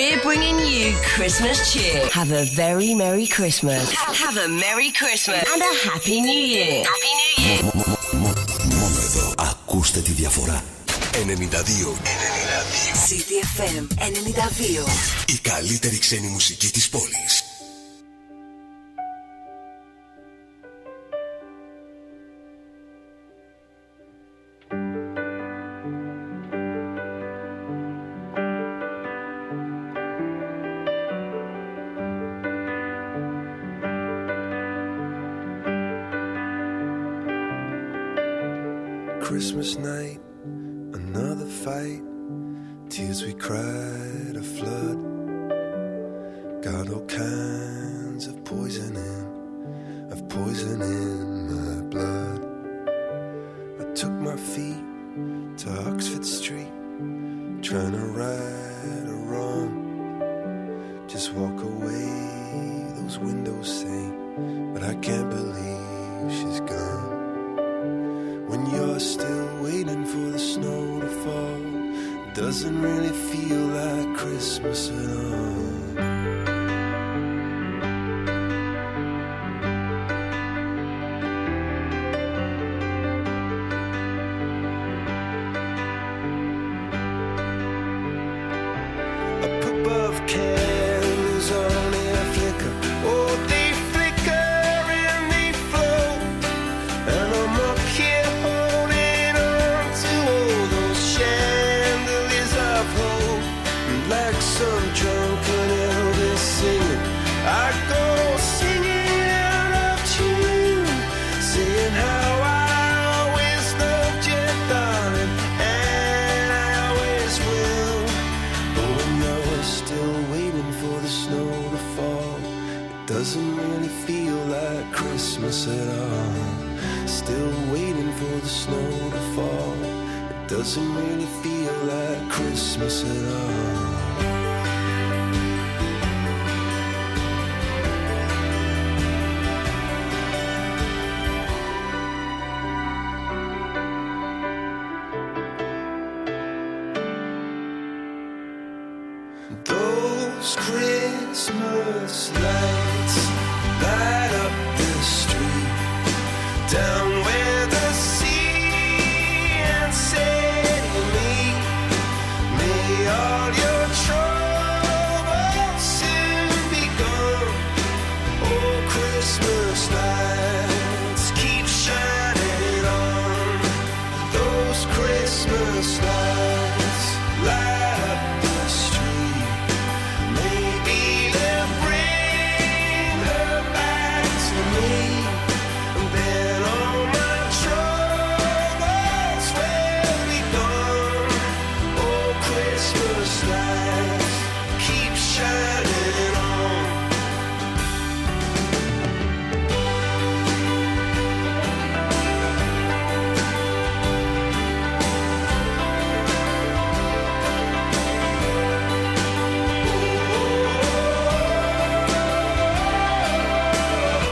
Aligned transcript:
we're 0.00 0.22
bringing 0.22 0.58
you 0.72 0.84
Christmas 1.14 1.56
cheer. 1.70 1.98
Have 2.20 2.32
a 2.42 2.44
very 2.62 2.90
Merry 2.94 3.26
Christmas. 3.36 3.84
Have 4.24 4.36
a 4.46 4.48
Merry 4.64 4.90
Christmas 5.00 5.42
and 5.52 5.60
a 5.70 5.72
Happy 5.88 6.18
New 6.28 6.42
Year. 6.54 6.76
Happy 6.92 7.12
New 7.20 7.34
Year. 7.44 7.60
Μόνο 8.64 9.00
εδώ 9.04 9.34
ακούστε 9.38 10.00
τη 10.00 10.12
διαφορά. 10.12 10.64
92. 11.12 11.26
92. 11.26 11.96
CDFM 13.06 13.86
92. 13.98 14.86
Η 15.26 15.38
καλύτερη 15.42 15.98
ξένη 15.98 16.26
μουσική 16.26 16.70
της 16.70 16.88
πόλης. 16.88 17.49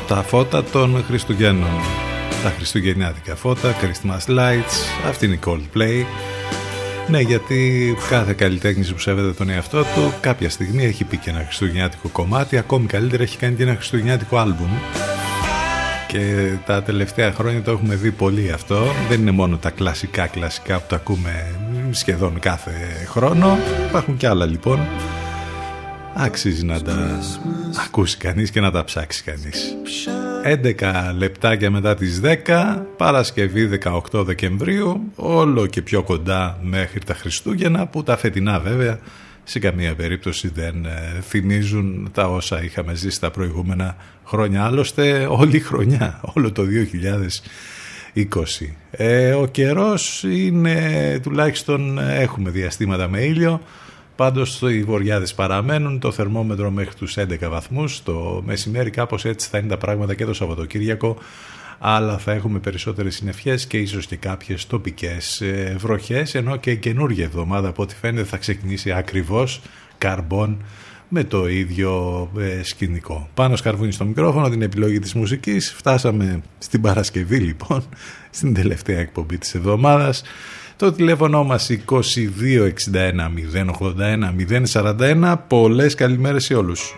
Τα 0.08 0.22
φώτα 0.22 0.64
των 0.64 1.04
Χριστουγέννων. 1.06 1.70
Τα 2.42 2.50
χριστουγεννιάτικα 2.50 3.36
φώτα, 3.36 3.74
Christmas 3.80 4.38
lights, 4.38 5.06
αυτή 5.08 5.26
είναι 5.26 5.34
η 5.34 5.41
Coldplay. 5.46 6.04
Ναι, 7.08 7.20
γιατί 7.20 7.94
κάθε 8.08 8.32
καλλιτέχνη 8.32 8.86
που 8.86 8.98
σέβεται 8.98 9.32
τον 9.32 9.50
εαυτό 9.50 9.82
του 9.82 10.12
κάποια 10.20 10.50
στιγμή 10.50 10.84
έχει 10.84 11.04
πει 11.04 11.16
και 11.16 11.30
ένα 11.30 11.42
χριστουγεννιάτικο 11.44 12.08
κομμάτι, 12.08 12.56
ακόμη 12.56 12.86
καλύτερα 12.86 13.22
έχει 13.22 13.36
κάνει 13.36 13.56
και 13.56 13.62
ένα 13.62 13.74
χριστουγεννιάτικο 13.74 14.38
άλμπουμ. 14.38 14.70
Και 16.08 16.52
τα 16.66 16.82
τελευταία 16.82 17.32
χρόνια 17.32 17.62
το 17.62 17.70
έχουμε 17.70 17.94
δει 17.94 18.10
πολύ 18.10 18.52
αυτό. 18.52 18.84
Δεν 19.08 19.20
είναι 19.20 19.30
μόνο 19.30 19.56
τα 19.56 19.70
κλασικά 19.70 20.26
κλασικά 20.26 20.78
που 20.78 20.86
τα 20.88 20.97
ακούμε 20.97 21.54
σχεδόν 21.91 22.38
κάθε 22.38 23.06
χρόνο. 23.08 23.58
Υπάρχουν 23.88 24.16
και 24.16 24.26
άλλα 24.26 24.47
λοιπόν. 24.47 24.78
Άξιζε 26.20 26.64
να 26.64 26.82
τα 26.82 27.20
ακούσει 27.86 28.16
κανείς 28.16 28.50
και 28.50 28.60
να 28.60 28.70
τα 28.70 28.84
ψάξει 28.84 29.22
κανείς. 29.22 29.76
11 30.44 31.14
λεπτάκια 31.16 31.70
μετά 31.70 31.94
τις 31.94 32.20
10, 32.46 32.76
Παρασκευή 32.96 33.80
18 34.12 34.24
Δεκεμβρίου, 34.24 35.12
όλο 35.14 35.66
και 35.66 35.82
πιο 35.82 36.02
κοντά 36.02 36.58
μέχρι 36.62 37.00
τα 37.00 37.14
Χριστούγεννα, 37.14 37.86
που 37.86 38.02
τα 38.02 38.16
φετινά 38.16 38.60
βέβαια 38.60 38.98
σε 39.44 39.58
καμία 39.58 39.94
περίπτωση 39.94 40.48
δεν 40.54 40.84
ε, 40.84 41.20
θυμίζουν 41.20 42.10
τα 42.12 42.28
όσα 42.28 42.62
είχαμε 42.62 42.94
ζήσει 42.94 43.21
τα 43.21 43.30
προηγούμενα 43.30 43.97
χρόνια. 44.24 44.64
Άλλωστε 44.64 45.26
όλη 45.30 45.56
η 45.56 45.60
χρονιά, 45.60 46.21
όλο 46.34 46.53
το 46.53 46.62
2020. 48.14 48.24
Ε, 48.91 49.32
ο 49.32 49.47
καιρός 49.47 50.22
είναι, 50.22 51.18
τουλάχιστον 51.22 51.98
έχουμε 51.98 52.50
διαστήματα 52.50 53.09
με 53.09 53.21
ήλιο, 53.21 53.60
Πάντως 54.18 54.62
οι 54.62 54.82
βοριάδες 54.82 55.34
παραμένουν, 55.34 55.98
το 55.98 56.12
θερμόμετρο 56.12 56.70
μέχρι 56.70 56.94
τους 56.94 57.16
11 57.16 57.48
βαθμούς, 57.48 58.03
το 58.03 58.42
μεσημέρι 58.47 58.91
κάπως 58.91 59.24
έτσι 59.24 59.48
θα 59.48 59.59
είναι 59.59 59.68
τα 59.68 59.76
πράγματα 59.76 60.15
και 60.15 60.24
το 60.24 60.34
Σαββατοκύριακο, 60.34 61.16
αλλά 61.78 62.18
θα 62.18 62.32
έχουμε 62.32 62.59
περισσότερες 62.59 63.15
συννεφιές 63.15 63.66
και 63.66 63.78
ίσως 63.78 64.06
και 64.06 64.16
κάποιες 64.16 64.66
τοπικές 64.66 65.41
ε, 65.41 65.76
βροχές, 65.78 66.34
ενώ 66.34 66.56
και 66.56 66.70
η 66.70 66.76
καινούργια 66.76 67.24
εβδομάδα 67.24 67.68
από 67.68 67.82
ό,τι 67.82 67.94
φαίνεται 67.94 68.26
θα 68.26 68.36
ξεκινήσει 68.36 68.92
ακριβώς 68.92 69.60
καρμπών 69.98 70.62
με 71.09 71.24
το 71.24 71.48
ίδιο 71.48 72.28
ε, 72.38 72.62
σκηνικό. 72.62 73.28
Πάνω 73.34 73.56
σκαρβούνι 73.56 73.92
στο 73.92 74.04
μικρόφωνο, 74.04 74.48
την 74.48 74.62
επιλογή 74.62 74.98
της 74.98 75.14
μουσικής. 75.14 75.72
Φτάσαμε 75.72 76.41
στην 76.59 76.80
Παρασκευή 76.80 77.38
λοιπόν, 77.38 77.82
στην 78.30 78.54
τελευταία 78.54 78.98
εκπομπή 78.98 79.38
της 79.38 79.54
εβδομάδας 79.54 80.22
Το 80.78 80.92
τηλέφωνο 80.92 81.45
μας 81.45 81.71
2261 81.71 83.28
081 83.34 84.33
041. 84.72 85.36
Πολλές 85.48 85.95
καλημέρες 85.95 86.45
σε 86.45 86.54
όλους. 86.54 86.95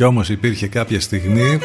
Κι 0.00 0.06
όμως 0.06 0.28
υπήρχε 0.28 0.66
κάποια 0.66 1.00
στιγμή 1.00 1.58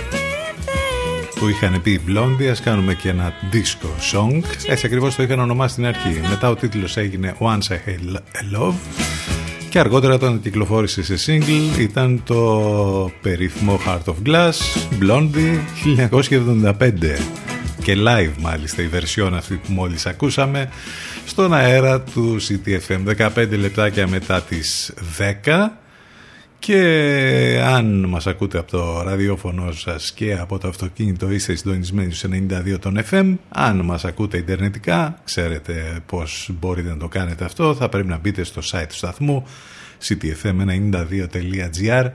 που 1.39 1.48
είχαν 1.48 1.81
πει 1.81 1.91
οι 1.91 2.01
Blondie, 2.07 2.45
ας 2.51 2.62
κάνουμε 2.62 2.93
και 2.93 3.10
ένα 3.10 3.33
disco 3.51 4.13
song. 4.13 4.41
Έτσι 4.67 4.86
ακριβώς 4.86 5.15
το 5.15 5.24
είχαν 5.24 5.39
ονομάσει 5.39 5.74
στην 5.74 5.86
αρχή. 5.86 6.19
Μετά 6.29 6.50
ο 6.50 6.55
τίτλος 6.55 6.98
έγινε 6.98 7.36
Once 7.39 7.67
I 7.67 7.89
Had 7.89 8.15
a 8.15 8.57
Love 8.57 8.74
και 9.69 9.79
αργότερα 9.79 10.13
όταν 10.13 10.41
κυκλοφόρησε 10.41 11.15
σε 11.15 11.15
single 11.25 11.79
ήταν 11.79 12.21
το 12.25 13.12
περίφημο 13.21 13.79
Heart 13.86 14.13
of 14.13 14.29
Glass, 14.29 14.53
Blondie 15.01 15.60
1975 16.62 16.71
και 17.83 17.95
live 17.98 18.33
μάλιστα 18.39 18.81
η 18.81 18.88
βερσιόν 18.88 19.36
αυτή 19.36 19.55
που 19.55 19.71
μόλις 19.71 20.05
ακούσαμε 20.05 20.69
στον 21.25 21.53
αέρα 21.53 22.01
του 22.01 22.38
CTFM 22.41 23.29
15 23.36 23.48
λεπτάκια 23.60 24.07
μετά 24.07 24.41
τις 24.41 24.93
10 25.45 25.85
και 26.65 27.62
αν 27.63 28.05
μας 28.05 28.27
ακούτε 28.27 28.57
από 28.57 28.72
το 28.72 29.01
ραδιόφωνο 29.01 29.72
σας 29.72 30.12
και 30.12 30.34
από 30.34 30.57
το 30.57 30.67
αυτοκίνητο 30.67 31.31
είστε 31.31 31.55
συντονισμένοι 31.55 32.13
στους 32.13 32.31
92 32.31 32.79
των 32.79 33.00
FM 33.12 33.36
αν 33.50 33.81
μας 33.81 34.05
ακούτε 34.05 34.38
ιντερνετικά 34.38 35.19
ξέρετε 35.24 36.00
πως 36.05 36.50
μπορείτε 36.60 36.89
να 36.89 36.98
το 36.98 37.07
κάνετε 37.07 37.45
αυτό. 37.45 37.75
Θα 37.75 37.89
πρέπει 37.89 38.07
να 38.07 38.17
μπείτε 38.17 38.43
στο 38.43 38.62
site 38.72 38.86
του 38.88 38.95
σταθμού 38.95 39.45
ctfm92.gr 40.07 42.10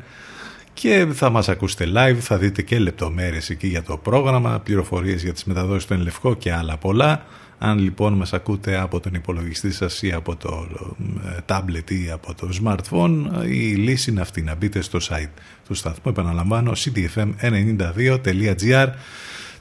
και 0.72 1.06
θα 1.12 1.30
μας 1.30 1.48
ακούσετε 1.48 1.86
live, 1.94 2.16
θα 2.20 2.36
δείτε 2.36 2.62
και 2.62 2.78
λεπτομέρειες 2.78 3.50
εκεί 3.50 3.66
για 3.66 3.82
το 3.82 3.96
πρόγραμμα, 3.96 4.60
πληροφορίες 4.60 5.22
για 5.22 5.32
τις 5.32 5.44
μεταδόσεις 5.44 5.86
του 5.86 5.94
Ενλευκό 5.94 6.34
και 6.34 6.52
άλλα 6.52 6.76
πολλά. 6.76 7.24
Αν 7.62 7.78
λοιπόν 7.78 8.12
μας 8.12 8.32
ακούτε 8.32 8.80
από 8.80 9.00
τον 9.00 9.14
υπολογιστή 9.14 9.72
σας 9.72 10.02
ή 10.02 10.12
από 10.12 10.36
το 10.36 10.66
ε, 11.24 11.36
tablet 11.46 11.90
ή 11.90 12.10
από 12.10 12.34
το 12.34 12.48
smartphone, 12.62 13.44
η 13.46 13.74
λύση 13.74 14.10
είναι 14.10 14.20
αυτή, 14.20 14.42
να 14.42 14.54
μπείτε 14.54 14.80
στο 14.80 14.98
site 15.02 15.30
του 15.66 15.74
σταθμού, 15.74 16.12
επαναλαμβάνω, 16.12 16.72
ctfm92.gr 16.76 18.86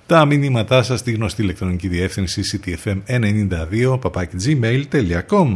τα 0.06 0.26
μηνύματά 0.26 0.84
σας 0.84 1.00
στη 1.00 1.12
γνωστή 1.12 1.42
ηλεκτρονική 1.42 1.88
διεύθυνση 1.88 2.42
ctfm92 2.52 4.00
gmail.com 4.46 5.56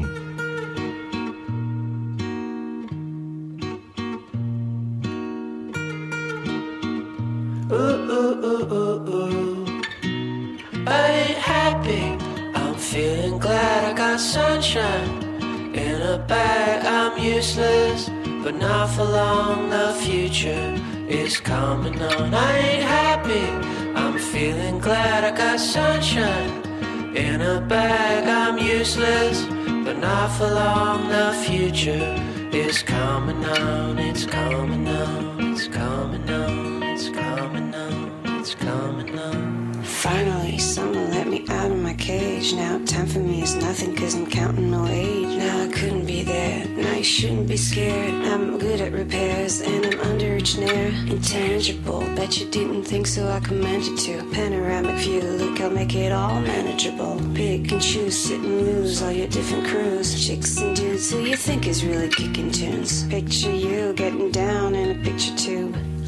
useless, 28.83 29.45
but 29.85 29.97
not 29.97 30.29
for 30.37 30.49
long. 30.49 31.07
The 31.07 31.31
future 31.45 32.09
is 32.51 32.83
coming 32.83 33.41
on. 33.45 33.97
It's 33.97 34.25
coming 34.25 34.85
on. 34.89 35.02
Now, 42.51 42.77
time 42.85 43.07
for 43.07 43.19
me 43.19 43.41
is 43.41 43.55
nothing, 43.55 43.95
cause 43.95 44.15
I'm 44.15 44.29
counting 44.29 44.69
no 44.69 44.85
age. 44.87 45.37
Now, 45.37 45.63
I 45.63 45.69
couldn't 45.69 46.05
be 46.05 46.23
there. 46.23 46.67
Now, 46.67 46.93
you 46.95 47.03
shouldn't 47.03 47.47
be 47.47 47.55
scared. 47.55 48.13
I'm 48.25 48.57
good 48.59 48.81
at 48.81 48.91
repairs, 48.91 49.61
and 49.61 49.85
I'm 49.85 49.99
under 50.01 50.35
each 50.35 50.57
nair. 50.57 50.87
Intangible, 51.07 52.01
bet 52.17 52.37
you 52.37 52.49
didn't 52.49 52.83
think 52.83 53.07
so, 53.07 53.29
I 53.29 53.39
commend 53.39 53.85
you 53.85 53.95
to. 53.95 54.29
Panoramic 54.31 54.97
view, 54.97 55.21
look, 55.21 55.61
I'll 55.61 55.69
make 55.69 55.95
it 55.95 56.11
all 56.11 56.41
manageable. 56.41 57.15
Pick 57.33 57.71
and 57.71 57.81
choose, 57.81 58.21
sit 58.21 58.41
and 58.41 58.61
lose 58.61 59.01
all 59.01 59.11
your 59.11 59.27
different 59.27 59.65
crews. 59.67 60.27
Chicks 60.27 60.59
and 60.59 60.75
dudes 60.75 61.11
who 61.11 61.21
you 61.21 61.37
think 61.37 61.65
is 61.65 61.85
really 61.85 62.09
kicking 62.09 62.51
tunes. 62.51 63.07
Picture 63.07 63.55
you 63.55 63.93
getting 63.93 64.31
down 64.31 64.75
in 64.75 64.99
a 64.99 65.03
picture 65.03 65.35
tube. 65.37 65.62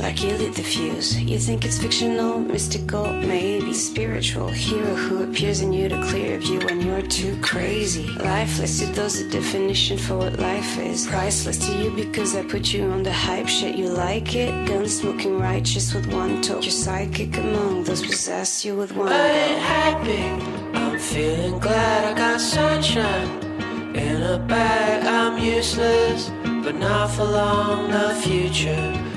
Like 0.05 0.21
you 0.21 0.37
lit 0.37 0.53
the 0.53 0.61
fuse. 0.61 1.19
You 1.19 1.39
think 1.39 1.65
it's 1.65 1.79
fictional, 1.79 2.37
mystical, 2.37 3.11
maybe 3.11 3.73
spiritual. 3.73 4.49
Hero 4.49 4.93
who 4.93 5.23
appears 5.23 5.61
in 5.61 5.73
you 5.73 5.89
to 5.89 5.99
clear 6.03 6.39
you 6.39 6.59
when 6.59 6.79
you're 6.79 7.01
too 7.01 7.35
crazy. 7.41 8.05
Lifeless 8.19 8.81
to 8.81 8.85
those 8.93 9.17
the 9.17 9.27
definition 9.27 9.97
for 9.97 10.17
what 10.17 10.37
life 10.37 10.77
is. 10.77 11.07
Priceless 11.07 11.57
to 11.65 11.71
you 11.81 11.89
because 11.89 12.35
I 12.35 12.43
put 12.43 12.71
you 12.71 12.83
on 12.83 13.01
the 13.01 13.11
hype 13.11 13.47
shit. 13.47 13.75
You 13.77 13.89
like 13.89 14.35
it? 14.35 14.67
Gun 14.67 14.87
smoking 14.87 15.39
righteous 15.39 15.95
with 15.95 16.05
one 16.13 16.39
toe. 16.43 16.61
You're 16.61 16.69
psychic 16.69 17.35
among 17.37 17.85
those 17.85 18.05
possess 18.05 18.63
you 18.63 18.75
with 18.75 18.95
one 18.95 19.11
I 19.11 19.27
ain't 19.27 19.57
go. 19.57 19.73
happy. 19.75 20.23
I'm 20.77 20.99
feeling 20.99 21.57
glad 21.57 22.13
I 22.13 22.15
got 22.15 22.39
sunshine 22.39 23.27
in 23.95 24.21
a 24.21 24.37
bag. 24.37 25.03
I'm 25.03 25.43
useless, 25.43 26.29
but 26.63 26.75
not 26.75 27.09
for 27.09 27.23
long. 27.23 27.89
The 27.89 28.13
future 28.21 29.04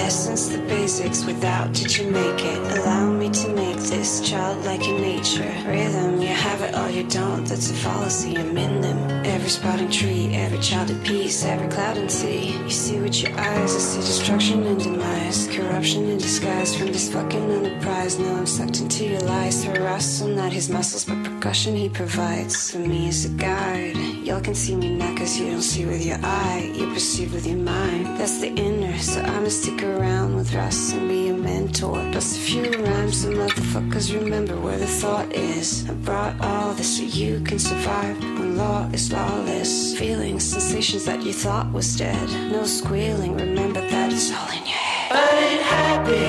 Essence, 0.00 0.48
the 0.48 0.58
basics, 0.62 1.24
without 1.24 1.72
did 1.74 1.96
you 1.96 2.10
make 2.10 2.42
it? 2.42 2.78
Allow 2.78 3.10
me 3.10 3.28
to 3.30 3.48
make 3.54 3.76
this 3.76 4.20
childlike 4.28 4.82
in 4.88 5.00
nature. 5.00 5.52
Rhythm, 5.66 6.20
you 6.20 6.28
have 6.28 6.62
it 6.62 6.74
or 6.74 6.88
you 6.90 7.04
don't, 7.04 7.44
that's 7.44 7.70
a 7.70 7.74
fallacy, 7.74 8.36
I'm 8.36 8.56
in 8.56 8.80
them. 8.80 8.98
Every 9.26 9.50
sprouting 9.50 9.90
tree, 9.90 10.34
every 10.34 10.58
child 10.58 10.90
at 10.90 11.04
peace, 11.04 11.44
every 11.44 11.68
cloud 11.68 11.98
and 11.98 12.10
sea. 12.10 12.56
You 12.62 12.70
see 12.70 12.98
with 12.98 13.22
your 13.22 13.32
eyes, 13.38 13.76
I 13.76 13.78
see 13.78 14.00
destruction 14.00 14.62
and 14.66 14.82
demise. 14.82 15.48
Corruption 15.48 16.08
in 16.08 16.18
disguise 16.18 16.74
from 16.74 16.88
this 16.88 17.12
fucking 17.12 17.50
enterprise. 17.50 18.18
Now 18.18 18.36
I'm 18.36 18.46
sucked 18.46 18.80
into 18.80 19.04
your 19.04 19.20
lies. 19.20 19.62
Harass 19.64 20.22
on 20.22 20.34
not 20.34 20.52
his 20.52 20.70
muscles, 20.70 21.04
but 21.04 21.22
percussion 21.22 21.76
he 21.76 21.88
provides. 21.88 22.70
For 22.70 22.78
me 22.78 23.08
as 23.08 23.26
a 23.26 23.28
guide. 23.30 23.96
Y'all 24.26 24.40
can 24.40 24.54
see 24.54 24.76
me 24.76 24.94
now 24.94 25.14
cause 25.16 25.38
you 25.38 25.50
don't 25.50 25.62
see 25.62 25.84
with 25.84 26.04
your 26.04 26.18
eye. 26.22 26.72
You 26.74 26.86
perceive 26.92 27.32
with 27.34 27.46
your 27.46 27.58
mind. 27.58 28.06
That's 28.18 28.40
the 28.40 28.48
inner, 28.48 28.96
so 28.98 29.20
I'ma 29.20 29.48
stick 29.48 29.82
around 29.90 30.36
with 30.36 30.54
Russ 30.54 30.92
and 30.92 31.08
be 31.08 31.28
a 31.28 31.34
mentor. 31.34 31.98
Plus 32.12 32.36
a 32.36 32.40
few 32.40 32.64
rhymes, 32.84 33.22
so 33.22 33.30
motherfuckers 33.30 34.14
remember 34.14 34.56
where 34.58 34.78
the 34.78 34.86
thought 34.86 35.32
is. 35.32 35.88
I 35.88 35.94
brought 35.94 36.40
all 36.40 36.72
this 36.74 36.96
so 36.98 37.04
you 37.04 37.40
can 37.40 37.58
survive 37.58 38.18
when 38.20 38.56
law 38.56 38.88
is 38.92 39.12
lawless. 39.12 39.98
Feelings, 39.98 40.44
sensations 40.44 41.04
that 41.04 41.22
you 41.22 41.32
thought 41.32 41.72
was 41.72 41.96
dead. 41.96 42.28
No 42.52 42.64
squealing, 42.64 43.36
remember 43.36 43.80
that 43.80 44.12
it's 44.12 44.32
all 44.32 44.48
in 44.48 44.64
your 44.66 44.84
head. 44.90 45.12
I 45.12 45.30
ain't 45.48 45.62
happy. 45.78 46.26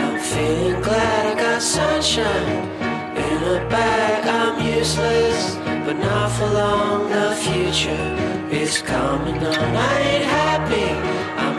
I'm 0.00 0.20
feeling 0.20 0.80
glad 0.82 1.26
I 1.26 1.40
got 1.40 1.62
sunshine 1.62 2.48
in 3.16 3.42
a 3.56 3.68
bag. 3.68 4.26
I'm 4.26 4.56
useless, 4.78 5.56
but 5.86 5.96
not 5.98 6.30
for 6.32 6.46
long. 6.46 7.10
The 7.10 7.34
future 7.46 8.04
is 8.50 8.82
coming 8.82 9.38
on. 9.38 9.76
I 9.76 10.00
ain't 10.00 10.24
happy. 10.24 11.17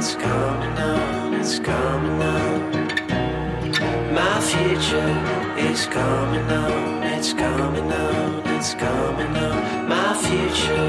It's 0.00 0.12
coming 0.14 0.76
on. 0.92 1.34
It's 1.40 1.58
coming 1.70 2.18
on. 2.34 2.56
My 4.18 4.36
future 4.52 5.12
is 5.70 5.80
coming 5.98 6.48
on. 6.62 7.02
It's 7.14 7.32
coming 7.32 7.88
on. 8.04 8.42
It's 8.56 8.72
coming 8.74 9.32
on. 9.46 9.56
My 9.94 10.10
future 10.26 10.88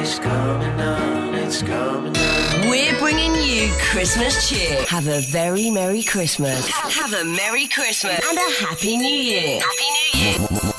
is 0.00 0.12
coming 0.18 0.76
on. 0.80 1.34
It's 1.42 1.60
coming 1.62 2.16
on. 2.16 2.68
We're 2.70 2.96
bringing 3.04 3.34
you 3.50 3.60
Christmas 3.90 4.48
cheer. 4.48 4.76
Have 4.96 5.06
a 5.18 5.20
very 5.38 5.66
Merry 5.70 6.02
Christmas. 6.02 6.60
Ha- 6.68 6.90
Have 7.00 7.12
a 7.22 7.24
Merry 7.40 7.66
Christmas 7.76 8.18
and 8.28 8.38
a 8.38 8.48
Happy 8.64 8.96
New 8.96 9.18
Year. 9.32 9.60
Happy 9.68 9.88
New 9.96 10.10
Year. 10.20 10.36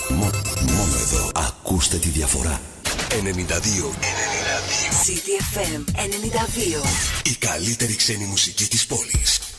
Μόνο 0.10 0.95
εδώ. 1.01 1.31
Ακούστε 1.36 1.98
τη 1.98 2.10
διαφορά. 2.10 2.60
92. 3.24 3.93
92. 3.93 4.88
CDFM 5.11 5.85
92. 7.25 7.31
Η 7.31 7.35
καλύτερη 7.38 7.97
ξένη 7.97 8.25
μουσική 8.25 8.67
της 8.67 8.87
πόλης. 8.87 9.50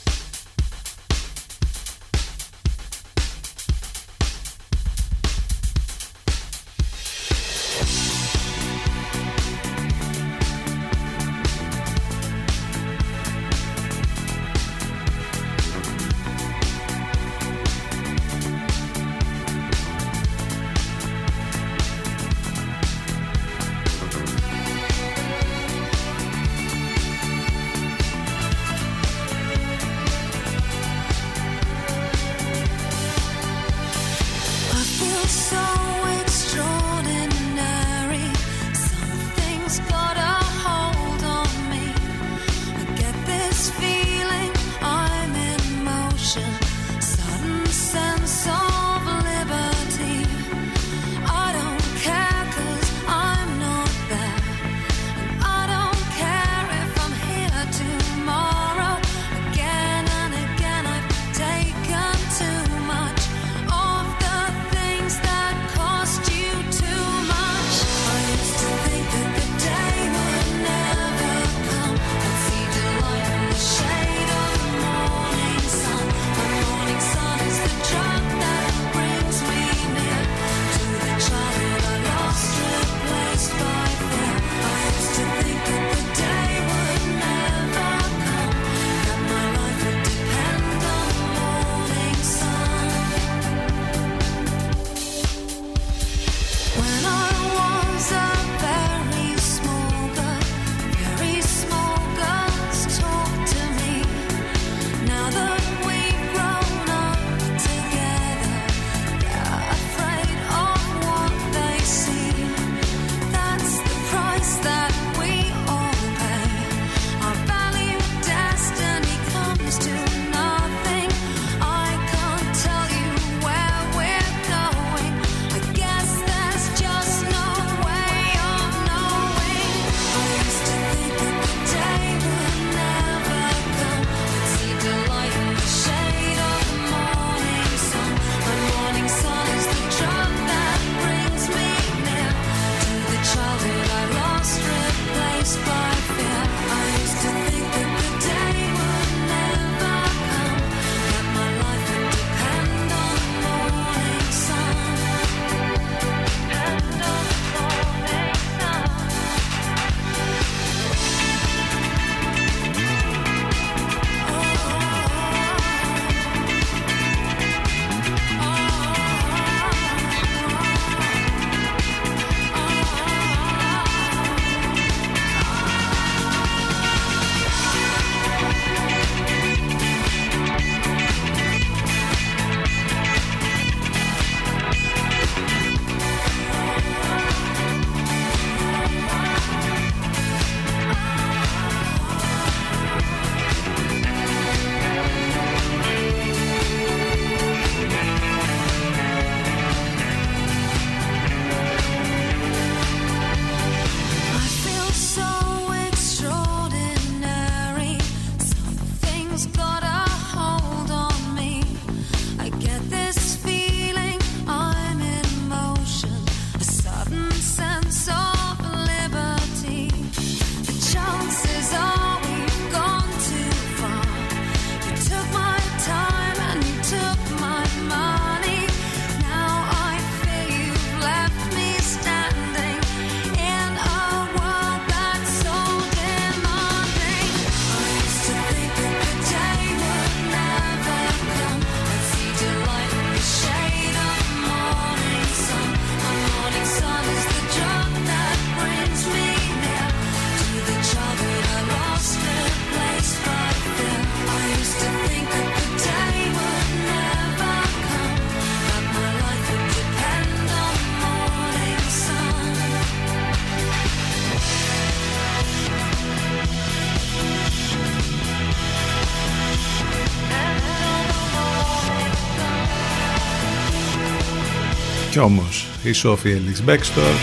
Κι 275.11 275.19
όμως 275.19 275.67
η 275.83 275.91
Σόφη 275.91 276.29
Ελίξ 276.29 276.63
Μπέκστορ 276.63 277.13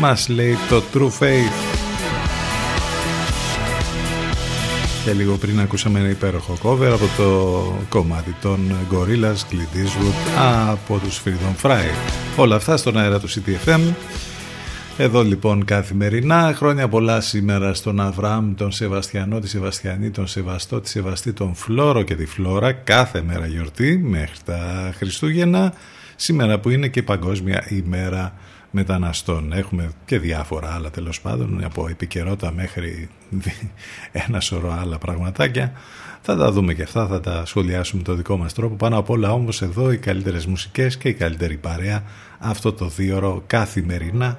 μας 0.00 0.28
λέει 0.28 0.56
το 0.68 0.82
True 0.94 1.22
Faith. 1.22 1.74
Και 5.04 5.12
λίγο 5.12 5.36
πριν 5.36 5.60
ακούσαμε 5.60 5.98
ένα 5.98 6.08
υπέροχο 6.08 6.58
cover 6.62 6.90
από 6.92 7.08
το 7.16 7.62
κομμάτι 7.88 8.36
των 8.42 8.76
Gorillaz 8.92 9.52
Clint 9.52 9.76
Eastwood 9.76 10.42
από 10.70 10.98
τους 10.98 11.22
Freedom 11.24 11.66
Fry. 11.66 11.84
Όλα 12.36 12.56
αυτά 12.56 12.76
στον 12.76 12.98
αέρα 12.98 13.20
του 13.20 13.28
CTFM 13.28 13.80
εδώ 14.98 15.22
λοιπόν 15.22 15.64
καθημερινά 15.64 16.52
χρόνια 16.56 16.88
πολλά 16.88 17.20
σήμερα 17.20 17.74
στον 17.74 18.00
Αβραάμ, 18.00 18.54
τον 18.54 18.72
Σεβαστιανό, 18.72 19.38
τη 19.38 19.48
Σεβαστιανή, 19.48 20.10
τον 20.10 20.26
Σεβαστό, 20.26 20.80
τη 20.80 20.88
Σεβαστή, 20.88 21.32
τον 21.32 21.54
Φλόρο 21.54 22.02
και 22.02 22.14
τη 22.14 22.26
Φλόρα 22.26 22.72
κάθε 22.72 23.22
μέρα 23.22 23.46
γιορτή 23.46 23.98
μέχρι 23.98 24.36
τα 24.44 24.92
Χριστούγεννα 24.96 25.74
σήμερα 26.16 26.58
που 26.58 26.70
είναι 26.70 26.88
και 26.88 27.02
Παγκόσμια 27.02 27.66
ημέρα 27.68 28.34
μεταναστών. 28.70 29.52
Έχουμε 29.52 29.90
και 30.04 30.18
διάφορα 30.18 30.74
άλλα 30.74 30.90
τέλος 30.90 31.20
πάντων 31.20 31.64
από 31.64 31.88
επικαιρότητα 31.88 32.52
μέχρι 32.52 33.08
ένα 34.26 34.40
σωρό 34.40 34.76
άλλα 34.80 34.98
πραγματάκια. 34.98 35.72
Θα 36.22 36.36
τα 36.36 36.52
δούμε 36.52 36.74
και 36.74 36.82
αυτά, 36.82 37.06
θα 37.06 37.20
τα 37.20 37.46
σχολιάσουμε 37.46 38.02
με 38.02 38.08
το 38.08 38.14
δικό 38.14 38.36
μας 38.36 38.52
τρόπο. 38.52 38.74
Πάνω 38.74 38.98
απ' 38.98 39.10
όλα 39.10 39.32
όμως 39.32 39.62
εδώ 39.62 39.92
οι 39.92 39.98
καλύτερες 39.98 40.46
μουσικές 40.46 40.96
και 40.96 41.08
η 41.08 41.14
καλύτερη 41.14 41.56
παρέα 41.56 42.02
αυτό 42.38 42.72
το 42.72 42.88
δίωρο 42.88 43.42
καθημερινά 43.46 44.38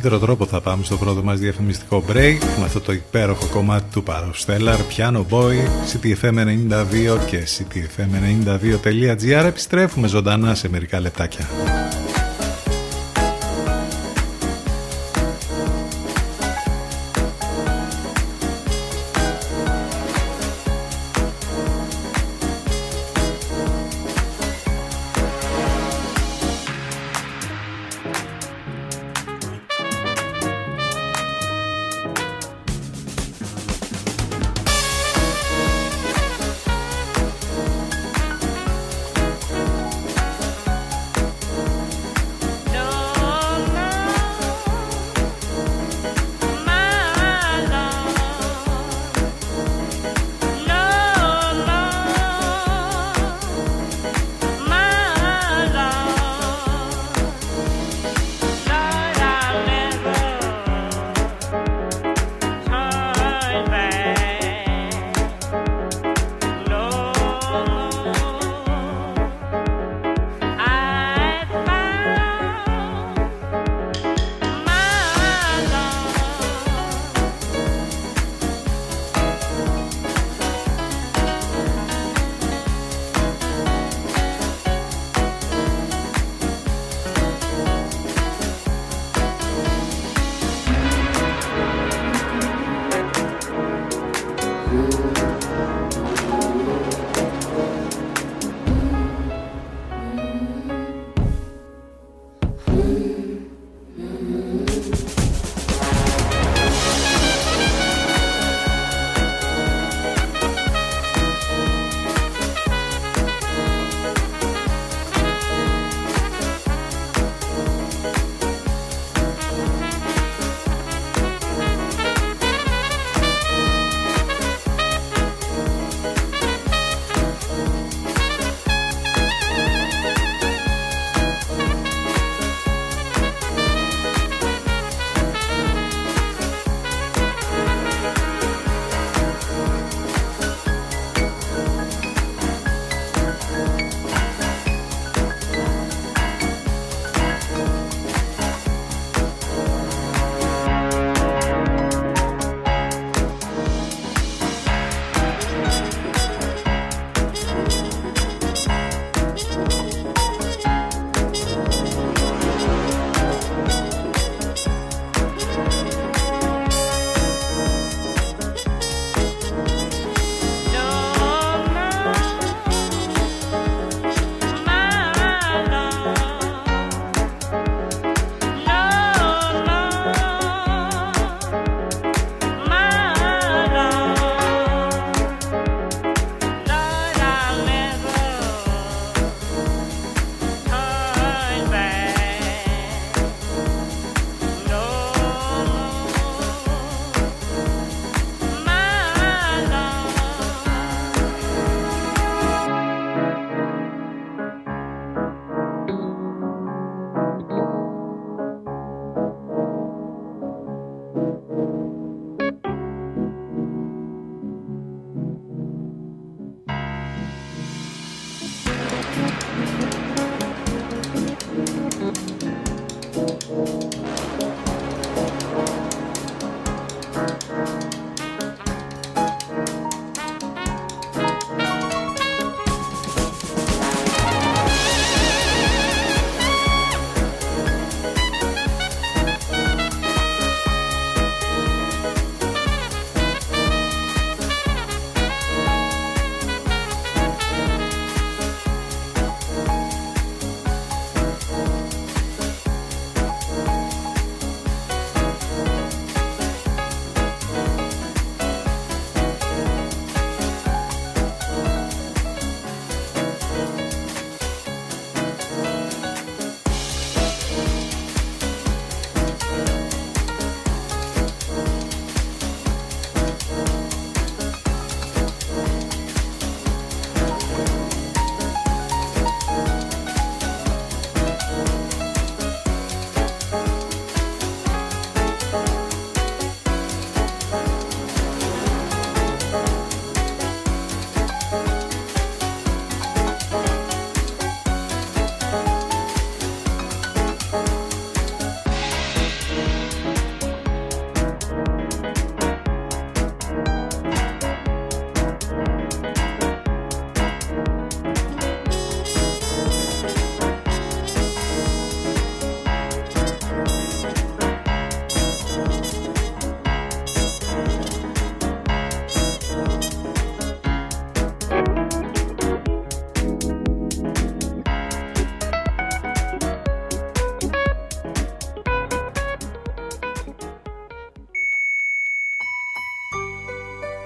Καλύτερο 0.00 0.26
τρόπο 0.26 0.46
θα 0.46 0.60
πάμε 0.60 0.84
στο 0.84 0.96
πρώτο 0.96 1.22
μας 1.22 1.38
διαφημιστικό 1.38 2.04
break 2.08 2.38
με 2.58 2.64
αυτό 2.64 2.80
το 2.80 2.92
υπέροχο 2.92 3.46
κομμάτι 3.46 3.84
του 3.92 4.02
Παροστέλλαρ 4.02 4.78
Piano 4.96 5.24
Boy, 5.30 5.54
CTFM92 5.92 7.18
και 7.26 7.46
CTFM92.gr 7.46 9.44
επιστρέφουμε 9.44 10.08
ζωντανά 10.08 10.54
σε 10.54 10.68
μερικά 10.68 11.00
λεπτάκια. 11.00 11.69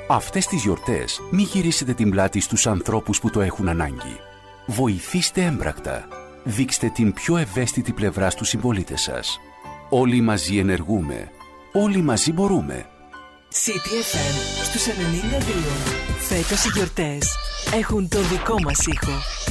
Αυτές 0.08 0.46
τις 0.46 0.62
γιορτές 0.62 1.20
μη 1.30 1.42
γυρίσετε 1.42 1.94
την 1.94 2.10
πλάτη 2.10 2.40
στους 2.40 2.66
ανθρώπους 2.66 3.20
που 3.20 3.30
το 3.30 3.40
έχουν 3.40 3.68
ανάγκη. 3.68 4.16
Βοηθήστε 4.66 5.44
έμπρακτα. 5.44 6.08
Δείξτε 6.44 6.88
την 6.88 7.12
πιο 7.12 7.36
ευαίσθητη 7.36 7.92
πλευρά 7.92 8.30
στους 8.30 8.48
συμπολίτες 8.48 9.00
σας. 9.00 9.38
Όλοι 9.88 10.20
μαζί 10.20 10.58
ενεργούμε. 10.58 11.30
Όλοι 11.72 12.02
μαζί 12.02 12.32
μπορούμε. 12.32 12.86
CTFM 13.52 14.64
στους 14.64 14.86
92. 14.86 14.94
Φέτος 16.18 16.64
οι 16.64 16.68
γιορτές 16.74 17.36
έχουν 17.74 18.08
το 18.08 18.20
δικό 18.20 18.56
μας 18.62 18.86
ήχο, 18.86 19.12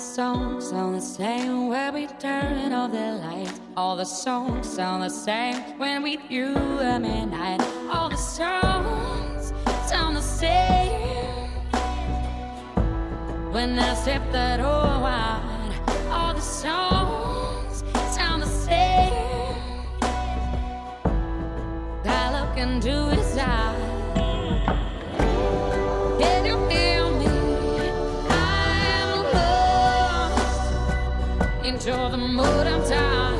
Songs 0.00 0.70
sound 0.70 0.94
the 0.94 1.00
same 1.00 1.68
when 1.68 1.92
we 1.94 2.06
turn 2.06 2.72
off 2.72 2.90
the 2.90 3.12
lights. 3.22 3.60
All 3.76 3.96
the 3.96 4.04
songs 4.04 4.66
sound 4.68 5.02
the 5.02 5.10
same 5.10 5.56
when 5.78 6.02
we 6.02 6.16
view 6.16 6.56
at 6.80 6.98
night. 6.98 7.60
All 7.92 8.08
the 8.08 8.16
songs 8.16 9.52
sound 9.86 10.16
the 10.16 10.22
same 10.22 11.50
when 13.52 13.78
I 13.78 13.94
step 13.94 14.22
that 14.32 14.56
door 14.56 15.02
wide. 15.04 15.74
All 16.10 16.32
the 16.34 16.40
songs 16.40 16.89
into 31.70 31.92
the 32.10 32.18
mood 32.18 32.66
I'm 32.66 32.82
tired. 32.82 33.38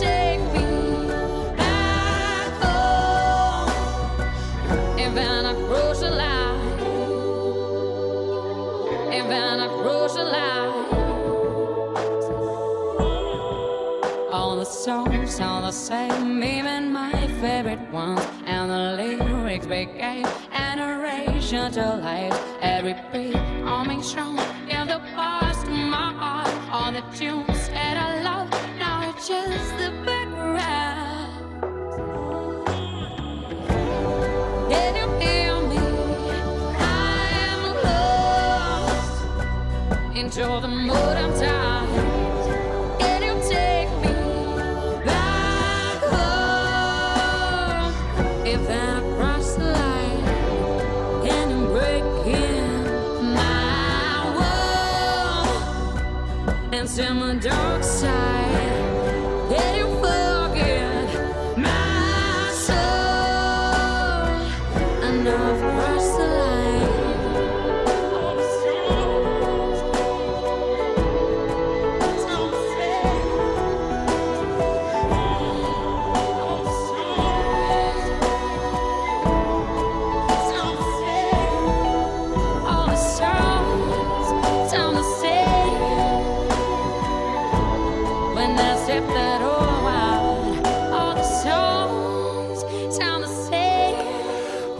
Take 0.00 0.40
me 0.54 0.64
back 1.54 2.52
home? 2.62 3.70
If 4.98 5.12
I 5.14 5.54
cross 5.66 6.00
the 6.00 6.10
line, 6.10 6.60
if 9.12 9.26
I 9.26 9.68
cross 9.82 10.14
the 10.14 10.24
line, 10.24 10.72
all 14.32 14.56
the 14.56 14.64
songs 14.64 15.34
sound 15.36 15.66
the 15.66 15.72
same, 15.72 16.42
even 16.42 16.90
my 16.90 17.12
favorite 17.42 17.86
ones, 17.92 18.26
and 18.46 18.70
the 18.70 18.82
lyrics 18.98 19.66
became 19.66 20.26
an 20.52 20.78
narration 20.78 21.70
to 21.72 21.96
life. 21.96 22.40
Every 22.62 22.94
beat 23.12 23.36
on 23.36 23.88
me 23.88 24.02
strong, 24.02 24.38
in 24.70 24.86
the 24.88 25.00
my 25.14 25.51
heart, 26.92 27.12
the 27.12 27.18
tunes 27.18 27.68
that 27.68 27.96
I 27.96 28.22
love, 28.22 28.50
now 28.78 29.10
it's 29.10 29.28
just 29.28 29.78
the 29.78 29.90
background. 30.04 31.62
Can 34.70 34.94
you 34.96 35.08
hear 35.20 35.54
me? 35.68 35.78
I 36.78 37.28
am 37.48 37.62
lost 38.84 39.24
into 40.16 40.44
the 40.60 40.68
mood 40.68 41.16
I'm 41.16 41.32
in 56.98 57.20
the 57.20 57.34
dark 57.48 57.82
side. 57.82 58.31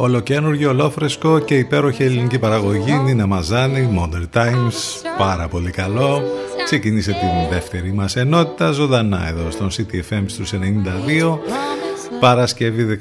Ολοκένουργιο, 0.03 0.71
ολόφρεσκο 0.71 1.39
και 1.39 1.59
υπέροχη 1.59 2.03
ελληνική 2.03 2.39
παραγωγή. 2.39 2.93
Νίνα 2.93 3.27
Μαζάνη, 3.27 3.89
Modern 3.99 4.39
Times. 4.39 4.75
Πάρα 5.19 5.49
πολύ 5.49 5.71
καλό. 5.71 6.23
Ξεκίνησε 6.65 7.11
την 7.11 7.51
δεύτερη 7.51 7.93
μας 7.93 8.17
ενότητα 8.17 8.71
ζωντανά 8.71 9.29
εδώ 9.29 9.51
στον 9.51 9.69
CTFM 9.71 10.23
στους 10.27 10.53
92 10.53 11.39
Παρασκευή 12.21 12.99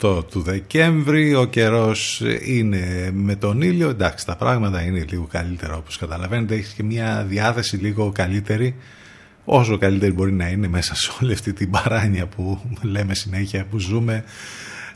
18 0.00 0.24
του 0.30 0.40
Δεκέμβρη 0.40 1.34
Ο 1.34 1.44
καιρός 1.44 2.22
είναι 2.44 3.10
με 3.14 3.34
τον 3.34 3.62
ήλιο 3.62 3.88
Εντάξει 3.88 4.26
τα 4.26 4.36
πράγματα 4.36 4.82
είναι 4.82 5.04
λίγο 5.10 5.26
καλύτερα 5.30 5.76
όπως 5.76 5.98
καταλαβαίνετε 5.98 6.54
Έχεις 6.54 6.72
και 6.72 6.82
μια 6.82 7.24
διάθεση 7.28 7.76
λίγο 7.76 8.12
καλύτερη 8.14 8.76
Όσο 9.44 9.78
καλύτερη 9.78 10.12
μπορεί 10.12 10.32
να 10.32 10.48
είναι 10.48 10.68
μέσα 10.68 10.94
σε 10.94 11.10
όλη 11.22 11.32
αυτή 11.32 11.52
την 11.52 11.70
παράνοια 11.70 12.26
που 12.26 12.60
λέμε 12.82 13.14
συνέχεια 13.14 13.66
που 13.70 13.78
ζούμε 13.78 14.24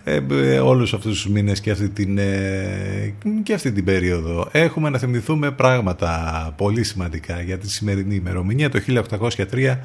ε, 0.05 0.21
ε, 0.31 0.59
όλους 0.59 0.95
αυτούς 0.95 1.23
τους 1.23 1.33
μήνες 1.33 1.61
και 1.61 1.71
αυτή, 1.71 1.89
την, 1.89 2.19
ε, 2.19 3.15
και 3.43 3.55
αυτή 3.55 3.73
την 3.73 3.85
περίοδο. 3.85 4.49
Έχουμε 4.53 4.91
να 4.91 4.99
θυμηθούμε 4.99 5.51
πράγματα 5.51 6.55
πολύ 6.57 6.85
σημαντικά 6.85 7.41
για 7.43 7.59
τη 7.59 7.71
σημερινή 7.71 8.15
ημερομηνία. 8.15 8.71
Το 8.71 8.79
1803 8.79 9.81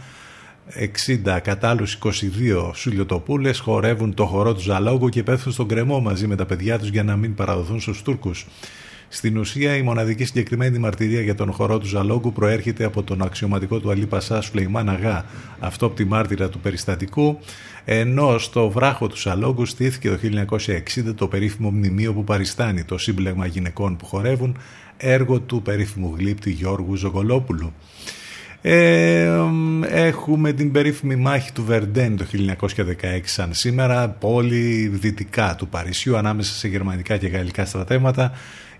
60 1.25 1.39
κατάλληλους 1.39 1.93
22 1.93 2.71
σουλιοτοπούλες 2.73 3.59
χορεύουν 3.59 4.13
το 4.13 4.25
χορό 4.25 4.53
του 4.53 4.61
Ζαλόγου 4.61 5.09
και 5.09 5.23
πέφτουν 5.23 5.51
στον 5.51 5.67
κρεμό 5.67 5.99
μαζί 5.99 6.27
με 6.27 6.35
τα 6.35 6.45
παιδιά 6.45 6.79
τους 6.79 6.89
για 6.89 7.03
να 7.03 7.15
μην 7.15 7.35
παραδοθούν 7.35 7.81
στους 7.81 8.01
Τούρκους. 8.01 8.45
Στην 9.15 9.37
ουσία, 9.37 9.75
η 9.75 9.81
μοναδική 9.81 10.25
συγκεκριμένη 10.25 10.77
μαρτυρία 10.77 11.21
για 11.21 11.35
τον 11.35 11.51
χορό 11.51 11.77
του 11.77 11.87
Ζαλόγκου 11.87 12.33
προέρχεται 12.33 12.83
από 12.83 13.03
τον 13.03 13.21
αξιωματικό 13.21 13.79
του 13.79 13.91
Αλή 13.91 14.05
Πασά 14.05 14.41
Σουλεϊμάν 14.41 14.89
Αγά, 14.89 15.25
αυτό 15.59 15.85
από 15.85 15.95
τη 15.95 16.05
μάρτυρα 16.05 16.49
του 16.49 16.59
περιστατικού, 16.59 17.39
ενώ 17.85 18.37
στο 18.37 18.69
βράχο 18.69 19.07
του 19.07 19.17
Ζαλόγκου 19.17 19.65
στήθηκε 19.65 20.09
το 20.09 20.17
1960 21.09 21.15
το 21.15 21.27
περίφημο 21.27 21.69
μνημείο 21.71 22.13
που 22.13 22.23
παριστάνει 22.23 22.83
το 22.83 22.97
σύμπλεγμα 22.97 23.45
γυναικών 23.45 23.97
που 23.97 24.05
χορεύουν, 24.05 24.57
έργο 24.97 25.39
του 25.39 25.61
περίφημου 25.61 26.15
γλύπτη 26.17 26.51
Γιώργου 26.51 26.95
Ζωγολόπουλου. 26.95 27.73
Ε, 28.65 29.39
έχουμε 29.89 30.53
την 30.53 30.71
περίφημη 30.71 31.15
μάχη 31.15 31.51
του 31.51 31.63
Βερντέν 31.63 32.17
το 32.17 32.25
1916 32.57 32.75
σαν 33.23 33.53
σήμερα, 33.53 34.09
πόλη 34.09 34.87
δυτικά 34.87 35.55
του 35.55 35.67
Παρισιού 35.67 36.17
ανάμεσα 36.17 36.53
σε 36.53 36.67
γερμανικά 36.67 37.17
και 37.17 37.27
γαλλικά 37.27 37.65
στρατεύματα 37.65 38.31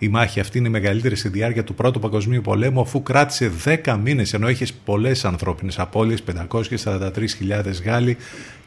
η 0.04 0.08
μάχη 0.08 0.40
αυτή 0.40 0.58
είναι 0.58 0.68
η 0.68 0.72
μεγαλύτερη 0.72 1.16
στη 1.16 1.30
διάρκεια 1.30 1.64
του 1.64 1.74
Πρώτου 1.74 2.00
Παγκοσμίου 2.00 2.42
Πολέμου, 2.42 2.82
αφού 2.82 3.04
κράτησε 3.04 3.52
10 3.66 3.98
μήνες, 4.04 4.34
ενώ 4.34 4.50
είχες 4.50 4.74
πολλές 4.74 5.26
ανθρώπινες 5.26 5.80
απώλειες, 5.80 6.24
543.000 6.24 7.82
Γάλλοι 7.84 8.18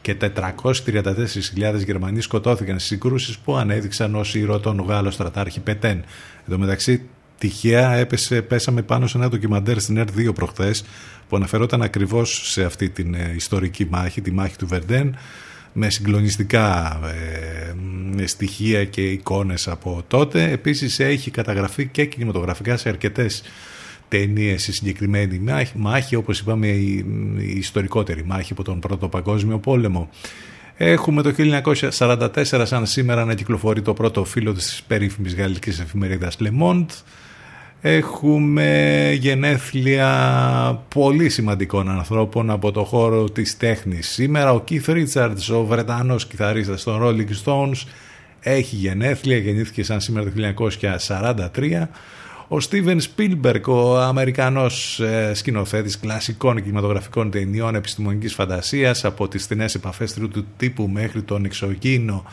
και 0.01 0.15
434.000 0.21 1.83
Γερμανοί 1.85 2.21
σκοτώθηκαν 2.21 2.75
στις 2.75 2.89
συγκρούσεις 2.89 3.37
που 3.37 3.55
ανέδειξαν 3.55 4.15
ως 4.15 4.35
ήρωα 4.35 4.59
τον 4.59 4.85
Γάλλο 4.87 5.11
στρατάρχη 5.11 5.59
Πετέν. 5.59 5.97
Εν 5.97 6.49
τω 6.49 6.57
μεταξύ, 6.57 7.01
τυχαία 7.37 7.93
έπεσε, 7.93 8.41
πέσαμε 8.41 8.81
πάνω 8.81 9.07
σε 9.07 9.17
ένα 9.17 9.29
ντοκιμαντέρ 9.29 9.79
στην 9.79 10.05
ΕΡΤ2 10.05 10.33
προχθές 10.35 10.83
που 11.29 11.35
αναφερόταν 11.35 11.81
ακριβώς 11.81 12.51
σε 12.51 12.63
αυτή 12.63 12.89
την 12.89 13.13
ε, 13.13 13.33
ιστορική 13.35 13.87
μάχη, 13.89 14.21
τη 14.21 14.31
μάχη 14.31 14.55
του 14.57 14.67
Βερντέν 14.67 15.15
με 15.79 15.89
συγκλονιστικά 15.89 16.99
ε, 18.17 18.25
στοιχεία 18.25 18.85
και 18.85 19.01
εικόνες 19.01 19.67
από 19.67 20.03
τότε. 20.07 20.51
Επίσης 20.51 20.99
έχει 20.99 21.31
καταγραφεί 21.31 21.87
και 21.87 22.05
κινηματογραφικά 22.05 22.77
σε 22.77 22.89
αρκετές 22.89 23.43
ταινίες 24.07 24.67
η 24.67 24.71
συγκεκριμένη 24.71 25.41
μάχη, 25.75 26.15
όπως 26.15 26.39
είπαμε 26.39 26.67
η, 26.67 27.05
η 27.39 27.57
ιστορικότερη 27.57 28.25
μάχη 28.25 28.51
από 28.51 28.63
τον 28.63 28.79
Πρώτο 28.79 29.07
Παγκόσμιο 29.07 29.59
Πόλεμο. 29.59 30.09
Έχουμε 30.77 31.21
το 31.21 31.33
1944 31.97 32.63
σαν 32.63 32.85
σήμερα 32.85 33.25
να 33.25 33.33
κυκλοφορεί 33.33 33.81
το 33.81 33.93
πρώτο 33.93 34.23
φύλλο 34.23 34.53
της 34.53 34.83
περίφημης 34.87 35.35
γαλλικής 35.35 35.79
εφημερίδας 35.79 36.37
Le 36.39 36.61
Monde 36.61 36.85
Έχουμε 37.89 39.11
γενέθλια 39.19 40.09
πολύ 40.93 41.29
σημαντικών 41.29 41.89
ανθρώπων 41.89 42.49
από 42.49 42.71
το 42.71 42.83
χώρο 42.83 43.23
της 43.29 43.57
τέχνης. 43.57 44.09
Σήμερα 44.09 44.53
ο 44.53 44.63
Keith 44.69 44.85
Richards, 44.85 45.55
ο 45.55 45.65
Βρετανός 45.65 46.25
κιθαρίστας 46.27 46.83
των 46.83 47.01
Rolling 47.03 47.45
Stones, 47.45 47.87
έχει 48.39 48.75
γενέθλια, 48.75 49.37
γεννήθηκε 49.37 49.83
σαν 49.83 50.01
σήμερα 50.01 50.25
το 50.25 50.31
1943. 51.57 51.87
Ο 52.47 52.57
Steven 52.69 52.97
Spielberg, 52.97 53.61
ο 53.67 53.97
Αμερικανός 53.97 54.99
ε, 54.99 55.31
σκηνοθέτης 55.33 55.99
κλασικών 55.99 56.63
κινηματογραφικών 56.63 57.31
ταινιών 57.31 57.75
επιστημονικής 57.75 58.33
φαντασίας 58.33 59.05
από 59.05 59.27
τις 59.27 59.43
στενές 59.43 59.75
επαφές 59.75 60.13
του 60.13 60.45
τύπου 60.57 60.87
μέχρι 60.87 61.21
τον 61.21 61.45
εξωγήινο 61.45 62.25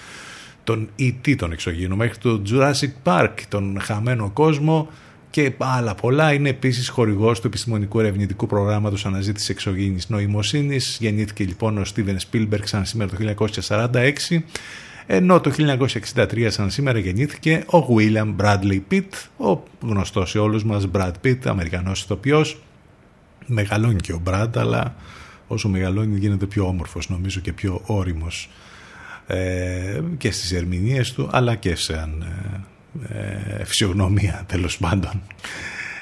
τον 0.64 0.88
E.T. 0.98 1.36
τον 1.36 1.52
εξωγήινο 1.52 1.96
μέχρι 1.96 2.18
το 2.18 2.42
Jurassic 2.50 2.92
Park, 3.04 3.32
τον 3.48 3.78
χαμένο 3.80 4.30
κόσμο 4.30 4.88
και 5.34 5.52
άλλα 5.58 5.94
πολλά. 5.94 6.32
Είναι 6.32 6.48
επίσης 6.48 6.88
χορηγός 6.88 7.40
του 7.40 7.46
επιστημονικού 7.46 8.00
ερευνητικού 8.00 8.46
προγράμματος 8.46 9.06
αναζήτησης 9.06 9.48
εξωγήινης 9.48 10.08
νοημοσύνης. 10.08 10.96
Γεννήθηκε 11.00 11.44
λοιπόν 11.44 11.78
ο 11.78 11.84
Στίβεν 11.84 12.18
Σπίλμπεργκ 12.18 12.64
σαν 12.64 12.84
σήμερα 12.84 13.10
το 13.10 13.34
1946. 13.68 14.38
Ενώ 15.06 15.40
το 15.40 15.52
1963 16.14 16.46
σαν 16.48 16.70
σήμερα 16.70 16.98
γεννήθηκε 16.98 17.64
ο 17.66 17.78
William 17.96 18.34
Bradley 18.36 18.80
Pitt, 18.90 19.08
ο 19.36 19.62
γνωστός 19.80 20.30
σε 20.30 20.38
όλους 20.38 20.64
μας 20.64 20.88
Brad 20.92 21.12
Pitt, 21.24 21.38
Αμερικανός 21.44 22.02
ηθοποιός. 22.02 22.62
Μεγαλώνει 23.46 24.00
και 24.00 24.12
ο 24.12 24.22
Brad, 24.26 24.50
αλλά 24.56 24.94
όσο 25.46 25.68
μεγαλώνει 25.68 26.18
γίνεται 26.18 26.46
πιο 26.46 26.66
όμορφος 26.66 27.08
νομίζω 27.08 27.40
και 27.40 27.52
πιο 27.52 27.80
όριμος 27.86 28.50
ε, 29.26 30.00
και 30.18 30.30
στις 30.30 30.52
ερμηνείες 30.52 31.12
του, 31.12 31.28
αλλά 31.32 31.54
και 31.54 31.74
σαν 31.74 32.22
ε, 32.22 32.60
ε, 33.08 33.64
φυσιογνωμία 33.64 34.44
τέλος 34.46 34.78
πάντων. 34.78 35.22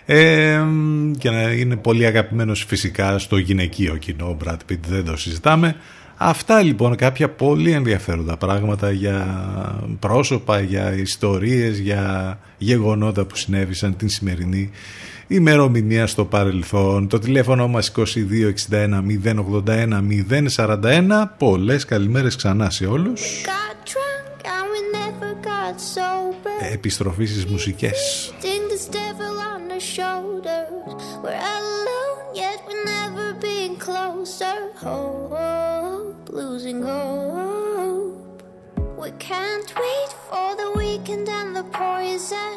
Ε, 0.06 0.60
και 1.18 1.30
να 1.30 1.42
είναι 1.42 1.76
πολύ 1.76 2.06
αγαπημένος 2.06 2.64
φυσικά 2.64 3.18
στο 3.18 3.36
γυναικείο 3.36 3.96
κοινό 3.96 4.26
ο 4.26 4.36
Brad 4.44 4.56
Pitt 4.70 4.78
δεν 4.88 5.04
το 5.04 5.16
συζητάμε. 5.16 5.76
Αυτά 6.16 6.62
λοιπόν 6.62 6.96
κάποια 6.96 7.28
πολύ 7.28 7.70
ενδιαφέροντα 7.70 8.36
πράγματα 8.36 8.90
για 8.90 9.26
πρόσωπα, 9.98 10.60
για 10.60 10.92
ιστορίες 10.92 11.78
για 11.78 12.38
γεγονότα 12.58 13.24
που 13.24 13.36
συνέβησαν 13.36 13.96
την 13.96 14.08
σημερινή 14.08 14.70
ημερομηνία 15.26 16.06
στο 16.06 16.24
παρελθόν. 16.24 17.08
Το 17.08 17.18
τηλέφωνο 17.18 17.68
μας 17.68 17.92
2261 17.96 18.02
081 19.64 20.02
041 20.56 20.78
πολλές 21.38 21.84
καλημέρες 21.84 22.36
ξανά 22.36 22.70
σε 22.70 22.86
όλους 22.86 23.20
επιστροφή 26.71 27.25
στις 27.25 27.45
μουσικές. 27.45 28.33
We 39.07 39.11
can't 39.19 39.69
wait 39.85 40.11
for 40.29 40.49
the 40.61 40.69
weekend 40.75 41.29
and 41.29 41.55
the 41.55 41.63
poison. 41.63 42.55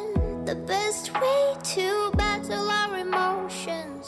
The 0.51 0.57
best 0.57 1.13
way 1.23 1.55
to 1.75 2.11
battle 2.17 2.69
our 2.81 2.99
emotions. 2.99 4.03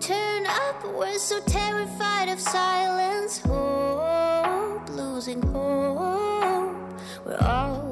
Turn 0.00 0.44
up, 0.46 0.78
we're 0.98 1.18
so 1.18 1.40
terrified 1.46 2.28
of 2.28 2.40
silence. 2.40 3.38
Hope, 3.38 4.88
losing 4.90 5.40
hope. 5.42 6.76
We're 7.24 7.38
all 7.40 7.58
alone 7.58 7.78
when 7.78 7.91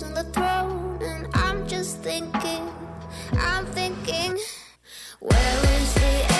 on 0.00 0.14
the 0.14 0.24
throne. 0.24 0.98
And 1.02 1.26
I'm 1.34 1.68
just 1.68 1.98
thinking, 1.98 2.66
I'm 3.32 3.66
thinking, 3.66 4.38
where 5.20 5.58
is 5.76 5.94
the 5.94 6.31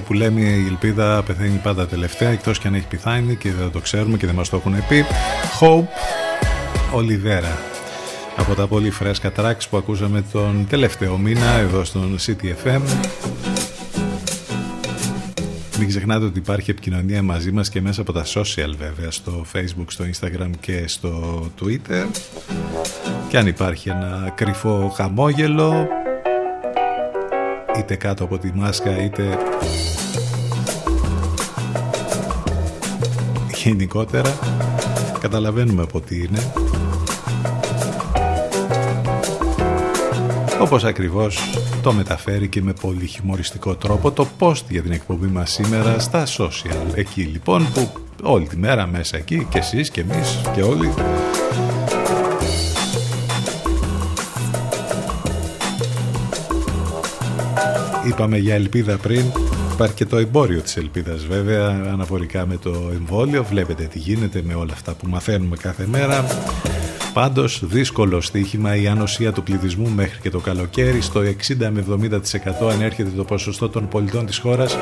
αυτό 0.00 0.12
που 0.12 0.18
λέμε 0.18 0.40
η 0.40 0.66
ελπίδα 0.66 1.22
πεθαίνει 1.22 1.60
πάντα 1.62 1.86
τελευταία 1.86 2.30
εκτός 2.30 2.58
και 2.58 2.68
αν 2.68 2.74
έχει 2.74 2.86
πεθάνει 2.86 3.36
και 3.36 3.52
δεν 3.52 3.70
το 3.70 3.78
ξέρουμε 3.78 4.16
και 4.16 4.26
δεν 4.26 4.34
μας 4.34 4.48
το 4.48 4.56
έχουν 4.56 4.74
πει. 4.88 5.04
Hope 5.60 5.86
Olivera. 6.98 7.56
Από 8.36 8.54
τα 8.54 8.66
πολύ 8.66 8.90
φρέσκα 8.90 9.32
tracks 9.36 9.68
που 9.70 9.76
ακούσαμε 9.76 10.24
τον 10.32 10.66
τελευταίο 10.68 11.16
μήνα 11.16 11.50
εδώ 11.50 11.84
στον 11.84 12.16
CTFM 12.26 12.80
μην 15.78 15.88
ξεχνάτε 15.88 16.24
ότι 16.24 16.38
υπάρχει 16.38 16.70
επικοινωνία 16.70 17.22
μαζί 17.22 17.52
μας 17.52 17.68
και 17.68 17.80
μέσα 17.80 18.00
από 18.00 18.12
τα 18.12 18.24
social 18.24 18.74
βέβαια 18.78 19.10
στο 19.10 19.44
facebook, 19.52 19.86
στο 19.86 20.04
instagram 20.04 20.50
και 20.60 20.84
στο 20.86 21.42
twitter. 21.60 22.06
Και 23.28 23.38
αν 23.38 23.46
υπάρχει 23.46 23.88
ένα 23.88 24.32
κρυφό 24.34 24.92
χαμόγελο 24.96 25.88
είτε 27.78 27.96
κάτω 27.96 28.24
από 28.24 28.38
τη 28.38 28.50
μάσκα 28.54 29.02
είτε 29.02 29.38
γενικότερα. 33.68 34.38
Καταλαβαίνουμε 35.20 35.82
από 35.82 36.00
τι 36.00 36.16
είναι. 36.16 36.52
Όπως 40.60 40.84
ακριβώς 40.84 41.38
το 41.82 41.92
μεταφέρει 41.92 42.48
και 42.48 42.62
με 42.62 42.72
πολύ 42.72 43.06
χιουμοριστικό 43.06 43.74
τρόπο 43.74 44.10
το 44.10 44.26
post 44.38 44.62
για 44.68 44.82
την 44.82 44.92
εκπομπή 44.92 45.26
μας 45.26 45.50
σήμερα 45.50 45.98
στα 45.98 46.26
social. 46.26 46.94
Εκεί 46.94 47.22
λοιπόν 47.22 47.72
που 47.72 47.90
όλη 48.22 48.46
τη 48.46 48.56
μέρα 48.56 48.86
μέσα 48.86 49.16
εκεί 49.16 49.46
και 49.50 49.58
εσείς 49.58 49.90
και 49.90 50.00
εμείς 50.00 50.40
και 50.54 50.62
όλοι. 50.62 50.92
Είπαμε 58.06 58.38
για 58.38 58.54
ελπίδα 58.54 58.96
πριν. 58.96 59.24
Υπάρχει 59.80 59.98
και 59.98 60.06
το 60.06 60.16
εμπόριο 60.16 60.60
της 60.60 60.76
ελπίδας 60.76 61.26
βέβαια 61.26 61.66
αναφορικά 61.92 62.46
με 62.46 62.56
το 62.56 62.90
εμβόλιο. 62.92 63.44
Βλέπετε 63.44 63.84
τι 63.84 63.98
γίνεται 63.98 64.42
με 64.46 64.54
όλα 64.54 64.72
αυτά 64.72 64.94
που 64.94 65.06
μαθαίνουμε 65.08 65.56
κάθε 65.56 65.86
μέρα. 65.86 66.26
Πάντως 67.12 67.62
δύσκολο 67.64 68.20
στοίχημα 68.20 68.76
η 68.76 68.86
ανοσία 68.86 69.32
του 69.32 69.42
πληθυσμού 69.42 69.88
μέχρι 69.88 70.20
και 70.20 70.30
το 70.30 70.38
καλοκαίρι 70.38 71.00
στο 71.00 71.20
60 71.20 71.24
με 71.70 71.84
70% 72.62 72.70
ανέρχεται 72.70 73.10
το 73.16 73.24
ποσοστό 73.24 73.68
των 73.68 73.88
πολιτών 73.88 74.26
της 74.26 74.38
χώρας 74.38 74.78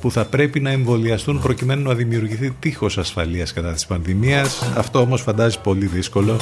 που 0.00 0.10
θα 0.10 0.24
πρέπει 0.24 0.60
να 0.60 0.70
εμβολιαστούν 0.70 1.40
προκειμένου 1.40 1.82
να 1.82 1.94
δημιουργηθεί 1.94 2.50
τείχος 2.60 2.98
ασφαλείας 2.98 3.52
κατά 3.52 3.72
της 3.72 3.86
πανδημίας. 3.86 4.62
Αυτό 4.76 5.00
όμως 5.00 5.22
φαντάζει 5.22 5.60
πολύ 5.60 5.86
δύσκολο 5.86 6.36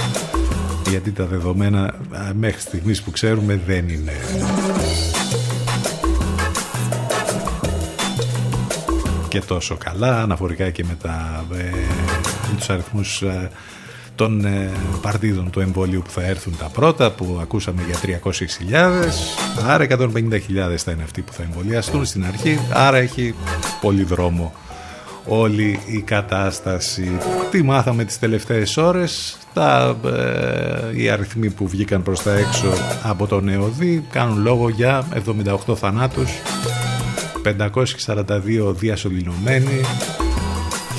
γιατί 0.88 1.12
τα 1.12 1.24
δεδομένα 1.24 1.82
α, 1.82 1.94
μέχρι 2.34 2.60
στιγμής 2.60 3.02
που 3.02 3.10
ξέρουμε 3.10 3.60
δεν 3.66 3.88
είναι 3.88 4.12
και 9.30 9.40
τόσο 9.40 9.76
καλά 9.76 10.22
αναφορικά 10.22 10.70
και 10.70 10.84
με, 10.84 10.96
τα, 11.02 11.44
ε, 11.52 11.70
με 12.50 12.56
τους 12.56 12.70
αριθμούς 12.70 13.22
ε, 13.22 13.50
των 14.14 14.44
ε, 14.44 14.70
παρτίδων 15.02 15.50
του 15.50 15.60
εμβολίου 15.60 16.02
που 16.04 16.10
θα 16.10 16.22
έρθουν 16.22 16.56
τα 16.58 16.64
πρώτα 16.64 17.10
που 17.10 17.38
ακούσαμε 17.40 17.82
για 17.86 18.20
300.000 18.22 18.74
άρα 19.66 19.86
150.000 19.90 20.76
θα 20.76 20.90
είναι 20.90 21.02
αυτοί 21.02 21.20
που 21.20 21.32
θα 21.32 21.42
εμβολιαστούν 21.42 22.04
στην 22.04 22.24
αρχή. 22.24 22.58
Άρα 22.72 22.96
έχει 22.96 23.34
πολύ 23.80 24.02
δρόμο 24.02 24.52
όλη 25.26 25.80
η 25.86 26.00
κατάσταση. 26.00 27.18
Τι 27.50 27.62
μάθαμε 27.62 28.04
τις 28.04 28.18
τελευταίες 28.18 28.76
ώρες; 28.76 29.38
Τα, 29.52 29.96
ε, 30.04 31.00
οι 31.00 31.08
αριθμοί 31.08 31.50
που 31.50 31.68
βγήκαν 31.68 32.02
προς 32.02 32.22
τα 32.22 32.32
έξω 32.32 32.72
από 33.02 33.26
το 33.26 33.40
ΝΕΟΔΙ 33.40 34.04
κάνουν 34.10 34.42
λόγο 34.42 34.68
για 34.68 35.04
78 35.68 35.76
θανάτους 35.76 36.30
542 37.44 38.74
διασωληνωμένοι 38.74 39.80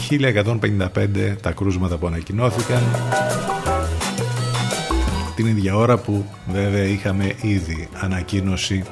1155 0.10 0.88
τα 1.42 1.52
κρούσματα 1.52 1.98
που 1.98 2.08
ανακοινώθηκαν. 2.08 2.82
Την 5.36 5.48
ίδια 5.48 5.76
ώρα 5.76 5.98
που 5.98 6.26
βέβαια 6.52 6.84
είχαμε 6.84 7.36
ήδη 7.42 7.90
ανακοίνωση 7.94 8.84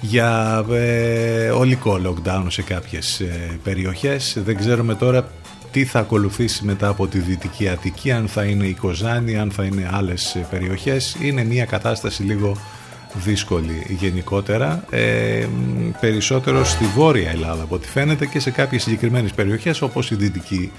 για 0.00 0.64
ε, 0.70 1.48
ολικό 1.50 2.00
lockdown 2.04 2.44
σε 2.48 2.62
κάποιες 2.62 3.20
ε, 3.20 3.58
περιοχές. 3.62 4.38
Δεν 4.44 4.56
ξέρουμε 4.56 4.94
τώρα 4.94 5.30
τι 5.70 5.84
θα 5.84 5.98
ακολουθήσει 5.98 6.64
μετά 6.64 6.88
από 6.88 7.06
τη 7.06 7.18
Δυτική 7.18 7.68
Αττική 7.68 8.12
αν 8.12 8.28
θα 8.28 8.44
είναι 8.44 8.66
η 8.66 8.74
Κοζάνη, 8.74 9.38
αν 9.38 9.50
θα 9.50 9.64
είναι 9.64 9.90
άλλες 9.92 10.34
ε, 10.34 10.46
περιοχές. 10.50 11.16
Είναι 11.22 11.44
μια 11.44 11.64
κατάσταση 11.64 12.22
λίγο 12.22 12.56
δύσκολη 13.24 13.86
γενικότερα 13.88 14.84
ε, 14.90 15.46
περισσότερο 16.00 16.64
στη 16.64 16.84
Βόρεια 16.84 17.30
Ελλάδα 17.30 17.62
από 17.62 17.74
ό,τι 17.74 17.88
φαίνεται 17.88 18.26
και 18.26 18.40
σε 18.40 18.50
κάποιες 18.50 18.82
συγκεκριμένες 18.82 19.32
περιοχές 19.32 19.82
όπως 19.82 20.10
η 20.10 20.14
Δυτική 20.14 20.72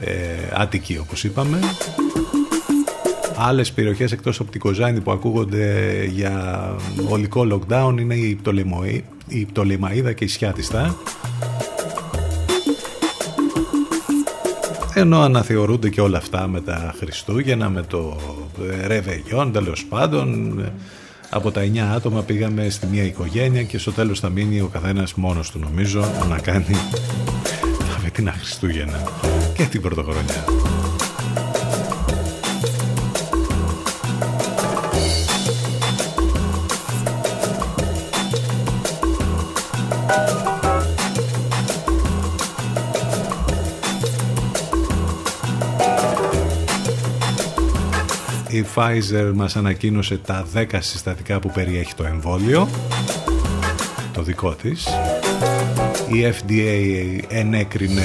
ε, 0.00 0.14
Αττική 0.52 0.98
όπως 0.98 1.24
είπαμε. 1.24 1.58
Άλλες 3.36 3.72
περιοχές 3.72 4.12
εκτός 4.12 4.40
από 4.40 4.50
την 4.50 4.60
Κοζάνη 4.60 5.00
που 5.00 5.10
ακούγονται 5.10 6.04
για 6.04 6.64
ολικό 7.08 7.46
lockdown 7.50 7.94
είναι 8.00 8.14
η, 8.14 8.34
Πτολεμοή, 8.34 9.04
η 9.28 9.44
Πτολεμαίδα 9.44 10.12
και 10.12 10.24
η 10.24 10.28
Σιάτιστα. 10.28 10.96
Ενώ 14.94 15.20
αναθεωρούνται 15.20 15.88
και 15.88 16.00
όλα 16.00 16.18
αυτά 16.18 16.46
με 16.48 16.60
τα 16.60 16.94
Χριστούγεννα, 16.98 17.70
με 17.70 17.82
το 17.82 18.16
Ρεβεγιόν 18.86 19.52
τέλος 19.52 19.84
πάντων 19.84 20.58
από 21.34 21.50
τα 21.50 21.62
9 21.62 21.78
άτομα 21.78 22.22
πήγαμε 22.22 22.70
στη 22.70 22.86
μία 22.86 23.04
οικογένεια 23.04 23.62
και 23.62 23.78
στο 23.78 23.92
τέλος 23.92 24.20
θα 24.20 24.28
μείνει 24.28 24.60
ο 24.60 24.66
καθένας 24.66 25.14
μόνος 25.14 25.50
του 25.50 25.58
νομίζω 25.58 26.04
να 26.28 26.38
κάνει 26.38 26.76
τα 27.78 27.98
φετινά 28.02 28.32
Χριστούγεννα 28.32 29.02
και 29.56 29.64
την 29.64 29.80
Πρωτοχρονιά. 29.80 30.44
Η 48.62 48.66
Pfizer 48.74 49.32
μας 49.34 49.56
ανακοίνωσε 49.56 50.16
τα 50.16 50.46
10 50.54 50.64
συστατικά 50.78 51.40
που 51.40 51.50
περιέχει 51.54 51.94
το 51.94 52.04
εμβόλιο. 52.04 52.68
Το 54.12 54.22
δικό 54.22 54.52
της. 54.52 54.88
Η 56.08 56.34
FDA 56.40 57.24
ενέκρινε 57.28 58.04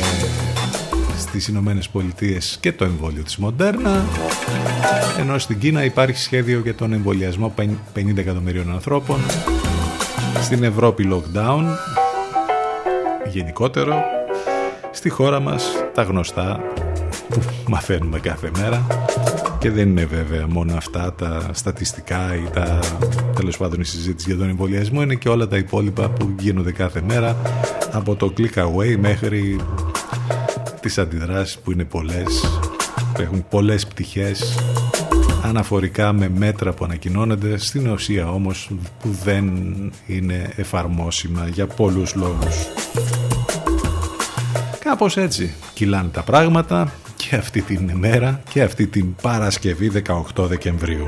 στις 1.17 1.47
Ηνωμένες 1.47 1.89
Πολιτείες 1.89 2.57
και 2.59 2.73
το 2.73 2.85
εμβόλιο 2.85 3.23
της 3.23 3.37
Moderna 3.41 4.01
ενώ 5.19 5.37
στην 5.37 5.59
Κίνα 5.59 5.83
υπάρχει 5.83 6.19
σχέδιο 6.19 6.59
για 6.59 6.75
τον 6.75 6.93
εμβολιασμό 6.93 7.53
50 7.57 8.17
εκατομμυρίων 8.17 8.71
ανθρώπων. 8.71 9.17
Στην 10.41 10.63
Ευρώπη 10.63 11.09
lockdown. 11.11 11.63
Γενικότερο. 13.29 14.03
Στη 14.91 15.09
χώρα 15.09 15.39
μας 15.39 15.71
τα 15.93 16.01
γνωστά 16.01 16.59
που 17.29 17.39
μαθαίνουμε 17.67 18.19
κάθε 18.19 18.51
μέρα 18.57 18.85
και 19.67 19.73
δεν 19.73 19.89
είναι 19.89 20.05
βέβαια 20.05 20.47
μόνο 20.47 20.73
αυτά 20.75 21.13
τα 21.13 21.49
στατιστικά 21.51 22.35
ή 22.35 22.49
τα 22.53 22.79
τέλος 23.35 23.57
πάντων 23.57 23.79
η 23.79 23.83
συζήτηση 23.83 24.29
για 24.29 24.37
τον 24.37 24.49
εμβολιασμό. 24.49 25.01
Είναι 25.01 25.15
και 25.15 25.29
όλα 25.29 25.47
τα 25.47 25.57
υπόλοιπα 25.57 26.09
που 26.09 26.35
γίνονται 26.39 26.71
κάθε 26.71 27.01
μέρα 27.07 27.37
από 27.91 28.15
το 28.15 28.33
click 28.37 28.53
away 28.53 28.95
μέχρι 28.99 29.59
τις 30.79 30.97
αντιδράσεις 30.97 31.57
που 31.57 31.71
είναι 31.71 31.83
πολλές 31.83 32.61
που 33.13 33.21
έχουν 33.21 33.45
πολλές 33.49 33.87
πτυχές 33.87 34.57
αναφορικά 35.43 36.13
με 36.13 36.29
μέτρα 36.29 36.73
που 36.73 36.85
ανακοινώνονται. 36.85 37.57
Στην 37.57 37.89
ουσία 37.89 38.29
όμως 38.31 38.69
που 38.99 39.09
δεν 39.23 39.45
είναι 40.07 40.53
εφαρμόσιμα 40.55 41.47
για 41.47 41.67
πολλούς 41.67 42.15
λόγους. 42.15 42.67
Κάπως 44.79 45.17
έτσι 45.17 45.53
κυλάνε 45.73 46.09
τα 46.09 46.21
πράγματα 46.21 46.91
και 47.29 47.35
αυτή 47.35 47.61
την 47.61 47.89
ημέρα 47.89 48.41
και 48.49 48.61
αυτή 48.61 48.87
την 48.87 49.15
Παρασκευή 49.21 49.91
18 50.05 50.21
Δεκεμβρίου. 50.35 51.07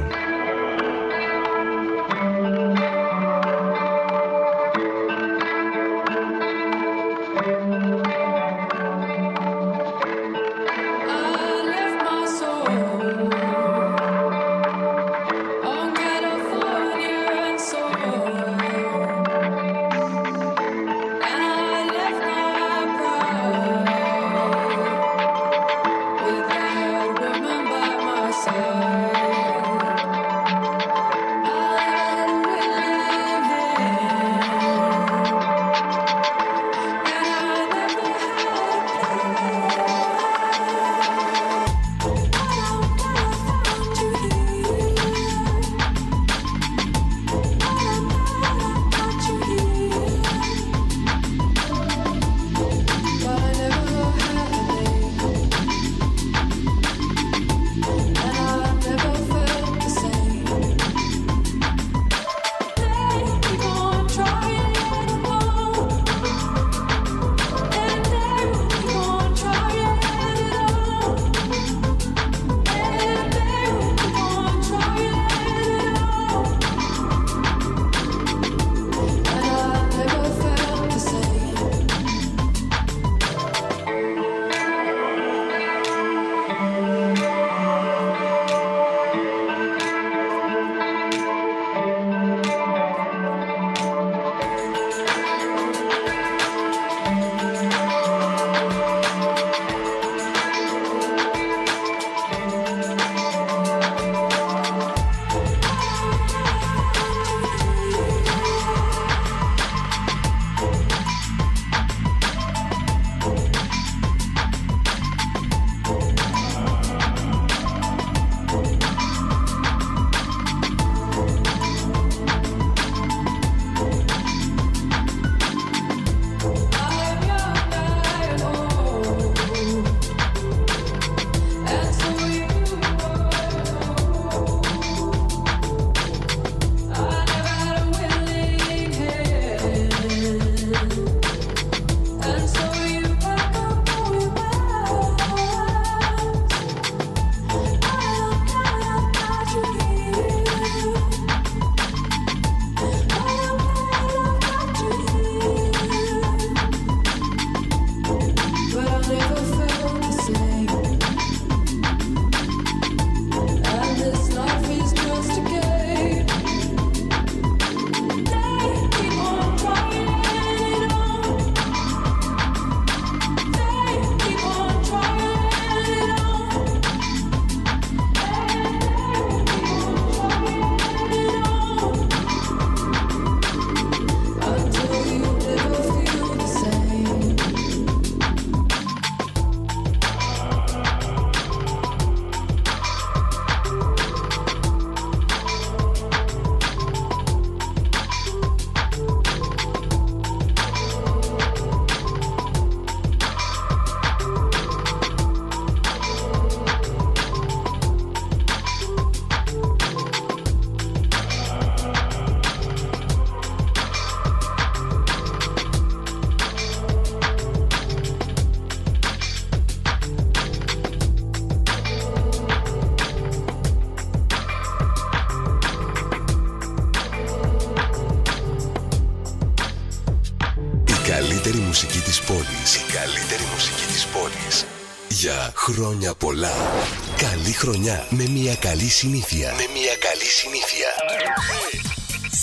Χρονιά 237.71 238.05
με 238.09 238.27
μια 238.29 238.55
καλή 238.55 238.89
συνήθεια. 238.89 239.53
Με 239.57 239.65
μια 239.73 239.95
καλή 240.07 240.29
συνήθεια. 240.39 240.89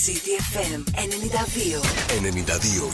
CDFM 0.03 0.81
92. 0.93 1.81
92. 2.21 2.91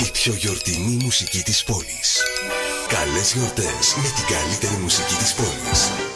92. 0.00 0.06
Η 0.06 0.10
πιο 0.12 0.32
γιορτινή 0.32 0.96
μουσική 1.02 1.42
της 1.42 1.64
πόλης. 1.64 2.22
Καλές 2.88 3.32
γιορτές 3.32 3.94
με 3.96 4.08
την 4.16 4.36
καλύτερη 4.36 4.76
μουσική 4.82 5.14
της 5.14 5.34
πόλης. 5.34 6.09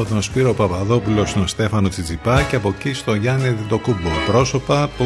Από 0.00 0.08
τον 0.08 0.22
Σπύρο 0.22 0.54
Παπαδόπουλο 0.54 1.26
στον 1.26 1.48
Στέφανο 1.48 1.88
Τσιτσιπά 1.88 2.42
και 2.42 2.56
από 2.56 2.74
εκεί 2.78 2.92
στο 2.92 3.14
Γιάννη 3.14 3.48
Διτοκούμπο 3.48 4.08
πρόσωπα 4.26 4.90
που 4.96 5.04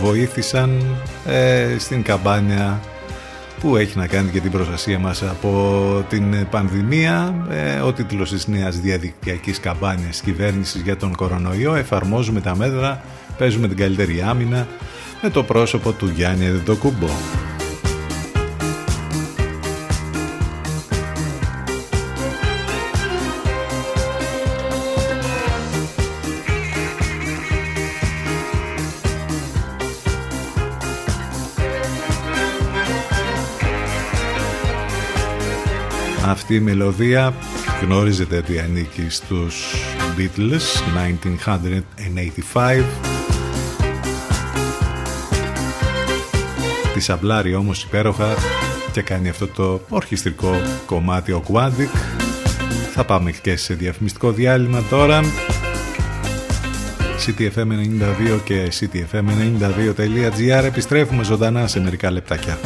βοήθησαν 0.00 0.82
ε, 1.26 1.76
στην 1.78 2.02
καμπάνια 2.02 2.80
που 3.60 3.76
έχει 3.76 3.98
να 3.98 4.06
κάνει 4.06 4.30
και 4.30 4.40
την 4.40 4.50
προστασία 4.50 4.98
μας 4.98 5.22
από 5.22 6.04
την 6.08 6.46
πανδημία. 6.50 7.46
Ε, 7.50 7.78
ο 7.78 7.92
τίτλος 7.92 8.30
της 8.30 8.46
νέας 8.46 8.80
διαδικτυακής 8.80 9.60
καμπάνιας 9.60 10.20
κυβέρνησης 10.20 10.80
για 10.80 10.96
τον 10.96 11.14
κορονοϊό 11.14 11.74
εφαρμόζουμε 11.74 12.40
τα 12.40 12.56
μέτρα, 12.56 13.02
παίζουμε 13.38 13.68
την 13.68 13.76
καλύτερη 13.76 14.22
άμυνα 14.22 14.66
με 15.22 15.30
το 15.30 15.42
πρόσωπο 15.42 15.92
του 15.92 16.12
Γιάννη 16.14 16.48
Διτοκούμπο. 16.48 17.08
Αυτή 36.44 36.56
η 36.56 36.60
μελωδία. 36.60 37.34
Γνωρίζετε 37.82 38.36
ότι 38.36 38.58
ανήκει 38.58 39.06
στους 39.08 39.74
Beatles 40.18 40.82
1985 42.76 42.82
Τη 46.94 47.00
σαμπλάρει 47.00 47.54
όμως 47.54 47.82
υπέροχα 47.82 48.34
και 48.92 49.02
κάνει 49.02 49.28
αυτό 49.28 49.46
το 49.46 49.80
ορχιστρικό 49.88 50.60
κομμάτι 50.86 51.32
ο 51.32 51.42
Quantic 51.48 51.96
Θα 52.92 53.04
πάμε 53.04 53.30
και 53.30 53.56
σε 53.56 53.74
διαφημιστικό 53.74 54.32
διάλειμμα 54.32 54.82
τώρα. 54.90 55.20
CTFM92 57.26 58.40
και 58.44 58.72
CTFM92.gr 58.80 60.64
επιστρέφουμε 60.64 61.24
ζωντανά 61.24 61.66
σε 61.66 61.80
μερικά 61.80 62.10
λεπτάκια. 62.10 62.58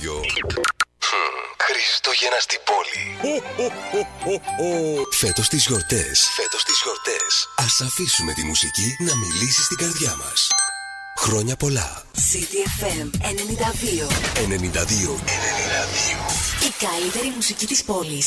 Χιόνια 0.00 0.28
στο 0.28 0.44
χωριό. 0.46 0.70
Χμ, 1.06 1.36
Χριστούγεννα 1.66 2.40
στην 2.40 2.60
πόλη. 2.68 3.04
Φέτος 5.10 5.48
τις 5.48 5.66
γιορτές. 5.66 6.28
Φέτος 6.36 6.64
τις 6.64 6.80
γιορτές. 6.82 7.48
Ας 7.56 7.80
αφήσουμε 7.80 8.32
τη 8.32 8.42
μουσική 8.44 8.96
να 8.98 9.16
μιλήσει 9.16 9.62
στην 9.62 9.76
καρδιά 9.76 10.16
μας. 10.16 10.48
Χρόνια 11.18 11.56
πολλά. 11.56 12.02
CTFM 12.30 13.10
92. 13.20 14.06
92. 14.34 14.46
92. 14.46 15.20
Η 16.68 16.72
καλύτερη 16.86 17.32
μουσική 17.34 17.66
της 17.66 17.84
πόλης. 17.84 18.26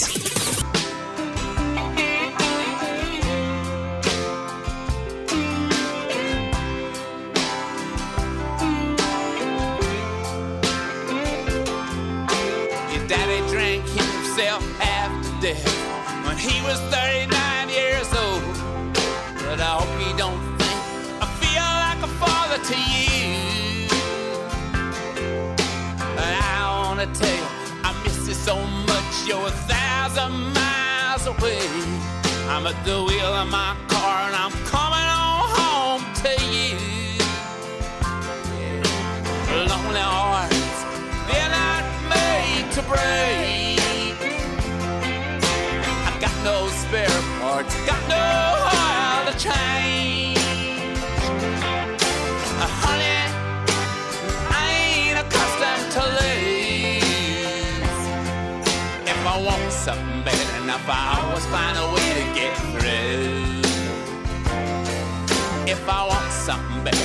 but 32.69 32.85
the 32.85 33.08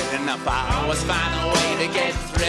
better 0.05 0.23
enough, 0.23 0.47
I 0.47 0.81
always 0.81 1.03
find 1.03 1.33
a 1.41 1.47
way 1.47 1.85
to 1.85 1.93
get 1.93 2.13
through. 2.31 2.45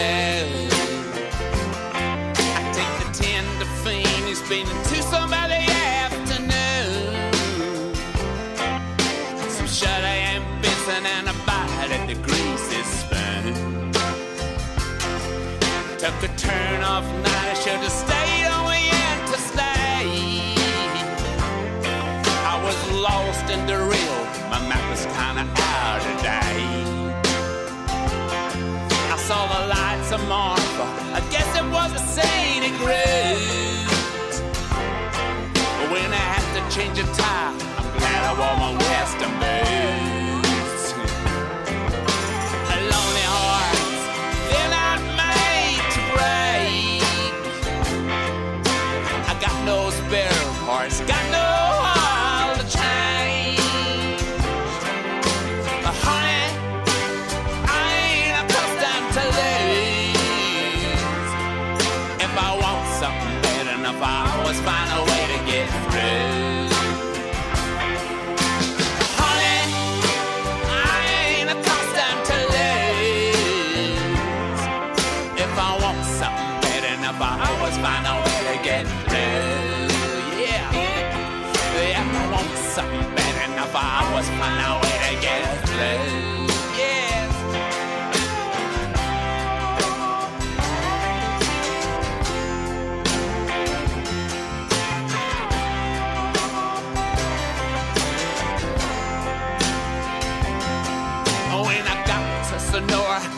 I 1.93 2.71
take 2.73 2.93
the 3.03 3.09
tender 3.23 3.69
fiend 3.83 4.07
who's 4.27 4.41
been 4.49 4.65
to 4.65 5.01
somebody 5.03 5.65
afternoon. 6.03 7.23
Some 9.49 9.67
shut 9.67 10.03
and 10.03 10.43
Benson 10.61 11.05
and 11.05 11.29
a 11.29 11.33
bite 11.45 11.91
at 11.91 12.07
the 12.07 12.15
greasy 12.15 12.83
spoon. 12.83 13.91
Took 15.97 16.23
a 16.23 16.35
turn 16.37 16.83
off 16.83 17.05
night, 17.23 17.51
I 17.51 17.55
should 17.55 17.81
have 17.85 17.91
stayed 17.91 18.47
on 18.55 18.65
the 18.73 18.81
interstate. 19.09 20.57
I 22.45 22.61
was 22.63 22.77
lost 22.91 23.49
in 23.49 23.65
the 23.65 23.77
real, 23.77 24.19
my 24.49 24.59
map 24.67 24.89
was 24.89 25.05
kinda 25.05 25.45
out 25.61 25.66
the 30.09 30.17
lights 30.29 30.79
of 30.79 30.87
I 31.13 31.19
guess 31.31 31.49
it 31.57 31.65
was 31.69 31.91
a 31.91 31.99
scenic 31.99 32.71
route. 32.79 34.41
But 35.53 35.91
when 35.91 36.13
I 36.13 36.23
had 36.33 36.47
to 36.55 36.75
change 36.75 36.97
a 36.99 37.03
tire, 37.03 37.51
I'm 37.77 37.97
glad 37.97 38.23
I 38.23 38.33
wore 38.39 38.57
my 38.57 38.86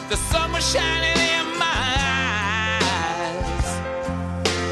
the 0.10 0.18
sun 0.18 0.52
was 0.52 0.68
shining 0.74 1.18
in 1.36 1.46
my 1.60 1.80
eyes. 2.82 3.68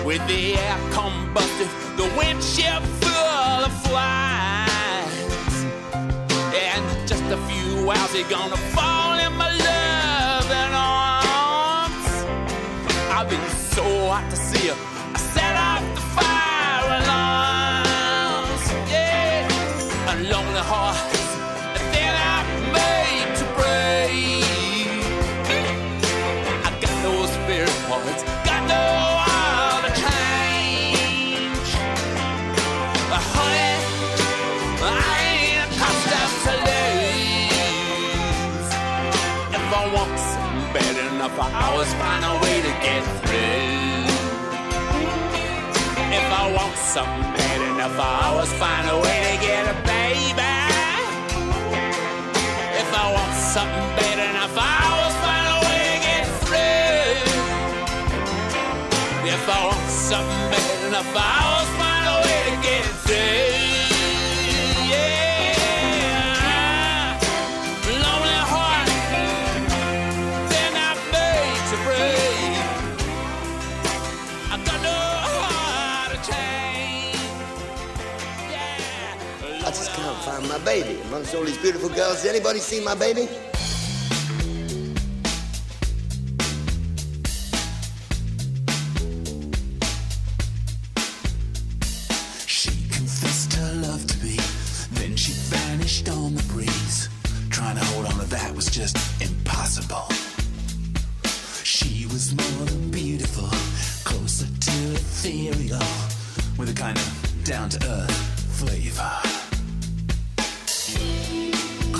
With 0.03 0.25
the 0.27 0.55
air 0.57 0.77
combusted, 0.91 1.69
the 1.95 2.09
windshield 2.17 2.83
full 3.01 3.65
of 3.67 3.73
flies. 3.85 5.53
And 5.93 7.07
just 7.07 7.23
a 7.25 7.37
few 7.49 7.91
hours, 7.91 8.15
you're 8.15 8.27
gonna 8.27 8.57
fall 8.73 9.19
in 9.19 9.33
my 9.33 9.51
loving 9.69 10.73
arms. 10.73 12.09
I've 13.11 13.29
been 13.29 13.49
so 13.75 13.83
hot 14.09 14.27
to 14.31 14.37
always 41.53 41.93
find 41.93 42.23
a 42.25 42.33
way 42.43 42.61
to 42.61 42.73
get 42.81 43.03
through. 43.21 44.07
If 46.19 46.27
I 46.31 46.51
want 46.55 46.75
something 46.77 47.21
bad 47.37 47.61
enough, 47.71 47.99
I 47.99 48.27
always 48.27 48.51
find 48.53 48.89
a 48.89 48.97
way 48.97 49.17
to 49.29 49.35
get 49.45 49.63
a 49.67 49.75
baby. 49.85 50.53
If 52.81 52.89
I 52.93 53.05
want 53.13 53.33
something 53.33 53.87
bad 53.97 54.17
enough, 54.29 54.55
I 54.57 54.75
always 54.91 55.17
find 55.25 55.45
a 55.55 55.59
way 55.67 55.83
to 55.93 55.99
get 56.07 56.25
through. 56.43 57.21
If 59.35 59.43
I 59.49 59.59
want 59.67 59.89
something 59.89 60.43
bad 60.51 60.77
enough, 60.87 61.11
I 61.15 61.17
always 61.45 61.71
find 61.79 62.03
a 62.13 62.17
way 62.25 62.39
to 62.49 62.55
get 62.67 62.85
through. 63.05 63.76
my 80.57 80.65
baby. 80.65 80.99
Amongst 81.07 81.35
all 81.35 81.43
these 81.43 81.57
beautiful 81.57 81.89
girls, 81.89 82.23
has 82.23 82.25
anybody 82.25 82.59
seen 82.59 82.83
my 82.83 82.95
baby? 82.95 83.27
She 92.45 92.69
confessed 92.89 93.53
her 93.53 93.73
love 93.81 94.05
to 94.07 94.25
me, 94.25 94.37
then 94.91 95.15
she 95.15 95.33
vanished 95.33 96.09
on 96.09 96.35
the 96.35 96.43
breeze. 96.43 97.09
Trying 97.49 97.75
to 97.77 97.85
hold 97.85 98.05
on 98.07 98.19
to 98.19 98.25
that 98.29 98.55
was 98.55 98.67
just 98.67 98.97
impossible. 99.21 100.07
She 101.63 102.05
was 102.07 102.33
more 102.33 102.65
than 102.65 102.89
beautiful, 102.89 103.49
closer 104.03 104.45
to 104.47 104.93
ethereal, 104.93 105.79
with 106.57 106.69
a 106.69 106.73
kind 106.73 106.97
of 106.97 107.43
down 107.43 107.69
to 107.69 107.87
earth 107.87 108.57
flavor. 108.59 109.36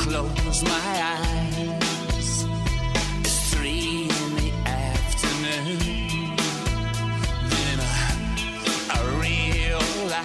Close 0.09 0.63
my 0.63 0.69
eyes. 1.03 2.45
It's 3.19 3.53
three 3.53 4.03
in 4.03 4.35
the 4.37 4.51
afternoon. 4.65 6.35
Then 7.49 7.79
I, 7.81 7.91
I 8.89 8.99
realize 9.19 10.15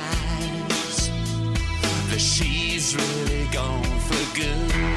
that 2.11 2.21
she's 2.21 2.95
really 2.95 3.47
gone 3.51 3.83
for 3.83 4.25
good. 4.39 4.92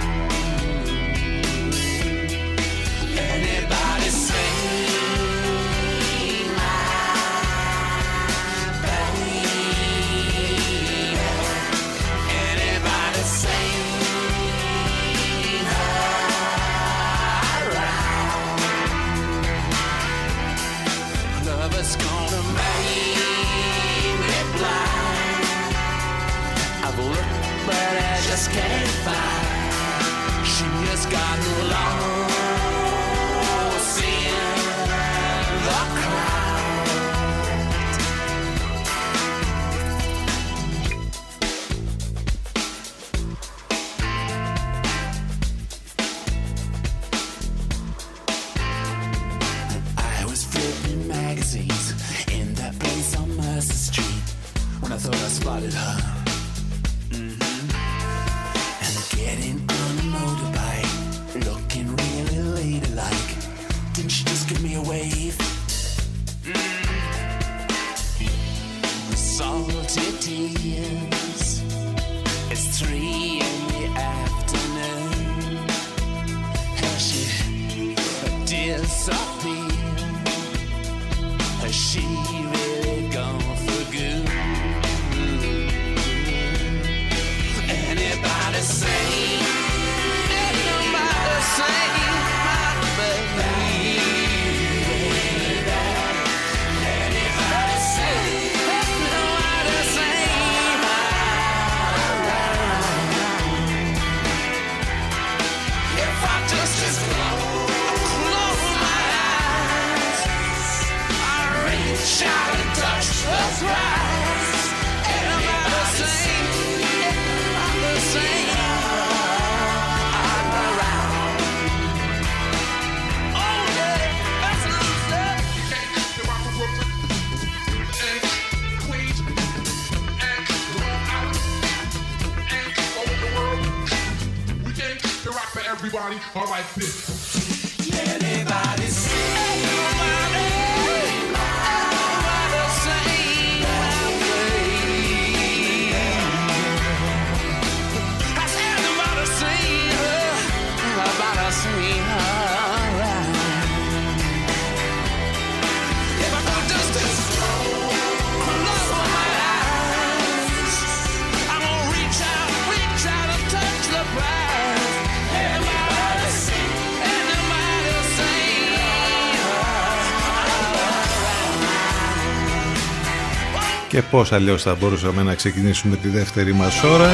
Και 173.96 174.02
πώς 174.02 174.32
αλλιώς 174.32 174.62
θα 174.62 174.76
μπορούσαμε 174.76 175.24
να 175.24 175.36
ξεκινήσουμε 175.36 175.96
τη 175.96 176.08
δεύτερη 176.08 176.54
μας 176.54 176.84
ώρα. 176.84 177.10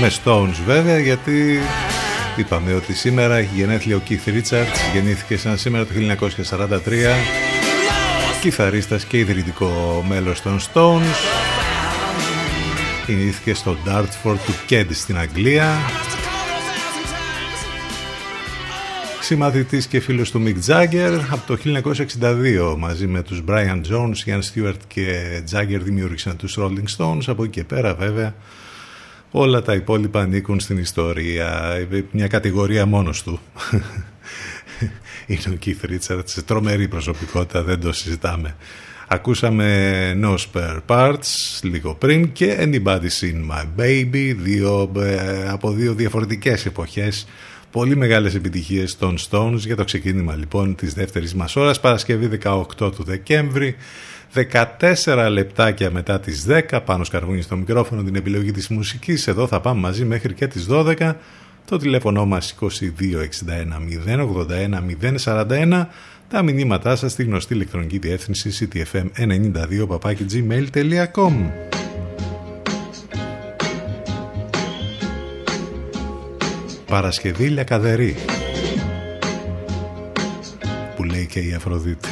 Με 0.00 0.10
Stones 0.24 0.62
βέβαια 0.66 0.98
γιατί 0.98 1.58
είπαμε 2.36 2.74
ότι 2.74 2.94
σήμερα 2.94 3.36
έχει 3.36 3.50
γενέθλια 3.54 3.96
ο 3.96 4.00
Keith 4.08 4.28
Richards 4.28 4.92
γεννήθηκε 4.94 5.36
σαν 5.36 5.58
σήμερα 5.58 5.86
το 5.86 5.92
1943 6.50 6.78
κιθαρίστας 8.40 9.04
και 9.04 9.18
ιδρυτικό 9.18 10.04
μέλος 10.08 10.42
των 10.42 10.60
Stones. 10.60 11.16
Γεννήθηκε 13.06 13.54
στο 13.54 13.76
Dartford 13.86 14.38
του 14.46 14.54
Kent 14.68 14.86
στην 14.90 15.18
Αγγλία 15.18 15.76
συμμαθητής 19.24 19.86
και 19.86 20.00
φίλος 20.00 20.30
του 20.30 20.42
Mick 20.46 20.70
Jagger 20.70 21.20
από 21.30 21.46
το 21.46 21.56
1962 22.20 22.76
μαζί 22.78 23.06
με 23.06 23.22
τους 23.22 23.42
Brian 23.48 23.80
Jones, 23.90 24.14
Ian 24.26 24.40
Stewart 24.40 24.76
και 24.86 25.40
Jagger 25.52 25.78
δημιούργησαν 25.82 26.36
τους 26.36 26.58
Rolling 26.60 26.96
Stones. 26.96 27.22
Από 27.26 27.42
εκεί 27.42 27.52
και 27.52 27.64
πέρα 27.64 27.94
βέβαια 27.94 28.34
όλα 29.30 29.62
τα 29.62 29.74
υπόλοιπα 29.74 30.20
ανήκουν 30.20 30.60
στην 30.60 30.78
ιστορία. 30.78 31.76
Μια 32.10 32.26
κατηγορία 32.26 32.86
μόνος 32.86 33.22
του. 33.22 33.40
Είναι 35.26 35.54
ο 35.54 35.58
Keith 35.64 35.90
Richards 35.90 36.42
τρομερή 36.46 36.88
προσωπικότητα 36.88 37.62
δεν 37.62 37.80
το 37.80 37.92
συζητάμε. 37.92 38.56
Ακούσαμε 39.08 40.18
No 40.22 40.34
Spare 40.34 40.78
Parts 40.86 41.60
λίγο 41.62 41.94
πριν 41.94 42.32
και 42.32 42.56
Anybody 42.60 43.08
Seen 43.20 43.50
My 43.50 43.64
Baby 43.80 44.34
δύο, 44.36 44.92
ε, 44.96 45.48
από 45.48 45.70
δύο 45.70 45.94
διαφορετικές 45.94 46.66
εποχές 46.66 47.26
Πολύ 47.74 47.96
μεγάλες 47.96 48.34
επιτυχίες 48.34 48.96
των 48.96 49.16
Stones. 49.30 49.56
Για 49.56 49.76
το 49.76 49.84
ξεκίνημα 49.84 50.34
λοιπόν 50.34 50.74
της 50.74 50.94
δεύτερης 50.94 51.34
μας 51.34 51.56
ώρας 51.56 51.80
Παρασκευή 51.80 52.38
18 52.42 52.64
του 52.76 53.02
Δεκέμβρη 53.04 53.76
14 55.04 55.28
λεπτάκια 55.30 55.90
μετά 55.90 56.20
τις 56.20 56.46
10 56.48 56.80
πάνω 56.84 57.04
σκαρβούνι 57.04 57.42
στο 57.42 57.56
μικρόφωνο 57.56 58.02
την 58.02 58.14
επιλογή 58.14 58.50
της 58.50 58.68
μουσικής. 58.68 59.26
Εδώ 59.26 59.46
θα 59.46 59.60
πάμε 59.60 59.80
μαζί 59.80 60.04
μέχρι 60.04 60.34
και 60.34 60.46
τις 60.46 60.66
12 60.70 61.14
το 61.64 61.76
τηλέφωνο 61.76 62.26
μας 62.26 62.54
2261 62.60 62.66
081 64.06 65.18
041 65.24 65.86
τα 66.28 66.42
μηνύματά 66.42 66.96
σας 66.96 67.12
στη 67.12 67.22
γνωστή 67.22 67.54
ηλεκτρονική 67.54 67.98
διεύθυνση 67.98 68.68
ctfm92 68.72 69.86
gmail.com 70.30 71.32
Παρασκευή 76.94 77.46
Λιακαδερή 77.46 78.16
που 80.96 81.04
λέει 81.04 81.26
και 81.26 81.38
η 81.38 81.52
Αφροδίτη 81.54 82.08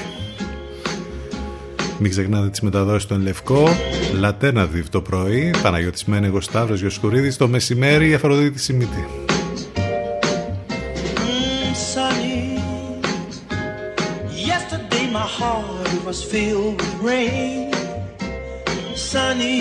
μην 1.98 2.10
ξεχνάτε 2.10 2.50
τις 2.50 2.60
μεταδόσεις 2.60 3.02
στον 3.02 3.20
Λευκό 3.20 3.68
Λατένα 4.12 4.66
Διβ 4.66 4.88
το 4.88 5.00
πρωί 5.00 5.50
Παναγιώτης 5.62 6.04
Μένεγος 6.04 6.44
Σταύρος 6.44 6.80
Γιοσκουρίδης 6.80 7.36
Το 7.36 7.48
μεσημέρι 7.48 8.08
η 8.08 8.14
Αφροδίτη 8.14 8.58
Σιμίτη 8.58 9.06
Mm, 9.76 11.74
sunny. 11.94 12.38
Yesterday 14.50 15.04
my 15.18 15.28
heart 15.38 15.90
was 16.06 16.18
filled 16.32 16.74
with 16.80 16.94
rain. 17.10 17.72
Sunny, 19.10 19.58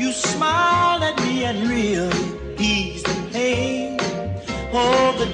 you 0.00 0.10
smiled 0.30 1.02
at 1.08 1.16
me 1.24 1.34
and 1.48 1.58
really 1.72 1.98
eased 2.06 2.26
the 2.26 2.32
pain. 2.32 2.37
The 4.78 5.26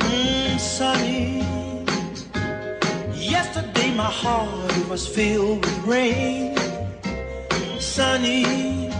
Mm, 0.00 0.58
sunny. 0.60 1.42
Yesterday 3.14 3.94
my 3.94 4.10
heart 4.10 4.88
was 4.88 5.06
filled 5.08 5.64
with 5.64 5.78
rain. 5.86 6.56
Sunny, 7.80 8.90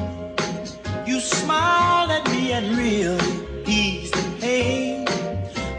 you 1.06 1.20
smiled 1.20 2.10
at 2.10 2.26
me 2.30 2.52
and 2.52 2.76
really. 2.78 3.45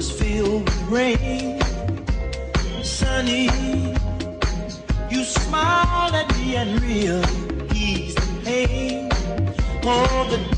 was 0.00 0.10
filled 0.12 0.64
with 0.64 0.82
rain. 0.88 1.60
Sunny, 2.82 3.50
you 5.10 5.24
smiled 5.24 6.14
at 6.14 6.26
me 6.38 6.56
and 6.56 6.80
really 6.80 7.68
eased 7.74 8.16
the 8.16 8.42
pain. 8.42 9.10
Oh, 9.84 10.26
the 10.30 10.49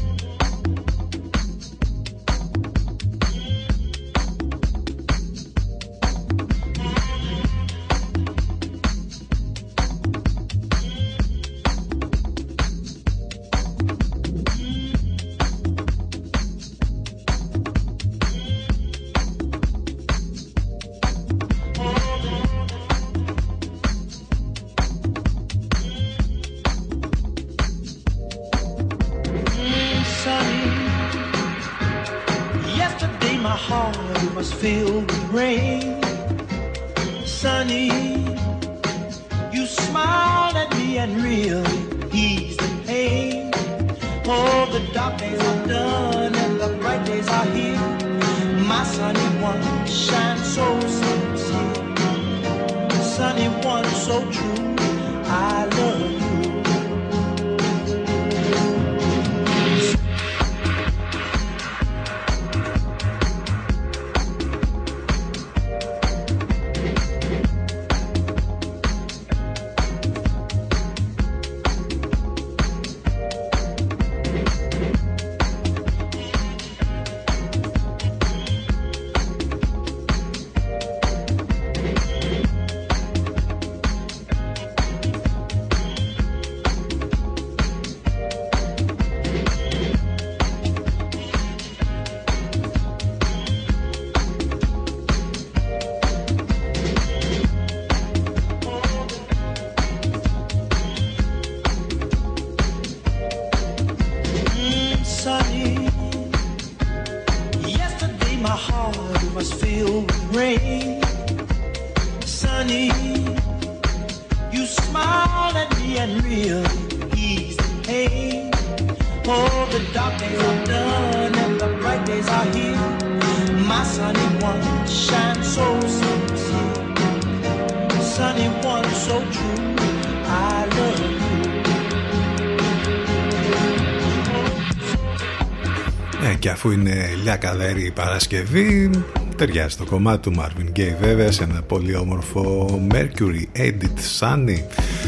λιακαδέρη 137.72 137.86
η 137.86 137.90
Παρασκευή, 137.90 138.90
ταιριάζει 139.36 139.76
το 139.76 139.84
κομμάτι 139.84 140.30
του 140.30 140.40
Marvin 140.40 140.78
Gaye 140.78 140.94
βέβαια 141.00 141.32
σε 141.32 141.42
ένα 141.42 141.62
πολύ 141.62 141.96
όμορφο 141.96 142.68
Mercury 142.90 143.58
Edit 143.58 144.20
Sunny 144.20 144.58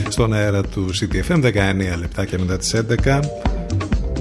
στον 0.09 0.33
αέρα 0.33 0.63
του 0.63 0.91
CTFM 0.95 1.45
19 1.45 1.51
λεπτά 1.99 2.25
και 2.25 2.39
μετά 2.39 2.57
τις 2.57 2.75
11 3.05 3.21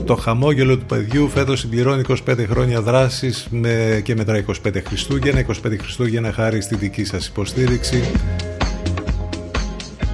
το 0.06 0.16
χαμόγελο 0.16 0.78
του 0.78 0.86
παιδιού 0.86 1.30
φέτος 1.30 1.60
συμπληρώνει 1.60 2.02
25 2.28 2.46
χρόνια 2.50 2.82
δράσης 2.82 3.48
με, 3.50 4.02
και 4.04 4.16
μετρά 4.16 4.46
25 4.66 4.82
Χριστούγεννα 4.88 5.46
25 5.46 5.52
Χριστούγεννα 5.80 6.32
χάρη 6.32 6.62
στη 6.62 6.76
δική 6.76 7.04
σας 7.04 7.28
υποστήριξη. 7.28 8.04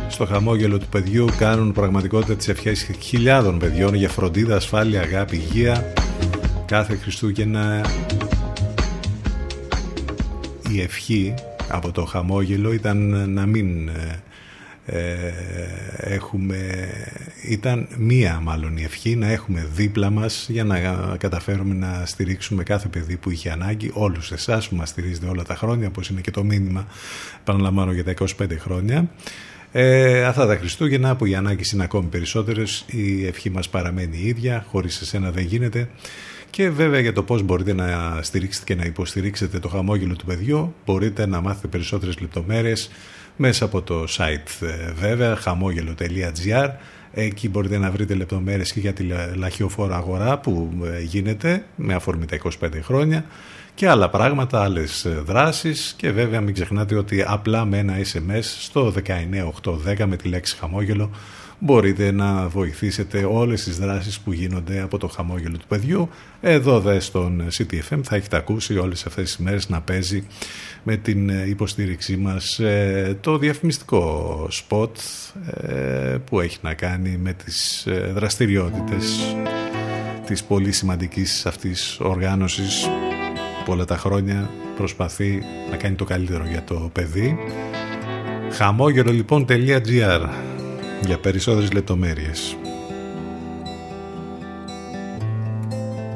Στο 0.08 0.26
χαμόγελο 0.26 0.78
του 0.78 0.88
παιδιού 0.88 1.28
κάνουν 1.38 1.72
πραγματικότητα 1.72 2.36
τις 2.36 2.48
ευχές 2.48 2.90
χιλιάδων 3.00 3.60
παιδιών 3.60 3.94
για 3.94 4.10
φροντίδα, 4.10 4.56
ασφάλεια, 4.56 5.02
αγάπη, 5.02 5.36
υγεία. 5.36 5.94
Κάθε 6.70 6.96
Χριστούγεννα 6.96 7.82
η 10.80 10.82
ευχή 10.82 11.34
από 11.70 11.92
το 11.92 12.06
χαμόγελο 12.06 12.74
ήταν 12.74 13.30
να 13.32 13.46
μην 13.46 13.88
ε, 13.88 14.24
ε, 14.86 15.34
έχουμε 16.00 16.90
ήταν 17.48 17.88
μία 17.98 18.40
μάλλον 18.44 18.78
η 18.78 18.84
ευχή 18.84 19.16
να 19.16 19.28
έχουμε 19.28 19.68
δίπλα 19.74 20.10
μας 20.10 20.48
για 20.50 20.64
να 20.64 20.80
καταφέρουμε 21.18 21.74
να 21.74 22.06
στηρίξουμε 22.06 22.64
κάθε 22.64 22.88
παιδί 22.88 23.18
που 23.18 23.30
είχε 23.30 23.52
ανάγκη 23.52 23.92
όλους 23.94 24.32
εσάς 24.32 24.70
που 24.70 24.76
μας 24.76 24.90
στηρίζετε 24.90 25.28
όλα 25.28 25.44
τα 25.44 25.56
χρόνια 25.56 25.88
όπως 25.88 26.10
είναι 26.10 26.22
και 26.22 26.32
το 26.32 26.44
μήνυμα 26.44 26.88
επαναλαμβάνω 27.40 27.92
για 27.92 28.04
τα 28.04 28.14
25 28.14 28.58
χρόνια. 28.58 29.10
Ε, 29.72 30.24
αυτά 30.24 30.46
τα 30.46 30.56
Χριστούγεννα 30.56 31.16
που 31.16 31.26
οι 31.26 31.36
ανάγκες 31.36 31.72
είναι 31.72 31.84
ακόμη 31.84 32.08
περισσότερες 32.08 32.86
η 32.88 33.26
ευχή 33.26 33.50
μας 33.50 33.70
παραμένει 33.70 34.18
η 34.18 34.28
ίδια 34.28 34.66
χωρίς 34.68 35.02
εσένα 35.02 35.32
δεν 35.32 35.44
γίνεται 35.44 35.90
Και 36.50 36.70
βέβαια 36.70 37.00
για 37.00 37.14
το 37.14 37.24
πώς 37.24 37.42
μπορείτε 37.42 37.74
να 37.74 38.20
στηρίξετε 38.22 38.74
και 38.74 38.80
να 38.80 38.86
υποστηρίξετε 38.86 39.60
το 39.60 39.68
χαμόγελο 39.68 40.16
του 40.16 40.26
παιδιού 40.26 40.74
μπορείτε 40.86 41.26
να 41.26 41.42
μάθετε 41.42 41.68
περισσότερες 41.68 42.20
λεπτομέρειες 42.20 42.90
μέσα 43.36 43.66
από 43.66 43.82
το 43.82 44.04
site 44.10 44.68
ε, 44.68 44.92
βέβαια 44.92 45.36
χαμόγελο.gr 45.36 46.70
Εκεί 47.14 47.50
μπορείτε 47.50 47.78
να 47.78 47.92
βρείτε 47.92 48.14
λεπτομέρειες 48.14 48.74
και 48.74 48.80
για 48.80 48.94
τη 48.94 49.04
λαχιοφόρα 49.36 49.96
αγορά 49.96 50.38
που 50.38 50.70
ε, 50.84 51.02
γίνεται 51.02 51.66
με 51.76 51.94
αφορμή 51.94 52.26
τα 52.26 52.38
25 52.44 52.70
χρόνια 52.82 53.26
και 53.76 53.88
άλλα 53.88 54.10
πράγματα, 54.10 54.64
άλλες 54.64 55.06
ε, 55.06 55.10
δράσεις. 55.10 55.94
Και 55.98 56.12
βέβαια 56.12 56.42
μην 56.42 56.54
ξεχνάτε 56.54 56.96
ότι 56.96 57.24
απλά 57.28 57.66
με 57.66 57.78
ένα 57.78 57.94
SMS 58.14 58.42
στο 58.42 58.94
19810 59.96 60.06
με 60.06 60.16
τη 60.16 60.28
λέξη 60.28 60.58
χαμόγελο 60.58 61.12
μπορείτε 61.60 62.12
να 62.12 62.48
βοηθήσετε 62.48 63.24
όλες 63.24 63.64
τις 63.64 63.78
δράσεις 63.78 64.20
που 64.20 64.32
γίνονται 64.32 64.82
από 64.82 64.98
το 64.98 65.08
χαμόγελο 65.08 65.58
του 65.58 65.68
παιδιού. 65.68 66.10
Εδώ 66.42 66.80
δε 66.80 67.00
στον 67.00 67.48
CTFM 67.58 68.00
θα 68.04 68.16
έχετε 68.16 68.38
ακούσει 68.38 68.78
όλες 68.78 69.06
αυτές 69.06 69.24
τις 69.24 69.38
μέρες 69.38 69.70
να 69.70 69.82
παίζει 69.82 70.24
με 70.84 70.98
την 70.98 71.30
υποστήριξή 71.30 72.18
μας 72.18 72.60
ε, 72.60 73.18
το 73.22 73.38
διαφημιστικό 73.38 74.48
σποτ 74.50 74.98
ε, 75.62 76.18
που 76.26 76.40
έχει 76.40 76.58
να 76.62 76.74
κάνει 76.74 77.18
με 77.18 77.34
τις 77.34 77.86
ε, 77.86 78.12
δραστηριότητες 78.14 79.36
της 80.26 80.44
πολύ 80.44 80.72
σημαντικής 80.72 81.46
αυτής 81.46 81.98
οργάνωσης 82.00 82.90
που 83.66 83.72
όλα 83.72 83.86
τα 83.86 83.98
χρόνια 83.98 84.50
προσπαθεί 84.76 85.42
να 85.70 85.78
κάνει 85.78 85.96
το 85.96 86.04
καλύτερο 86.04 86.46
για 86.46 86.64
το 86.64 86.90
παιδί. 86.94 87.38
Χαμόγελο 88.52 89.12
λοιπόν.gr 89.12 90.30
για 91.06 91.18
περισσότερες 91.18 91.72
λεπτομέρειες. 91.72 92.56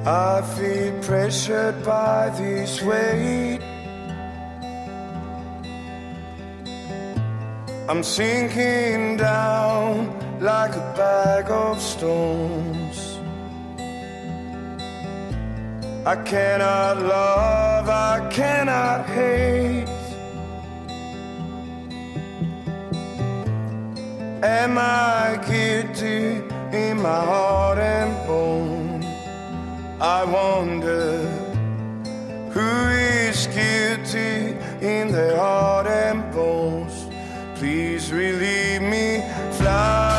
I 0.05 0.41
feel 0.55 0.91
pressured 1.07 1.77
by 1.85 2.29
this 2.41 2.81
weight. 2.89 3.61
I'm 7.89 8.03
sinking 8.03 9.17
down 9.17 9.89
like 10.41 10.73
a 10.75 10.85
bag 10.97 11.45
of 11.49 11.81
stones. 11.81 12.97
I 16.05 16.15
cannot 16.31 16.95
love, 17.01 17.87
I 17.87 18.27
cannot 18.29 19.05
hate. 19.05 20.02
Am 24.43 24.77
I 24.77 25.39
guilty 25.47 26.43
in 26.77 27.01
my 27.01 27.23
heart 27.23 27.77
and 27.77 28.27
bone? 28.27 29.01
I 30.01 30.25
wonder 30.25 31.17
who 32.51 32.71
is 32.89 33.47
guilty 33.47 34.57
in 34.85 35.13
their 35.13 35.37
heart 35.37 35.87
and 35.87 36.29
bones. 36.33 37.07
Please 37.57 38.11
relieve 38.11 38.81
me, 38.81 39.23
fly 39.53 40.12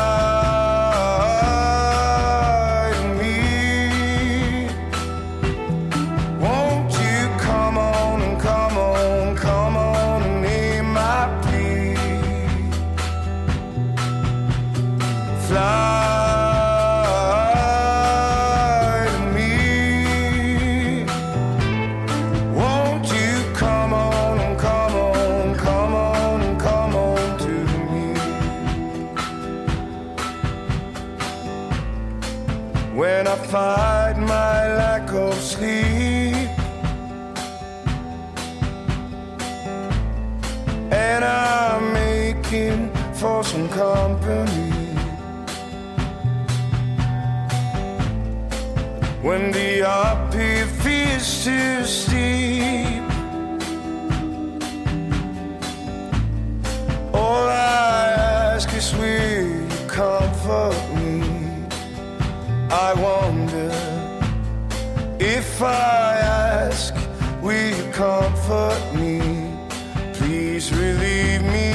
Fight 33.55 34.17
my 34.17 34.75
lack 34.75 35.09
of 35.13 35.33
sleep 35.35 36.49
and 40.91 41.23
I'm 41.23 41.93
making 41.93 42.91
for 43.13 43.45
some 43.45 43.69
company. 43.69 44.71
When 49.21 49.51
the 49.51 49.87
uphill 49.87 50.67
is 50.85 51.45
too 51.45 51.85
steep, 51.85 53.03
all 57.13 57.47
I 57.47 58.51
ask 58.51 58.67
is 58.73 58.93
will 58.95 59.47
you 59.47 59.87
comfort 59.87 60.75
me? 60.93 60.94
I 62.71 62.93
wonder 62.95 63.71
if 65.19 65.61
I 65.61 66.17
ask, 66.17 66.93
will 67.41 67.75
you 67.75 67.91
comfort 67.91 68.81
me? 68.95 69.19
Please 70.13 70.73
relieve 70.73 71.43
me, 71.43 71.74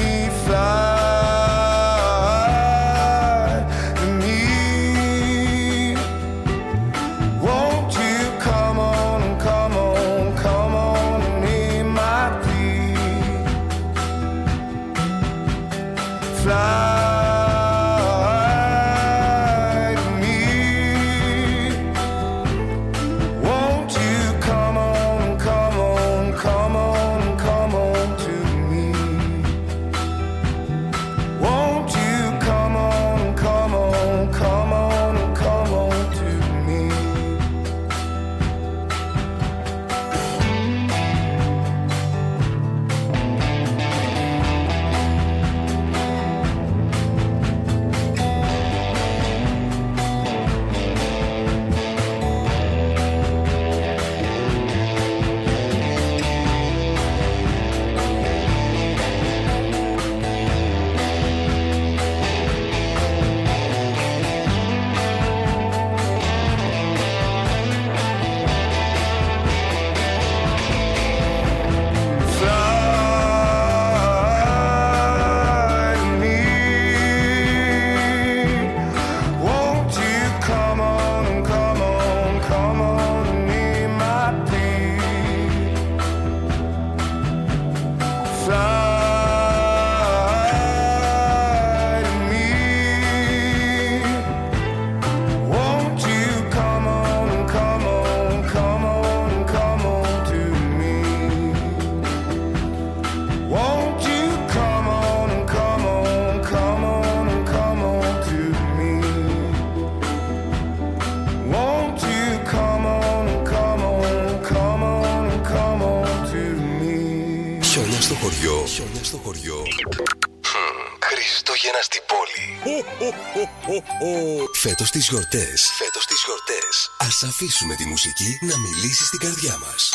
τις 125.01 125.09
γιορτές. 125.09 125.71
Φέτος 125.77 126.05
τις 126.05 126.23
γιορτές. 126.25 126.91
Ας 126.97 127.23
αφήσουμε 127.23 127.75
τη 127.75 127.85
μουσική 127.85 128.37
να 128.41 128.57
μιλήσει 128.57 129.05
στην 129.05 129.19
καρδιά 129.19 129.57
μας. 129.57 129.89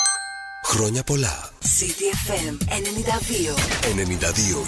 Χρόνια 0.64 1.02
πολλά. 1.02 1.50
CDFM 1.60 2.56
92. 2.68 3.54
92. 3.94 4.62
92. 4.62 4.66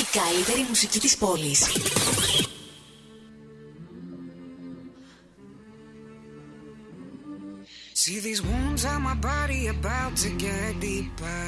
Η 0.00 0.18
καλύτερη 0.18 0.66
μουσική 0.68 1.00
της 1.00 1.16
πόλης. 1.16 1.60
See 8.02 8.18
these 8.26 8.42
wounds 8.50 8.82
on 8.92 9.00
my 9.08 9.16
body 9.30 9.62
about 9.76 10.12
to 10.22 10.28
get 10.44 10.70
deeper. 10.86 11.44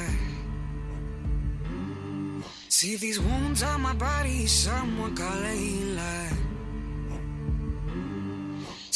See 2.77 2.95
these 3.03 3.19
wounds 3.27 3.61
on 3.71 3.79
my 3.87 3.95
body, 4.07 4.39
someone 4.63 5.13
call 5.19 5.37
Layla. 5.45 6.44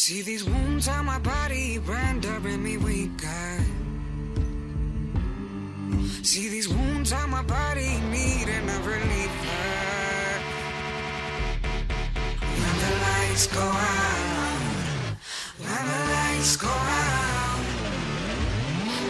See 0.09 0.23
these 0.23 0.43
wounds 0.43 0.87
on 0.87 1.05
my 1.05 1.19
body, 1.19 1.77
rendering 1.77 2.63
me 2.63 2.77
weaker. 2.77 3.63
See 6.23 6.49
these 6.49 6.67
wounds 6.67 7.13
on 7.13 7.29
my 7.29 7.43
body, 7.43 7.91
needing 8.09 8.67
a 8.75 8.79
reliever. 8.89 9.45
When 12.59 12.75
the 12.83 12.91
lights 13.05 13.45
go 13.53 13.61
out, 13.61 14.61
when 15.59 15.83
the 15.91 16.01
lights 16.15 16.57
go 16.57 16.73
out. 16.73 17.59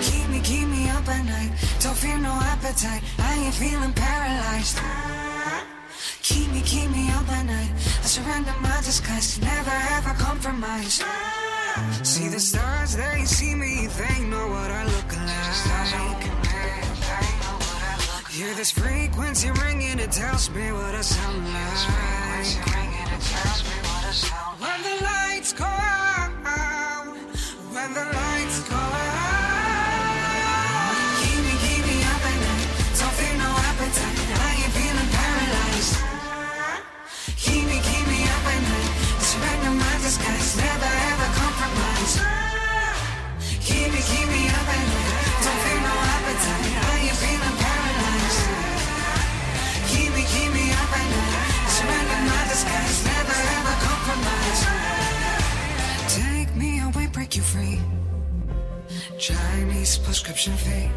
Keep 0.01 0.27
me, 0.31 0.41
keep 0.41 0.67
me 0.67 0.89
up 0.89 1.07
at 1.07 1.23
night. 1.23 1.51
Don't 1.80 1.95
feel 1.95 2.17
no 2.17 2.34
appetite. 2.53 3.03
I 3.19 3.35
ain't 3.45 3.55
feeling 3.55 3.93
paralyzed. 3.93 4.77
Keep 6.23 6.51
me, 6.51 6.61
keep 6.61 6.89
me 6.89 6.98
surrender 8.20 8.54
my 8.62 8.78
disguise. 8.82 9.40
Never 9.41 9.72
ever 9.98 10.14
compromise. 10.18 11.04
See 12.04 12.28
the 12.28 12.40
stars, 12.40 12.96
they 12.96 13.26
see 13.26 13.56
me. 13.56 13.88
They 13.88 14.20
know 14.26 14.48
what 14.48 14.70
I 14.72 14.86
look 14.86 15.16
like. 15.16 16.24
Hear 18.30 18.54
this 18.56 18.72
frequency 18.72 19.52
ringing, 19.52 20.00
it 20.00 20.12
tells 20.12 20.50
me 20.50 20.72
what 20.72 20.96
I 20.96 21.02
sound 21.02 21.54
like. 21.54 22.00
Break 57.30 57.38
you 57.38 57.43
free. 57.43 57.80
Chinese 59.19 59.99
prescription 59.99 60.53
fee. 60.53 60.89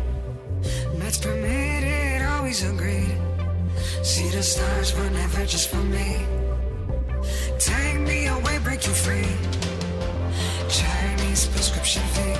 Meds 0.97 1.21
permitted, 1.21 2.27
always 2.27 2.63
agreed. 2.63 3.19
See 4.03 4.31
the 4.31 4.43
stars 4.43 4.97
were 4.97 5.11
never 5.11 5.45
just 5.45 5.69
for 5.69 5.83
me. 5.97 6.25
Take 7.59 8.01
me 8.01 8.29
away, 8.29 8.59
break 8.65 8.87
you 8.87 8.95
free. 8.95 9.29
Chinese 10.71 11.49
prescription 11.49 12.03
fee. 12.15 12.32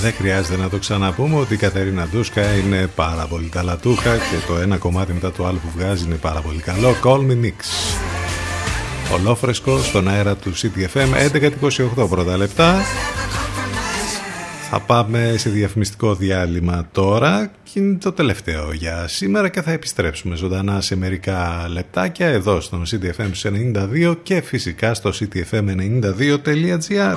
Δεν 0.00 0.12
χρειάζεται 0.12 0.56
να 0.56 0.68
το 0.68 0.78
ξαναπούμε 0.78 1.36
ότι 1.36 1.54
η 1.54 1.56
Κατερίνα 1.56 2.08
Ντούσκα 2.10 2.54
είναι 2.54 2.86
πάρα 2.86 3.26
πολύ 3.26 3.48
ταλατούχα 3.48 4.16
και 4.16 4.46
το 4.46 4.56
ένα 4.56 4.76
κομμάτι 4.76 5.12
μετά 5.12 5.32
το 5.32 5.46
άλλο 5.46 5.58
που 5.58 5.78
βγάζει 5.78 6.04
είναι 6.04 6.14
πάρα 6.14 6.40
πολύ 6.40 6.60
καλό. 6.60 6.94
Call 7.04 7.18
me 7.18 7.44
Nix. 7.44 7.54
Ολόφρεσκο 9.12 9.78
στον 9.78 10.08
αέρα 10.08 10.36
του 10.36 10.54
CTFM 10.54 11.32
11.28 12.00 12.08
πρώτα 12.08 12.36
λεπτά. 12.36 12.76
Θα 14.70 14.80
πάμε 14.80 15.34
σε 15.36 15.50
διαφημιστικό 15.50 16.14
διάλειμμα 16.14 16.88
τώρα 16.92 17.50
και 17.62 17.80
είναι 17.80 17.94
το 17.94 18.12
τελευταίο 18.12 18.72
για 18.72 19.08
σήμερα 19.08 19.48
και 19.48 19.62
θα 19.62 19.70
επιστρέψουμε 19.70 20.36
ζωντανά 20.36 20.80
σε 20.80 20.96
μερικά 20.96 21.66
λεπτάκια 21.68 22.26
εδώ 22.26 22.60
στον 22.60 22.82
CTFM 22.90 23.30
92 24.12 24.16
και 24.22 24.40
φυσικά 24.40 24.94
στο 24.94 25.10
ctfm92.gr. 25.10 27.16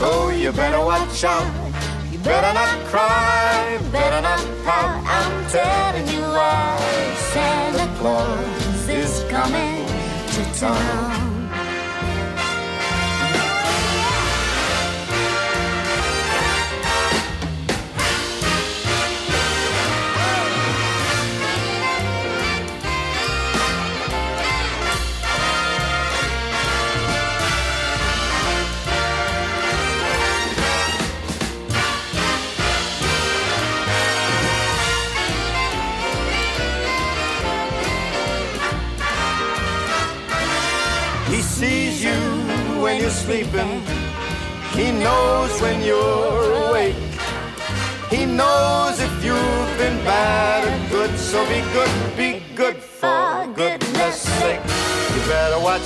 Oh, 0.00 0.30
you 0.30 0.52
better 0.52 0.80
watch 0.80 1.24
out. 1.24 1.46
You 2.10 2.18
better 2.18 2.52
not 2.52 2.84
cry, 2.86 3.78
better 3.92 4.20
not 4.20 4.40
pout. 4.64 5.02
I'm 5.06 5.50
telling 5.50 6.08
you 6.08 6.20
why. 6.20 6.78
Santa 7.32 7.98
Claus 7.98 8.88
is 8.88 9.24
coming 9.28 9.86
to 10.34 10.60
town. 10.60 11.33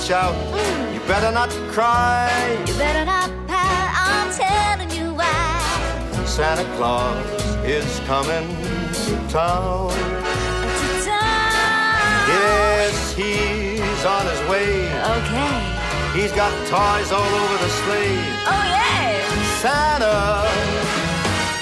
Better 0.09 0.31
watch 0.31 0.55
out. 0.55 0.93
You 0.93 0.99
better 1.01 1.31
not 1.31 1.49
cry. 1.71 2.29
You 2.67 2.73
better 2.75 3.05
not 3.05 3.29
pout, 3.47 3.91
I'm 3.95 4.31
telling 4.33 4.91
you 4.91 5.13
why. 5.13 6.25
Santa 6.25 6.63
Claus 6.75 7.25
is 7.63 7.99
coming 8.01 8.47
to 8.93 9.15
town. 9.29 9.91
To 9.91 11.05
town. 11.05 12.27
Yes, 12.27 13.13
he's 13.13 14.05
on 14.05 14.25
his 14.25 14.41
way. 14.49 14.87
Okay. 15.17 16.19
He's 16.19 16.31
got 16.31 16.51
toys 16.67 17.11
all 17.11 17.21
over 17.21 17.57
the 17.63 17.69
sleigh. 17.69 18.19
Oh, 18.47 18.63
yeah. 18.65 18.89
Santa, 19.61 20.47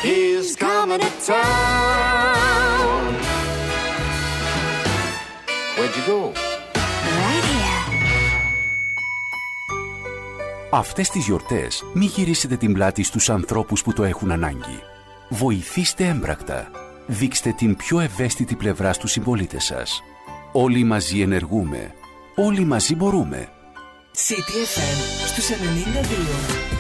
he's 0.01 0.55
coming 0.55 0.99
to 0.99 1.09
town. 1.25 3.13
Where'd 5.75 5.95
you 5.95 6.05
go? 6.05 6.46
Αυτές 10.72 11.10
τις 11.10 11.26
γιορτές 11.26 11.84
μη 11.94 12.06
γυρίσετε 12.06 12.56
την 12.56 12.73
πλάτη 12.73 13.03
στους 13.03 13.30
ανθρώπους 13.30 13.84
που 13.84 13.94
το 13.94 14.03
έχουν 14.03 14.31
ανάγκη. 14.31 14.80
Βοηθήστε 15.30 16.07
έμπρακτα. 16.07 16.72
Δείξτε 17.07 17.52
την 17.52 17.76
πιο 17.76 17.99
ευαίσθητη 17.99 18.56
πλευρά 18.56 18.94
στους 18.94 19.11
συμπολίτες 19.11 19.64
σας. 19.64 20.02
Όλοι 20.52 20.84
μαζί 20.84 21.22
ενεργούμε. 21.22 21.94
Όλοι 22.35 22.65
μαζί 22.65 22.95
μπορούμε. 22.95 23.49
CTFM 24.26 25.27
στους 25.27 25.49
92. 25.49 25.53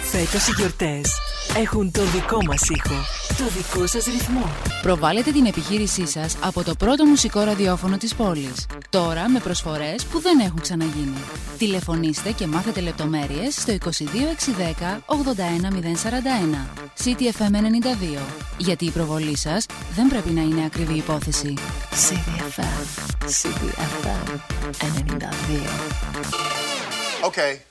Φέτος 0.01 0.47
οι 0.47 0.51
γιορτές 0.57 1.11
έχουν 1.57 1.91
το 1.91 2.03
δικό 2.03 2.43
μας 2.45 2.61
ήχο, 2.61 2.95
το 3.27 3.43
δικό 3.57 3.87
σας 3.87 4.05
ρυθμό. 4.05 4.51
Προβάλλετε 4.81 5.31
την 5.31 5.45
επιχείρησή 5.45 6.07
σας 6.07 6.35
από 6.41 6.63
το 6.63 6.75
πρώτο 6.75 7.05
μουσικό 7.05 7.41
ραδιόφωνο 7.41 7.97
της 7.97 8.15
πόλης. 8.15 8.65
Τώρα 8.89 9.29
με 9.29 9.39
προσφορές 9.39 10.05
που 10.05 10.19
δεν 10.19 10.39
έχουν 10.39 10.61
ξαναγίνει. 10.61 11.17
Τηλεφωνήστε 11.57 12.31
και 12.31 12.47
μάθετε 12.47 12.81
λεπτομέρειες 12.81 13.53
στο 13.53 13.71
22610 13.71 15.01
81041. 15.05 16.67
CTFM 17.03 17.55
92. 17.55 18.21
Γιατί 18.57 18.85
η 18.85 18.91
προβολή 18.91 19.37
σας 19.37 19.65
δεν 19.95 20.07
πρέπει 20.07 20.29
να 20.29 20.41
είναι 20.41 20.65
ακριβή 20.65 20.93
υπόθεση. 20.93 21.53
CTFM, 21.91 22.85
CTFM 23.25 24.39
92. 24.79 26.86
Okay, 27.23 27.61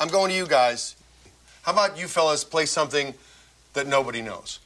I'm 0.00 0.08
going 0.08 0.30
to 0.30 0.36
you 0.36 0.46
guys. 0.46 0.96
How 1.62 1.72
about 1.72 1.98
you 1.98 2.08
fellas 2.08 2.44
play 2.44 2.64
something 2.64 3.12
that 3.74 3.86
nobody 3.86 4.22
knows? 4.22 4.58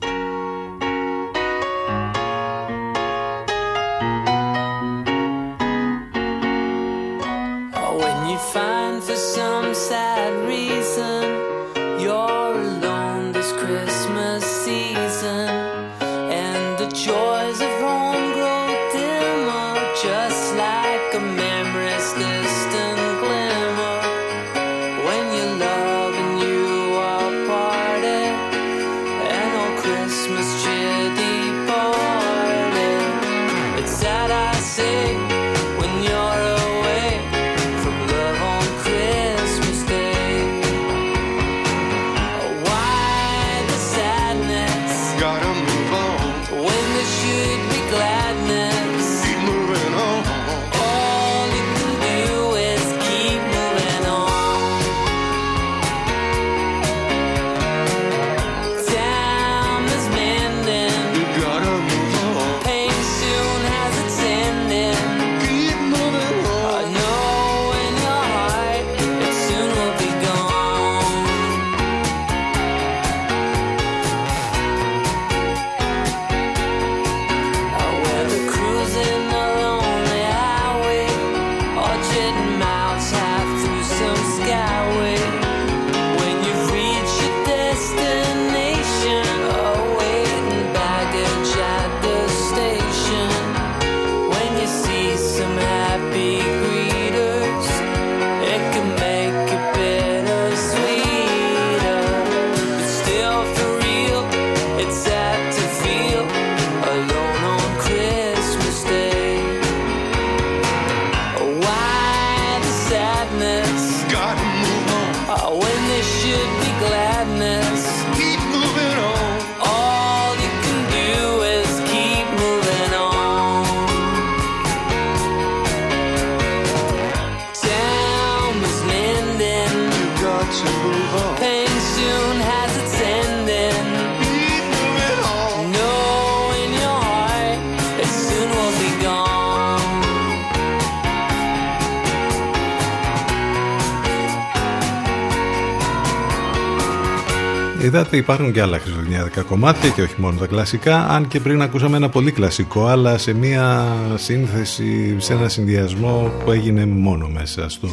Είδατε 147.98 148.16
υπάρχουν 148.16 148.52
και 148.52 148.60
άλλα 148.62 148.78
χριστουγεννιάτικα 148.78 149.42
κομμάτια 149.42 149.88
και 149.88 150.02
όχι 150.02 150.14
μόνο 150.16 150.38
τα 150.38 150.46
κλασικά. 150.46 151.08
Αν 151.08 151.28
και 151.28 151.40
πριν 151.40 151.62
ακούσαμε 151.62 151.96
ένα 151.96 152.08
πολύ 152.08 152.30
κλασικό 152.30 152.86
αλλά 152.86 153.18
σε 153.18 153.32
μια 153.32 153.86
σύνθεση, 154.14 155.16
σε 155.18 155.32
ένα 155.32 155.48
συνδυασμό 155.48 156.32
που 156.44 156.50
έγινε 156.50 156.86
μόνο 156.86 157.28
μέσα 157.28 157.68
στο 157.68 157.88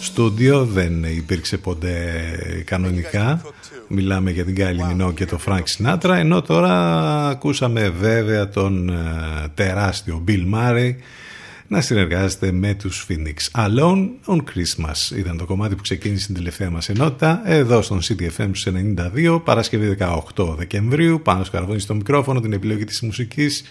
στούντιο 0.00 0.64
δεν 0.64 1.04
υπήρξε 1.04 1.58
ποτέ 1.58 1.94
κανονικά. 2.64 3.42
Μιλάμε 3.88 4.30
για 4.30 4.44
την 4.44 4.56
Kylie 4.58 5.06
Minogue 5.06 5.14
και 5.14 5.26
τον 5.26 5.38
Frank 5.46 5.62
Sinatra 5.76 6.14
ενώ 6.18 6.42
τώρα 6.42 6.72
ακούσαμε 7.28 7.88
βέβαια 7.88 8.48
τον 8.48 8.88
ε, 8.88 8.94
τεράστιο 9.54 10.24
Bill 10.28 10.54
Murray 10.54 10.94
να 11.68 11.80
συνεργάζεται 11.80 12.52
με 12.52 12.74
τους 12.74 13.06
Phoenix. 13.08 13.66
Alone 13.66 14.08
on 14.26 14.36
Christmas. 14.36 15.16
Ήταν 15.16 15.38
το 15.38 15.44
κομμάτι 15.44 15.74
που 15.74 15.82
ξεκίνησε 15.82 16.26
την 16.26 16.34
τελευταία 16.34 16.70
μας 16.70 16.88
ενότητα 16.88 17.42
εδώ 17.44 17.82
στον 17.82 18.00
CTFM 18.00 18.50
στους 18.52 18.66
92 19.14 19.40
Παρασκευή 19.44 19.96
18 20.36 20.54
Δεκεμβρίου. 20.56 21.20
Πάνω 21.22 21.44
στο 21.44 21.56
καρβόνι 21.56 21.80
στο 21.80 21.94
μικρόφωνο 21.94 22.40
την 22.40 22.52
επιλογή 22.52 22.84
της 22.84 23.00
μουσικής. 23.00 23.62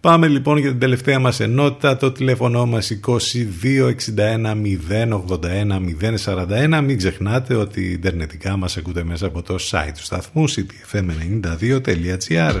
Πάμε 0.00 0.28
λοιπόν 0.28 0.58
για 0.58 0.70
την 0.70 0.78
τελευταία 0.78 1.18
μας 1.18 1.40
ενότητα. 1.40 1.96
Το 1.96 2.12
τηλέφωνο 2.12 2.66
μας 2.66 2.98
2261 3.06 3.18
081 4.90 5.14
041 6.24 6.80
μην 6.84 6.96
ξεχνάτε 6.96 7.54
ότι 7.54 7.80
ιντερνετικά 7.80 8.56
μας 8.56 8.76
ακούτε 8.76 9.04
μέσα 9.04 9.26
από 9.26 9.42
το 9.42 9.56
site 9.70 9.92
του 9.96 10.02
σταθμού 10.02 10.50
ctfm92.gr 10.50 12.60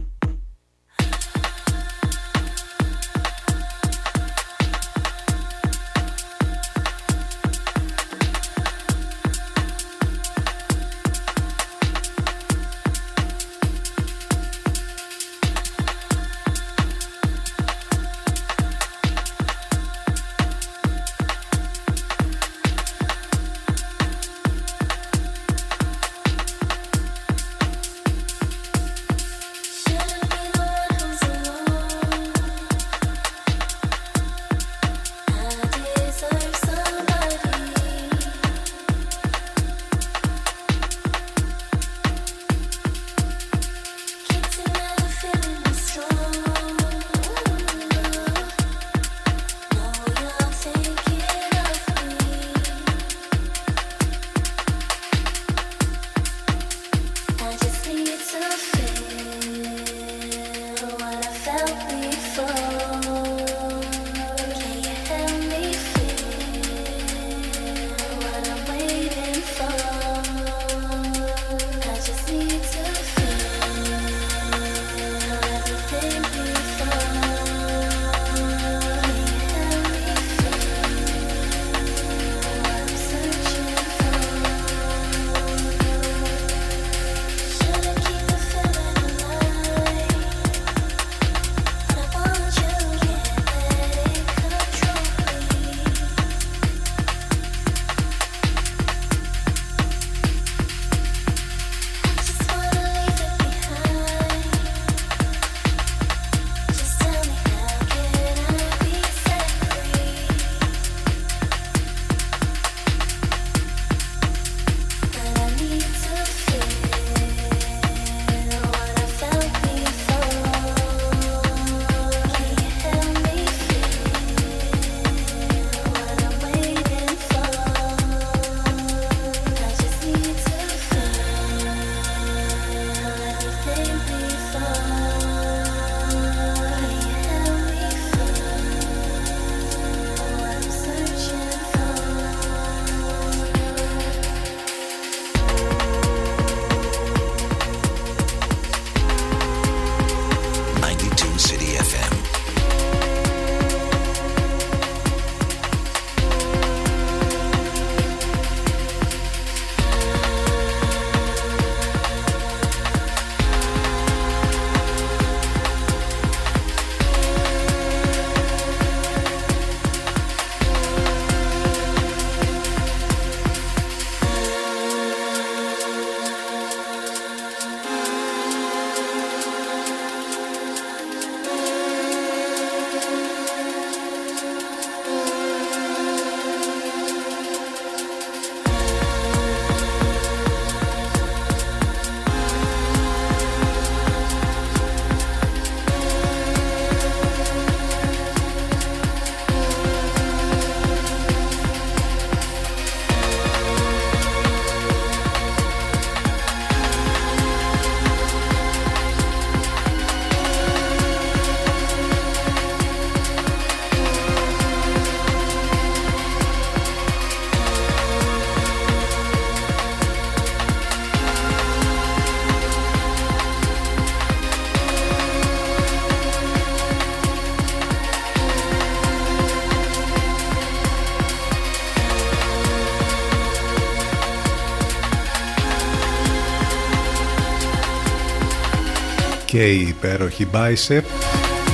Και 239.61 239.71
η 239.71 239.87
υπέροχη 239.87 240.47
Bicep, 240.51 241.03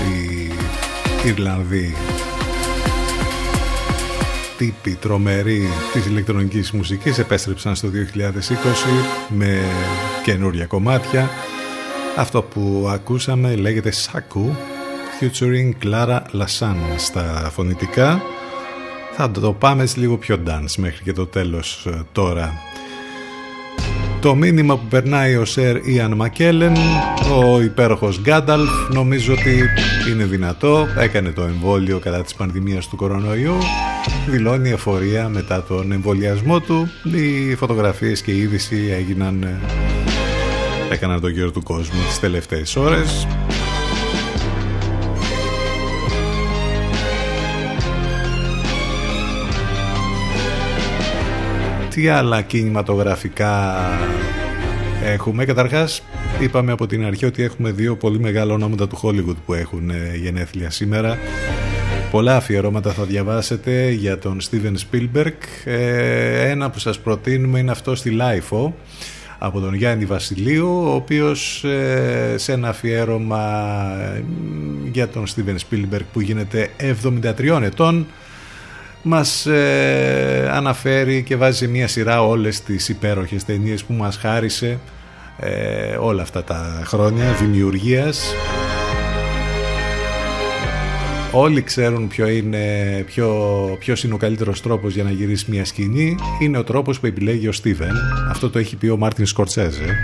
οι 0.09 0.51
Ιρλανδοί 1.27 1.95
τύποι 4.57 4.95
τρομεροί 4.95 5.67
της 5.93 6.05
ηλεκτρονικής 6.05 6.71
μουσικής 6.71 7.17
επέστρεψαν 7.17 7.75
στο 7.75 7.89
2020 7.89 7.93
με 9.29 9.61
καινούρια 10.23 10.65
κομμάτια. 10.65 11.29
Αυτό 12.15 12.41
που 12.41 12.87
ακούσαμε 12.91 13.55
λέγεται 13.55 13.91
Saku 13.91 14.55
featuring 15.19 15.71
Clara 15.83 16.19
Lassan 16.33 16.75
στα 16.97 17.49
φωνητικά. 17.53 18.21
Θα 19.15 19.31
το 19.31 19.53
πάμε 19.53 19.85
σε 19.85 19.99
λίγο 19.99 20.17
πιο 20.17 20.43
dance 20.47 20.75
μέχρι 20.77 21.03
και 21.03 21.13
το 21.13 21.25
τέλος 21.25 21.85
ε, 21.85 22.01
τώρα. 22.11 22.66
Το 24.21 24.35
μήνυμα 24.35 24.77
που 24.77 24.85
περνάει 24.89 25.35
ο 25.35 25.45
Σερ 25.45 25.87
Ιαν 25.87 26.13
Μακέλεν, 26.13 26.75
ο 27.37 27.61
υπέροχος 27.61 28.21
Γκάνταλφ, 28.21 28.69
νομίζω 28.89 29.33
ότι 29.33 29.63
είναι 30.11 30.23
δυνατό, 30.23 30.87
έκανε 30.97 31.31
το 31.31 31.41
εμβόλιο 31.41 31.99
κατά 31.99 32.21
της 32.21 32.33
πανδημίας 32.33 32.87
του 32.87 32.95
κορονοϊού, 32.95 33.55
δηλώνει 34.27 34.69
εφορία 34.69 35.29
μετά 35.29 35.63
τον 35.63 35.91
εμβολιασμό 35.91 36.59
του, 36.59 36.89
οι 37.03 37.55
φωτογραφίες 37.55 38.21
και 38.21 38.31
η 38.31 38.37
είδηση 38.37 38.89
έγιναν, 38.97 39.43
ε, 39.43 39.59
έκαναν 40.91 41.21
το 41.21 41.27
γύρο 41.27 41.51
του 41.51 41.63
κόσμου 41.63 41.99
τις 42.07 42.19
τελευταίες 42.19 42.75
ώρες. 42.75 43.27
Τι 51.97 52.07
άλλα 52.07 52.41
κινηματογραφικά 52.41 53.75
έχουμε. 55.03 55.45
Καταρχάς 55.45 56.03
είπαμε 56.39 56.71
από 56.71 56.87
την 56.87 57.05
αρχή 57.05 57.25
ότι 57.25 57.43
έχουμε 57.43 57.71
δύο 57.71 57.95
πολύ 57.95 58.19
μεγάλα 58.19 58.53
ονόματα 58.53 58.87
του 58.87 58.99
Hollywood 59.01 59.35
που 59.45 59.53
έχουν 59.53 59.89
ε, 59.89 60.15
γενέθλια 60.15 60.69
σήμερα. 60.69 61.17
Πολλά 62.11 62.35
αφιερώματα 62.35 62.91
θα 62.91 63.03
διαβάσετε 63.03 63.89
για 63.89 64.17
τον 64.17 64.37
Steven 64.41 64.73
Spielberg. 64.91 65.33
Ε, 65.65 66.49
ένα 66.49 66.69
που 66.69 66.79
σας 66.79 66.99
προτείνουμε 66.99 67.59
είναι 67.59 67.71
αυτό 67.71 67.95
στη 67.95 68.17
LIFO 68.19 68.71
από 69.37 69.59
τον 69.59 69.73
Γιάννη 69.73 70.05
Βασιλείου 70.05 70.83
ο 70.83 70.93
οποίος 70.93 71.63
ε, 71.63 72.35
σε 72.37 72.51
ένα 72.51 72.69
αφιέρωμα 72.69 73.65
για 74.91 75.07
τον 75.07 75.23
Steven 75.25 75.55
Spielberg 75.69 76.05
που 76.13 76.21
γίνεται 76.21 76.69
73 77.37 77.61
ετών 77.63 78.07
μας 79.07 79.45
ε, 79.45 80.49
αναφέρει 80.51 81.23
και 81.23 81.35
βάζει 81.35 81.67
μια 81.67 81.87
σειρά 81.87 82.23
όλες 82.23 82.61
τις 82.61 82.89
υπέροχες 82.89 83.45
ταινίες 83.45 83.83
που 83.83 83.93
μας 83.93 84.17
χάρισε 84.17 84.79
ε, 85.39 85.95
όλα 85.95 86.21
αυτά 86.21 86.43
τα 86.43 86.81
χρόνια 86.85 87.31
δημιουργίας. 87.31 88.33
Όλοι 91.31 91.61
ξέρουν 91.61 92.07
ποιο 92.07 92.27
είναι, 92.27 92.65
ποιο, 93.05 93.29
ποιος 93.79 94.03
είναι 94.03 94.13
ο 94.13 94.17
καλύτερος 94.17 94.61
τρόπος 94.61 94.93
για 94.93 95.03
να 95.03 95.11
γυρίσεις 95.11 95.45
μια 95.47 95.65
σκηνή. 95.65 96.15
Είναι 96.41 96.57
ο 96.57 96.63
τρόπος 96.63 96.99
που 96.99 97.05
επιλέγει 97.05 97.47
ο 97.47 97.51
Στίβεν 97.51 97.95
Αυτό 98.29 98.49
το 98.49 98.59
έχει 98.59 98.75
πει 98.75 98.87
ο 98.87 98.97
Μάρτιν 98.97 99.25
Σκορτσέζε 99.25 99.95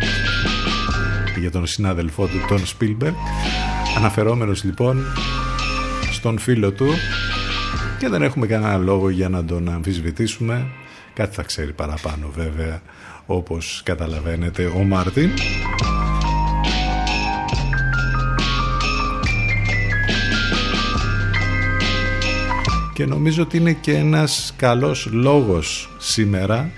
Για 1.39 1.51
τον 1.51 1.65
συνάδελφό 1.65 2.25
του 2.25 2.45
τον 2.47 2.65
Σπίλμπερ 2.65 3.11
Αναφερόμενος 3.97 4.63
λοιπόν 4.63 5.05
στον 6.11 6.37
φίλο 6.39 6.71
του 6.71 6.87
και 7.99 8.09
δεν 8.09 8.21
έχουμε 8.21 8.47
κανένα 8.47 8.77
λόγο 8.77 9.09
για 9.09 9.29
να 9.29 9.45
τον 9.45 9.69
αμφισβητήσουμε. 9.69 10.67
Κάτι 11.13 11.35
θα 11.35 11.43
ξέρει 11.43 11.73
παραπάνω 11.73 12.31
βέβαια 12.35 12.81
όπως 13.25 13.81
καταλαβαίνετε 13.85 14.65
ο 14.65 14.83
Μάρτιν. 14.83 15.29
Και 22.93 23.05
νομίζω 23.05 23.41
ότι 23.41 23.57
είναι 23.57 23.73
και 23.73 23.95
ένας 23.95 24.53
καλός 24.57 25.09
λόγος 25.11 25.89
σήμερα 25.97 26.71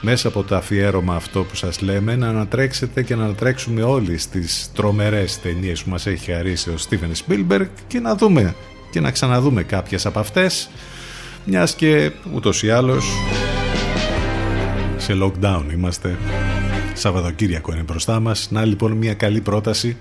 μέσα 0.00 0.28
από 0.28 0.42
το 0.42 0.56
αφιέρωμα 0.56 1.14
αυτό 1.14 1.42
που 1.44 1.56
σας 1.56 1.80
λέμε 1.80 2.16
να 2.16 2.28
ανατρέξετε 2.28 3.02
και 3.02 3.14
να 3.14 3.24
ανατρέξουμε 3.24 3.82
όλοι 3.82 4.18
στις 4.18 4.70
τρομερές 4.74 5.40
ταινίες 5.40 5.82
που 5.82 5.90
μας 5.90 6.06
έχει 6.06 6.32
χαρίσει 6.32 6.70
ο 6.70 6.76
Στίβεν 6.76 7.14
Σπίλμπεργκ 7.14 7.66
και 7.86 8.00
να 8.00 8.16
δούμε 8.16 8.54
και 8.90 9.00
να 9.00 9.10
ξαναδούμε 9.10 9.62
κάποιες 9.62 10.06
από 10.06 10.18
αυτές 10.18 10.70
μιας 11.44 11.74
και 11.74 12.12
ούτως 12.34 12.62
ή 12.62 12.70
άλλως 12.70 13.06
σε 14.96 15.18
lockdown 15.22 15.64
είμαστε. 15.72 16.18
Σαββατοκύριακο 16.94 17.72
είναι 17.72 17.82
μπροστά 17.82 18.20
μας. 18.20 18.48
Να 18.50 18.64
λοιπόν 18.64 18.92
μια 18.92 19.14
καλή 19.14 19.40
πρόταση 19.40 19.96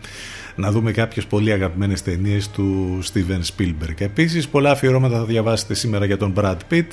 να 0.56 0.72
δούμε 0.72 0.92
κάποιες 0.92 1.26
πολύ 1.26 1.52
αγαπημένες 1.52 2.02
ταινίες 2.02 2.50
του 2.50 3.00
Steven 3.14 3.42
Spielberg. 3.58 3.96
Επίσης 3.98 4.48
πολλά 4.48 4.72
αφιερώματα 4.72 5.18
θα 5.18 5.24
διαβάσετε 5.24 5.74
σήμερα 5.74 6.06
για 6.06 6.18
τον 6.18 6.34
Brad 6.38 6.58
Pitt. 6.72 6.88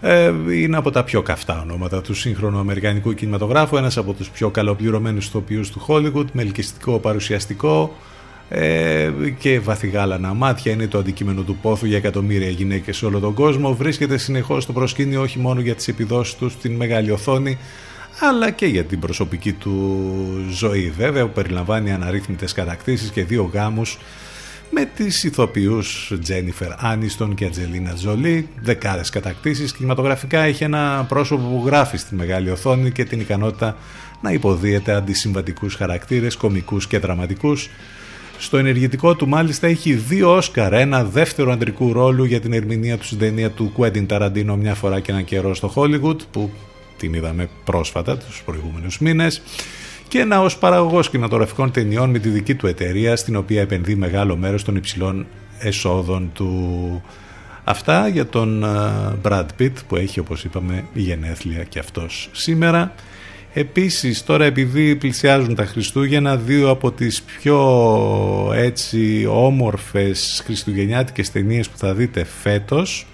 Ε, 0.00 0.32
είναι 0.50 0.76
από 0.76 0.90
τα 0.90 1.04
πιο 1.04 1.22
καυτά 1.22 1.60
ονόματα 1.60 2.00
του 2.00 2.14
σύγχρονου 2.14 2.58
αμερικανικού 2.58 3.14
κινηματογράφου. 3.14 3.76
Ένας 3.76 3.96
από 3.96 4.12
τους 4.12 4.30
πιο 4.30 4.50
καλοπληρωμένους 4.50 5.26
ηθοποιούς 5.26 5.70
του 5.70 5.84
Hollywood. 5.88 6.26
Με 6.32 6.42
ελκυστικό 6.42 6.98
παρουσιαστικό 6.98 7.96
ε, 8.52 9.10
και 9.38 9.60
βαθυγάλανα 9.60 10.34
μάτια 10.34 10.72
είναι 10.72 10.86
το 10.86 10.98
αντικείμενο 10.98 11.42
του 11.42 11.56
πόθου 11.56 11.86
για 11.86 11.96
εκατομμύρια 11.96 12.48
γυναίκες 12.48 12.96
σε 12.96 13.06
όλο 13.06 13.18
τον 13.18 13.34
κόσμο. 13.34 13.74
Βρίσκεται 13.74 14.18
συνεχώς 14.18 14.62
στο 14.62 14.72
προσκήνιο 14.72 15.20
όχι 15.20 15.38
μόνο 15.38 15.60
για 15.60 15.74
τις 15.74 15.88
επιδόσεις 15.88 16.34
τους 16.34 16.52
στην 16.52 16.72
μεγάλη 16.72 17.10
οθόνη 17.10 17.58
αλλά 18.20 18.50
και 18.50 18.66
για 18.66 18.84
την 18.84 19.00
προσωπική 19.00 19.52
του 19.52 20.10
ζωή 20.50 20.92
βέβαια 20.96 21.26
που 21.26 21.32
περιλαμβάνει 21.32 21.92
αναρρύθμιτες 21.92 22.52
κατακτήσεις 22.52 23.10
και 23.10 23.24
δύο 23.24 23.50
γάμους 23.52 23.98
με 24.70 24.84
τις 24.96 25.24
ηθοποιούς 25.24 26.12
Τζένιφερ 26.22 26.70
Άνιστον 26.76 27.34
και 27.34 27.44
Ατζελίνα 27.44 27.92
Τζολί, 27.92 28.48
δεκάδες 28.62 29.10
κατακτήσεις. 29.10 29.72
Κινηματογραφικά 29.72 30.40
έχει 30.40 30.64
ένα 30.64 31.04
πρόσωπο 31.08 31.42
που 31.42 31.66
γράφει 31.66 31.96
στη 31.96 32.14
μεγάλη 32.14 32.50
οθόνη 32.50 32.90
και 32.90 33.04
την 33.04 33.20
ικανότητα 33.20 33.76
να 34.22 34.30
υποδίεται 34.32 34.92
αντισυμβατικούς 34.92 35.74
χαρακτήρες, 35.74 36.36
κομικούς 36.36 36.86
και 36.86 36.98
δραματικούς 36.98 37.68
στο 38.40 38.56
ενεργητικό 38.56 39.14
του 39.14 39.28
μάλιστα 39.28 39.66
έχει 39.66 39.92
δύο 39.92 40.36
Όσκαρ, 40.36 40.72
ένα 40.72 41.04
δεύτερο 41.04 41.52
αντρικού 41.52 41.92
ρόλου 41.92 42.24
για 42.24 42.40
την 42.40 42.52
ερμηνεία 42.52 42.98
τους 42.98 43.06
στην 43.06 43.18
ταινία 43.18 43.50
του 43.50 43.70
Κουέντιν 43.74 44.06
Ταραντίνο 44.06 44.56
μια 44.56 44.74
φορά 44.74 45.00
και 45.00 45.12
ένα 45.12 45.22
καιρό 45.22 45.54
στο 45.54 45.72
Hollywood 45.74 46.16
που 46.30 46.50
την 46.96 47.14
είδαμε 47.14 47.48
πρόσφατα 47.64 48.16
τους 48.16 48.42
προηγούμενους 48.44 48.98
μήνες 48.98 49.42
και 50.08 50.18
ένα 50.18 50.40
ως 50.40 50.56
παραγωγός 50.56 51.10
κινηματογραφικών 51.10 51.70
ταινιών 51.70 52.10
με 52.10 52.18
τη 52.18 52.28
δική 52.28 52.54
του 52.54 52.66
εταιρεία 52.66 53.16
στην 53.16 53.36
οποία 53.36 53.60
επενδύει 53.60 53.96
μεγάλο 53.98 54.36
μέρος 54.36 54.64
των 54.64 54.76
υψηλών 54.76 55.26
εσόδων 55.58 56.30
του. 56.34 57.02
Αυτά 57.64 58.08
για 58.08 58.26
τον 58.26 58.64
Brad 59.22 59.46
Pitt 59.58 59.72
που 59.88 59.96
έχει 59.96 60.20
όπως 60.20 60.44
είπαμε 60.44 60.84
γενέθλια 60.92 61.64
και 61.64 61.78
αυτός 61.78 62.28
σήμερα. 62.32 62.94
Επίσης 63.52 64.24
τώρα 64.24 64.44
επειδή 64.44 64.96
πλησιάζουν 64.96 65.54
τα 65.54 65.64
Χριστούγεννα 65.64 66.36
δύο 66.36 66.70
από 66.70 66.92
τις 66.92 67.22
πιο 67.22 68.52
έτσι 68.54 69.26
όμορφες 69.30 70.42
χριστουγεννιάτικες 70.44 71.30
ταινίες 71.30 71.68
που 71.68 71.78
θα 71.78 71.94
δείτε 71.94 72.24
φέτος 72.24 73.06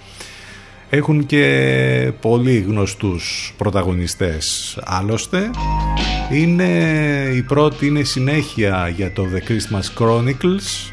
έχουν 0.91 1.27
και 1.27 2.13
πολύ 2.21 2.59
γνωστούς 2.59 3.55
πρωταγωνιστές. 3.57 4.79
Άλλωστε 4.85 5.51
είναι 6.33 6.65
η 7.35 7.43
πρώτη 7.43 7.87
είναι 7.87 8.03
συνέχεια 8.03 8.89
για 8.89 9.13
το 9.13 9.27
The 9.35 9.51
Christmas 9.51 10.03
Chronicles. 10.03 10.93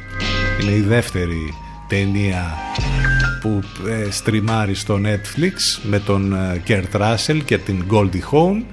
Είναι 0.61 0.71
η 0.71 0.81
δεύτερη 0.81 1.53
ταινία 1.87 2.53
που 3.41 3.61
ε, 3.87 4.11
στριμάρει 4.11 4.73
στο 4.73 4.99
Netflix 5.03 5.81
με 5.83 5.99
τον 5.99 6.35
Kurt 6.67 7.01
Russell 7.01 7.39
και 7.45 7.57
την 7.57 7.83
Goldie 7.91 8.31
Hawn 8.31 8.63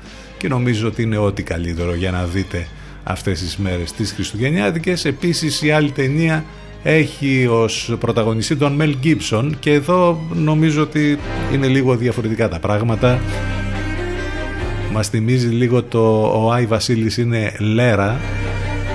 και 0.41 0.49
νομίζω 0.49 0.87
ότι 0.87 1.03
είναι 1.03 1.17
ό,τι 1.17 1.43
καλύτερο 1.43 1.95
για 1.95 2.11
να 2.11 2.25
δείτε 2.25 2.67
αυτές 3.05 3.41
τις 3.41 3.57
μέρες 3.57 3.93
τις 3.93 4.13
Χριστουγεννιάτικες. 4.13 5.05
Επίσης 5.05 5.63
η 5.63 5.71
άλλη 5.71 5.91
ταινία 5.91 6.45
έχει 6.83 7.47
ως 7.51 7.97
πρωταγωνιστή 8.01 8.57
τον 8.57 8.73
Μέλ 8.73 8.97
Gibson 9.05 9.51
και 9.61 9.73
εδώ 9.73 10.21
νομίζω 10.35 10.83
ότι 10.83 11.19
είναι 11.55 11.67
λίγο 11.67 11.97
διαφορετικά 11.97 12.49
τα 12.49 12.59
πράγματα. 12.59 13.21
Μας 14.93 15.09
θυμίζει 15.09 15.49
λίγο 15.49 15.83
το 15.83 16.33
ο 16.35 16.53
Άι 16.53 16.67
Βασίλης 16.67 17.17
είναι 17.17 17.53
Λέρα 17.59 18.21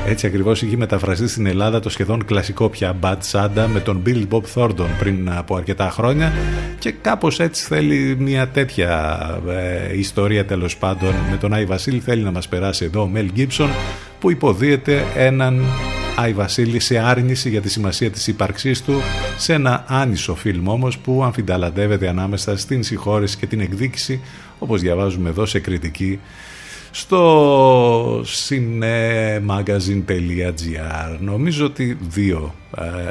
έτσι 0.08 0.28
ακριβώς 0.28 0.62
είχε 0.62 0.78
μεταφραστεί 0.78 1.28
στην 1.28 1.46
Ελλάδα 1.46 1.80
το 1.80 1.90
σχεδόν 1.90 2.26
κλασικό 2.26 2.70
πια 2.70 3.00
Bad 3.02 3.18
Santa 3.32 3.68
με 3.74 3.80
τον 3.80 4.02
Bill 4.06 4.28
Bob 4.30 4.42
Thornton 4.56 4.88
πριν 5.00 5.30
από 5.32 5.56
αρκετά 5.56 5.90
χρόνια 5.90 6.34
και 6.80 6.92
κάπως 6.92 7.40
έτσι 7.40 7.66
θέλει 7.66 8.16
μια 8.20 8.48
τέτοια 8.48 9.20
ε, 9.50 9.98
ιστορία 9.98 10.46
τέλος 10.46 10.78
πάντων. 10.78 11.14
Με 11.32 11.38
τον 11.38 11.54
Άι 11.54 11.66
Βασίλη 11.66 12.00
θέλει 12.00 12.24
να 12.24 12.32
μας 12.32 12.48
περάσει 12.48 12.86
εδώ 12.86 13.02
ο 13.02 13.10
Mel 13.16 13.28
Gibson 13.38 13.70
που 14.20 14.32
υποδίεται 14.32 15.04
έναν 15.16 15.64
Άι 16.16 16.34
Βασίλη 16.34 16.80
σε 16.80 16.98
άρνηση 16.98 17.50
για 17.50 17.62
τη 17.62 17.70
σημασία 17.70 18.12
της 18.12 18.28
ύπαρξής 18.28 18.82
του 18.82 19.02
σε 19.38 19.54
ένα 19.54 19.84
άνισο 19.88 20.36
φιλμ 20.36 20.68
όμως 20.68 20.98
που 20.98 21.24
αμφινταλαντεύεται 21.24 22.08
ανάμεσα 22.08 22.58
στην 22.58 22.84
συγχώρεση 22.84 23.38
και 23.38 23.46
την 23.46 23.60
εκδίκηση 23.60 24.22
όπως 24.60 24.82
διαβάζουμε 24.82 25.30
εδώ 25.30 25.46
σε 25.46 25.60
κριτική 25.60 26.20
στο 26.98 28.22
cinemagazine.gr 28.22 31.18
νομίζω 31.20 31.66
ότι 31.66 31.98
δύο 32.10 32.56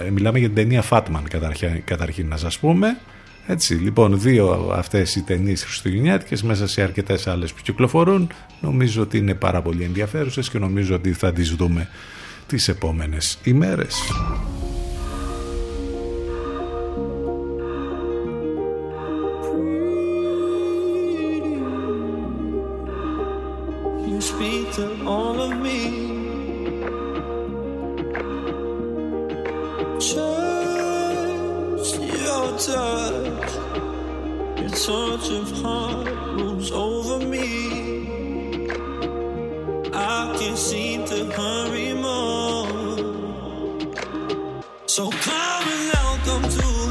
ε, 0.06 0.10
μιλάμε 0.10 0.38
για 0.38 0.48
την 0.48 0.56
ταινία 0.56 0.84
Fatman 0.90 1.22
καταρχήν, 1.28 1.84
καταρχήν 1.84 2.28
να 2.28 2.36
σας 2.36 2.58
πούμε. 2.58 2.98
Έτσι, 3.46 3.74
λοιπόν, 3.74 4.20
δύο 4.20 4.72
αυτές 4.74 5.16
οι 5.16 5.22
ταινίες 5.22 5.64
χριστουγεννιάτικες 5.64 6.42
μέσα 6.42 6.66
σε 6.66 6.82
αρκετές 6.82 7.26
άλλες 7.26 7.52
που 7.52 7.60
κυκλοφορούν. 7.62 8.30
Νομίζω 8.60 9.02
ότι 9.02 9.18
είναι 9.18 9.34
πάρα 9.34 9.62
πολύ 9.62 9.84
ενδιαφέρουσες 9.84 10.50
και 10.50 10.58
νομίζω 10.58 10.94
ότι 10.94 11.12
θα 11.12 11.32
τις 11.32 11.54
δούμε 11.54 11.88
τις 12.46 12.68
επόμενες 12.68 13.38
ημέρες. 13.44 14.02
Speak 24.24 24.72
to 24.72 25.04
all 25.04 25.38
of 25.38 25.60
me. 25.60 25.78
Just 30.00 31.94
your 32.00 32.46
touch, 32.66 33.52
your 34.60 34.70
touch 34.70 35.26
of 35.30 35.50
heart 35.60 36.08
moves 36.38 36.70
over 36.72 37.18
me. 37.26 37.48
I 39.92 40.34
can't 40.38 40.58
seem 40.58 41.04
to 41.04 41.26
hurry 41.26 41.92
more. 41.92 42.66
So 44.86 45.10
come 45.10 45.68
and 45.68 45.92
welcome 45.92 46.48
to. 46.48 46.83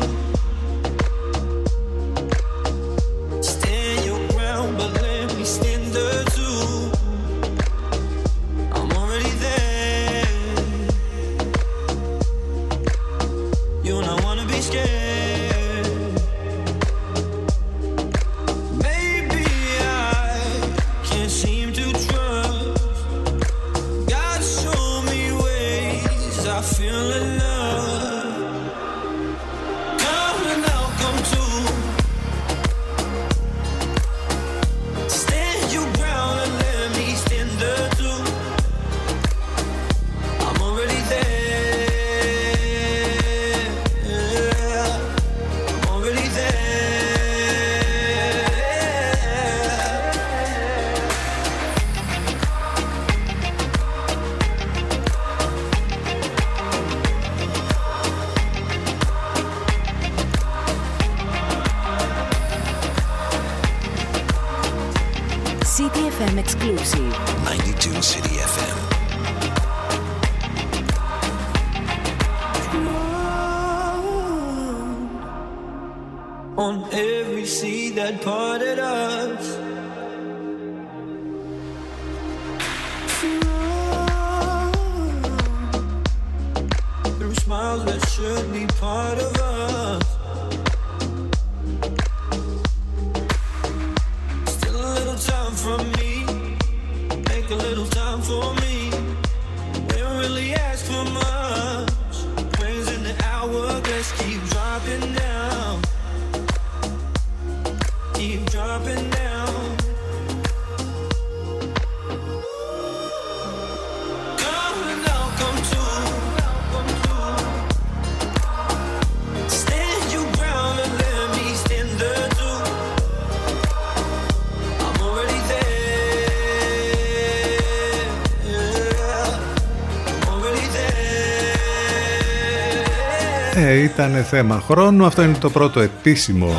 Ήταν 133.93 134.23
θέμα 134.23 134.59
χρόνου. 134.59 135.05
Αυτό 135.05 135.21
είναι 135.21 135.37
το 135.39 135.49
πρώτο 135.49 135.79
επίσημο 135.79 136.53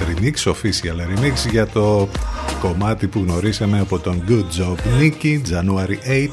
remix, 0.00 0.52
official 0.52 0.96
remix 0.96 1.50
για 1.50 1.66
το 1.66 2.08
κομμάτι 2.60 3.06
που 3.06 3.24
γνωρίσαμε 3.26 3.80
από 3.80 3.98
τον 3.98 4.22
Good 4.28 4.60
Job 4.60 4.76
Nicky, 5.00 5.40
January 5.50 6.26
8. 6.26 6.28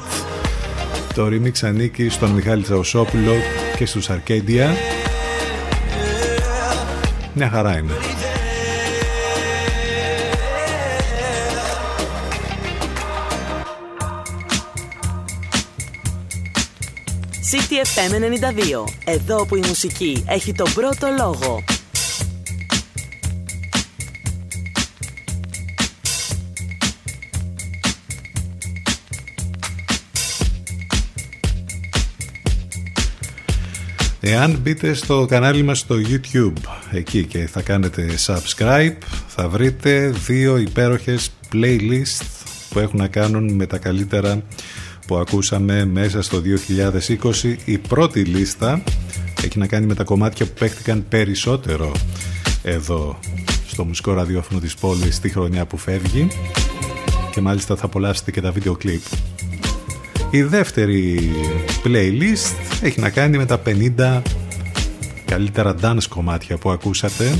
Το 1.14 1.26
remix 1.26 1.52
ανήκει 1.62 2.08
στον 2.08 2.30
Μιχάλη 2.30 2.62
Τσαουσόπουλο 2.62 3.32
και 3.76 3.86
στους 3.86 4.08
Arcadia. 4.10 4.66
Μια 7.34 7.48
χαρά 7.50 7.78
είναι. 7.78 7.92
FM 17.82 18.12
92. 18.14 18.92
Εδώ 19.04 19.46
που 19.46 19.56
η 19.56 19.62
μουσική 19.66 20.24
έχει 20.28 20.52
τον 20.52 20.72
πρώτο 20.72 21.08
λόγο. 21.18 21.64
Εάν 34.20 34.58
μπείτε 34.62 34.94
στο 34.94 35.26
κανάλι 35.28 35.62
μας 35.62 35.78
στο 35.78 35.96
YouTube 36.08 36.52
εκεί 36.90 37.24
και 37.24 37.46
θα 37.46 37.62
κάνετε 37.62 38.14
subscribe 38.26 38.96
θα 39.26 39.48
βρείτε 39.48 40.10
δύο 40.26 40.56
υπέροχες 40.56 41.30
playlist 41.52 42.24
που 42.70 42.78
έχουν 42.78 42.98
να 42.98 43.08
κάνουν 43.08 43.52
με 43.52 43.66
τα 43.66 43.78
καλύτερα 43.78 44.42
που 45.10 45.16
ακούσαμε 45.16 45.84
μέσα 45.84 46.22
στο 46.22 46.42
2020 47.42 47.56
η 47.64 47.78
πρώτη 47.78 48.22
λίστα 48.22 48.82
έχει 49.44 49.58
να 49.58 49.66
κάνει 49.66 49.86
με 49.86 49.94
τα 49.94 50.04
κομμάτια 50.04 50.46
που 50.46 50.52
παίχτηκαν 50.58 51.04
περισσότερο 51.08 51.92
εδώ 52.62 53.18
στο 53.66 53.84
μουσικό 53.84 54.12
ραδιόφωνο 54.12 54.60
της 54.60 54.74
πόλης 54.74 55.20
τη 55.20 55.28
χρονιά 55.28 55.66
που 55.66 55.76
φεύγει 55.76 56.28
και 57.30 57.40
μάλιστα 57.40 57.76
θα 57.76 57.84
απολαύσετε 57.84 58.30
και 58.30 58.40
τα 58.40 58.50
βίντεο 58.50 58.74
κλιπ 58.74 59.00
η 60.30 60.42
δεύτερη 60.42 61.30
playlist 61.84 62.80
έχει 62.82 63.00
να 63.00 63.10
κάνει 63.10 63.36
με 63.36 63.46
τα 63.46 63.62
50 63.98 64.22
καλύτερα 65.24 65.74
dance 65.82 66.04
κομμάτια 66.08 66.56
που 66.56 66.70
ακούσατε 66.70 67.38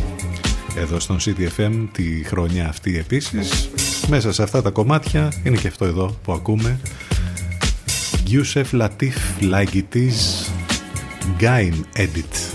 εδώ 0.77 1.01
στον 1.01 1.19
CDFM 1.21 1.87
τη 1.93 2.25
χρονιά 2.25 2.69
αυτή 2.69 2.99
επίσης. 2.99 3.71
Μέσα 4.09 4.33
σε 4.33 4.43
αυτά 4.43 4.63
τα 4.63 4.71
κομμάτια 4.71 5.33
είναι 5.45 5.57
και 5.57 5.69
αυτό 5.69 5.85
εδώ 5.85 6.17
που 6.25 6.33
ακούμε. 6.33 6.81
Yusef 8.31 8.75
Latif 8.75 9.43
Like 9.43 9.75
It 9.75 9.97
Is 9.97 10.51
Gain 11.41 11.85
Edit. 11.97 12.50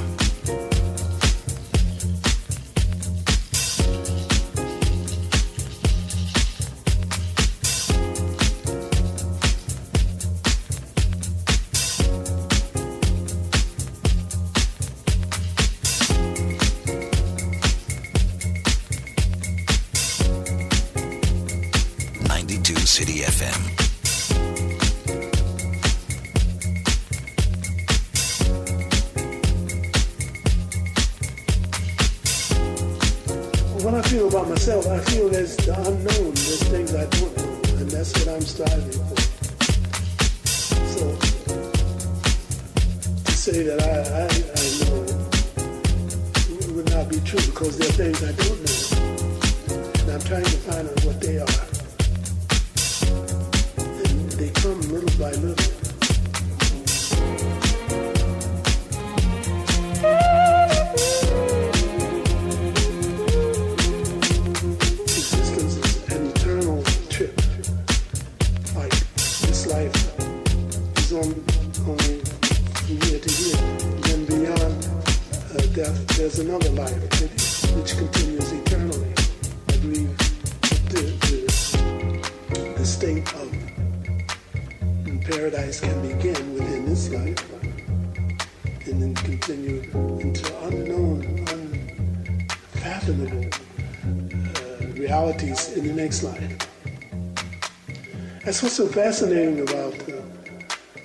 That's 98.55 98.63
what's 98.63 98.75
so 98.75 98.87
fascinating 98.87 99.59
about 99.59 99.93
uh, 100.07 100.13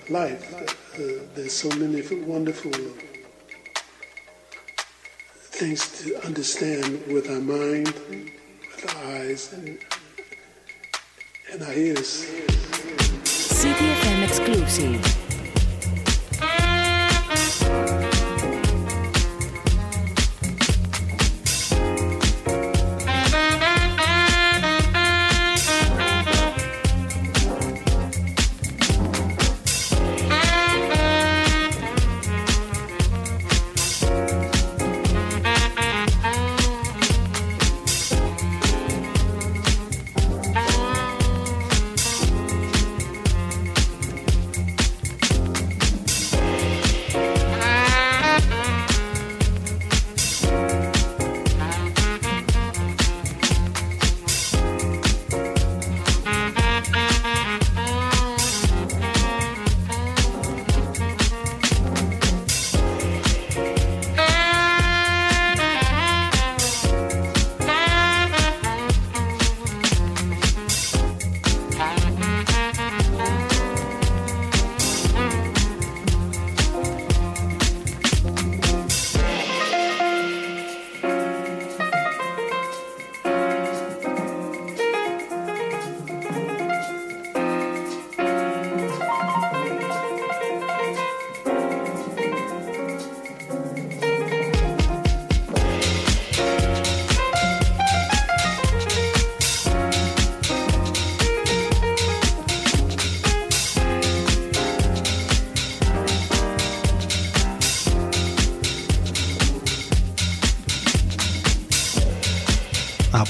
life. 0.09 0.55
Uh, 0.95 1.25
there's 1.35 1.53
so 1.53 1.69
many 1.71 2.01
wonderful 2.23 2.71
things 5.51 6.01
to 6.05 6.25
understand 6.25 7.05
with 7.09 7.29
our 7.29 7.41
mind, 7.41 7.93
with 8.09 8.95
our 8.95 9.05
eyes, 9.17 9.53
and, 9.53 9.81
and 11.53 11.63
our 11.65 11.73
ears. 11.73 12.25
CTFM 13.25 14.23
exclusive. 14.23 15.20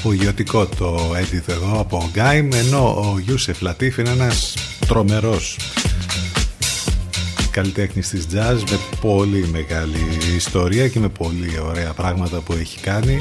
Απογειωτικό 0.00 0.66
το 0.66 1.12
edit 1.14 1.48
εδώ 1.48 1.80
από 1.80 1.96
ο 1.96 2.10
Γκάιμ 2.12 2.48
ενώ 2.52 2.94
ο 2.96 3.20
Ιούσεφ 3.26 3.60
Λατίφ 3.60 3.98
είναι 3.98 4.10
ένας 4.10 4.54
τρομερός 4.86 5.56
καλλιτέχνης 7.50 8.08
της 8.08 8.26
jazz 8.32 8.62
με 8.70 8.78
πολύ 9.00 9.48
μεγάλη 9.52 9.98
ιστορία 10.36 10.88
και 10.88 10.98
με 10.98 11.08
πολύ 11.08 11.60
ωραία 11.68 11.92
πράγματα 11.92 12.40
που 12.40 12.52
έχει 12.52 12.80
κάνει. 12.80 13.20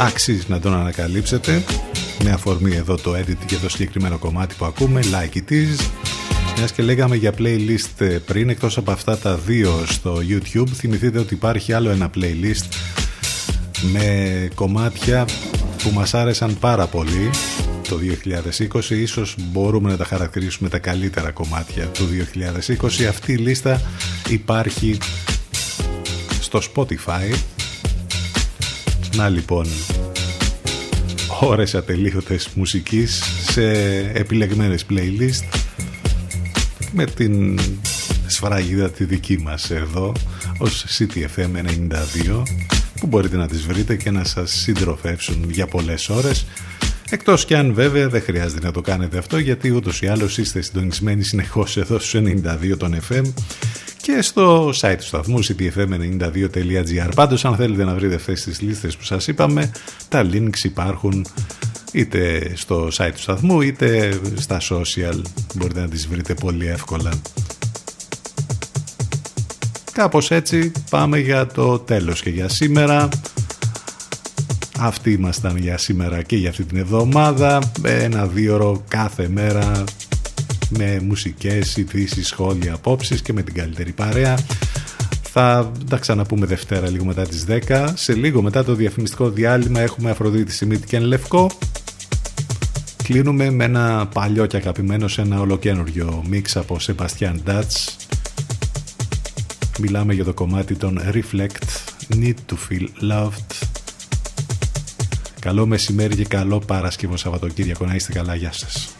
Αξίζει 0.00 0.44
να 0.48 0.60
τον 0.60 0.74
ανακαλύψετε. 0.74 1.64
Με 2.24 2.30
αφορμή 2.30 2.74
εδώ 2.74 2.94
το 2.94 3.14
edit 3.16 3.44
και 3.46 3.56
το 3.56 3.68
συγκεκριμένο 3.68 4.18
κομμάτι 4.18 4.54
που 4.58 4.64
ακούμε 4.64 5.00
Like 5.02 5.36
It 5.36 5.52
Is. 5.52 5.84
Μιας 6.56 6.72
και 6.72 6.82
λέγαμε 6.82 7.16
για 7.16 7.34
playlist 7.38 8.18
πριν 8.26 8.48
εκτός 8.48 8.76
από 8.76 8.90
αυτά 8.90 9.18
τα 9.18 9.36
δύο 9.36 9.84
στο 9.86 10.18
YouTube 10.28 10.68
θυμηθείτε 10.74 11.18
ότι 11.18 11.34
υπάρχει 11.34 11.72
άλλο 11.72 11.90
ένα 11.90 12.10
playlist 12.14 12.64
με 13.92 14.48
κομμάτια 14.54 15.26
που 15.82 15.90
μας 15.90 16.14
άρεσαν 16.14 16.58
πάρα 16.58 16.86
πολύ 16.86 17.30
το 17.88 17.98
2020 18.72 18.90
ίσως 18.90 19.34
μπορούμε 19.38 19.90
να 19.90 19.96
τα 19.96 20.04
χαρακτηρίσουμε 20.04 20.68
τα 20.68 20.78
καλύτερα 20.78 21.30
κομμάτια 21.30 21.86
του 21.86 22.08
2020 22.80 23.04
αυτή 23.08 23.32
η 23.32 23.36
λίστα 23.36 23.80
υπάρχει 24.28 24.98
στο 26.40 26.60
Spotify. 26.74 27.34
Να 29.16 29.28
λοιπόν 29.28 29.66
ώρες 31.40 31.74
ατελείωτες 31.74 32.48
μουσικής 32.54 33.22
σε 33.50 33.70
επιλεγμένες 34.12 34.86
playlist 34.90 35.58
με 36.92 37.04
την 37.04 37.58
σφραγίδα 38.26 38.90
τη 38.90 39.04
δική 39.04 39.38
μας 39.38 39.70
εδώ 39.70 40.12
ως 40.58 40.84
CTFM 40.98 41.56
92 41.56 42.42
που 43.00 43.06
μπορείτε 43.06 43.36
να 43.36 43.48
τις 43.48 43.66
βρείτε 43.66 43.96
και 43.96 44.10
να 44.10 44.24
σας 44.24 44.50
συντροφεύσουν 44.50 45.50
για 45.50 45.66
πολλές 45.66 46.08
ώρες. 46.08 46.46
Εκτός 47.10 47.44
και 47.44 47.56
αν 47.56 47.74
βέβαια 47.74 48.08
δεν 48.08 48.22
χρειάζεται 48.22 48.66
να 48.66 48.72
το 48.72 48.80
κάνετε 48.80 49.18
αυτό 49.18 49.38
γιατί 49.38 49.70
ούτως 49.70 50.02
ή 50.02 50.06
άλλως 50.06 50.38
είστε 50.38 50.60
συντονισμένοι 50.60 51.22
συνεχώς 51.22 51.76
εδώ 51.76 51.98
στους 51.98 52.20
92 52.24 52.76
των 52.78 52.96
FM 53.08 53.22
και 54.02 54.22
στο 54.22 54.68
site 54.68 54.96
του 54.98 55.06
σταθμού 55.06 55.38
ctfm92.gr 55.44 57.10
πάντως 57.14 57.44
αν 57.44 57.56
θέλετε 57.56 57.84
να 57.84 57.94
βρείτε 57.94 58.14
αυτές 58.14 58.42
τις 58.42 58.60
λίστες 58.60 58.96
που 58.96 59.04
σας 59.04 59.26
είπαμε 59.26 59.70
τα 60.08 60.26
links 60.32 60.64
υπάρχουν 60.64 61.26
είτε 61.92 62.52
στο 62.54 62.88
site 62.92 63.10
του 63.14 63.20
σταθμού 63.20 63.60
είτε 63.60 64.18
στα 64.34 64.60
social. 64.60 65.22
Μπορείτε 65.54 65.80
να 65.80 65.88
τις 65.88 66.08
βρείτε 66.08 66.34
πολύ 66.34 66.66
εύκολα 66.66 67.10
Κάπως 69.92 70.30
έτσι 70.30 70.72
πάμε 70.90 71.18
για 71.18 71.46
το 71.46 71.78
τέλος 71.78 72.22
και 72.22 72.30
για 72.30 72.48
σήμερα. 72.48 73.08
Αυτοί 74.78 75.12
ήμασταν 75.12 75.56
για 75.56 75.78
σήμερα 75.78 76.22
και 76.22 76.36
για 76.36 76.50
αυτή 76.50 76.64
την 76.64 76.78
εβδομάδα. 76.78 77.72
Ένα 77.82 78.26
δύο 78.26 78.54
ώρο 78.54 78.84
κάθε 78.88 79.28
μέρα 79.28 79.84
με 80.68 81.00
μουσικές, 81.02 81.76
ειδήσεις, 81.76 82.26
σχόλια, 82.26 82.74
απόψεις 82.74 83.22
και 83.22 83.32
με 83.32 83.42
την 83.42 83.54
καλύτερη 83.54 83.92
παρέα. 83.92 84.38
Θα 85.32 85.72
τα 85.88 85.96
ξαναπούμε 85.96 86.46
Δευτέρα 86.46 86.90
λίγο 86.90 87.04
μετά 87.04 87.22
τις 87.22 87.44
10. 87.48 87.88
Σε 87.94 88.12
λίγο 88.14 88.42
μετά 88.42 88.64
το 88.64 88.74
διαφημιστικό 88.74 89.30
διάλειμμα 89.30 89.80
έχουμε 89.80 90.10
Αφροδίτη 90.10 90.52
Σιμίτη 90.52 90.86
και 90.86 90.98
Λευκό. 90.98 91.50
Κλείνουμε 93.02 93.50
με 93.50 93.64
ένα 93.64 94.08
παλιό 94.14 94.46
και 94.46 94.56
αγαπημένο 94.56 95.08
σε 95.08 95.20
ένα 95.20 95.40
ολοκένουργιο 95.40 96.24
μίξ 96.28 96.56
από 96.56 96.78
Σεμπαστιάν 96.78 97.42
Μιλάμε 99.80 100.14
για 100.14 100.24
το 100.24 100.34
κομμάτι 100.34 100.74
των 100.74 101.00
Reflect, 101.12 101.64
Need 102.14 102.34
to 102.46 102.54
Feel 102.68 103.12
Loved. 103.12 103.68
Καλό 105.40 105.66
μεσημέρι 105.66 106.16
και 106.16 106.24
καλό 106.24 106.58
Παρασκευό 106.58 107.16
Σαββατοκύριακο. 107.16 107.86
Να 107.86 107.94
είστε 107.94 108.12
καλά. 108.12 108.34
Γεια 108.34 108.52
σας. 108.52 108.94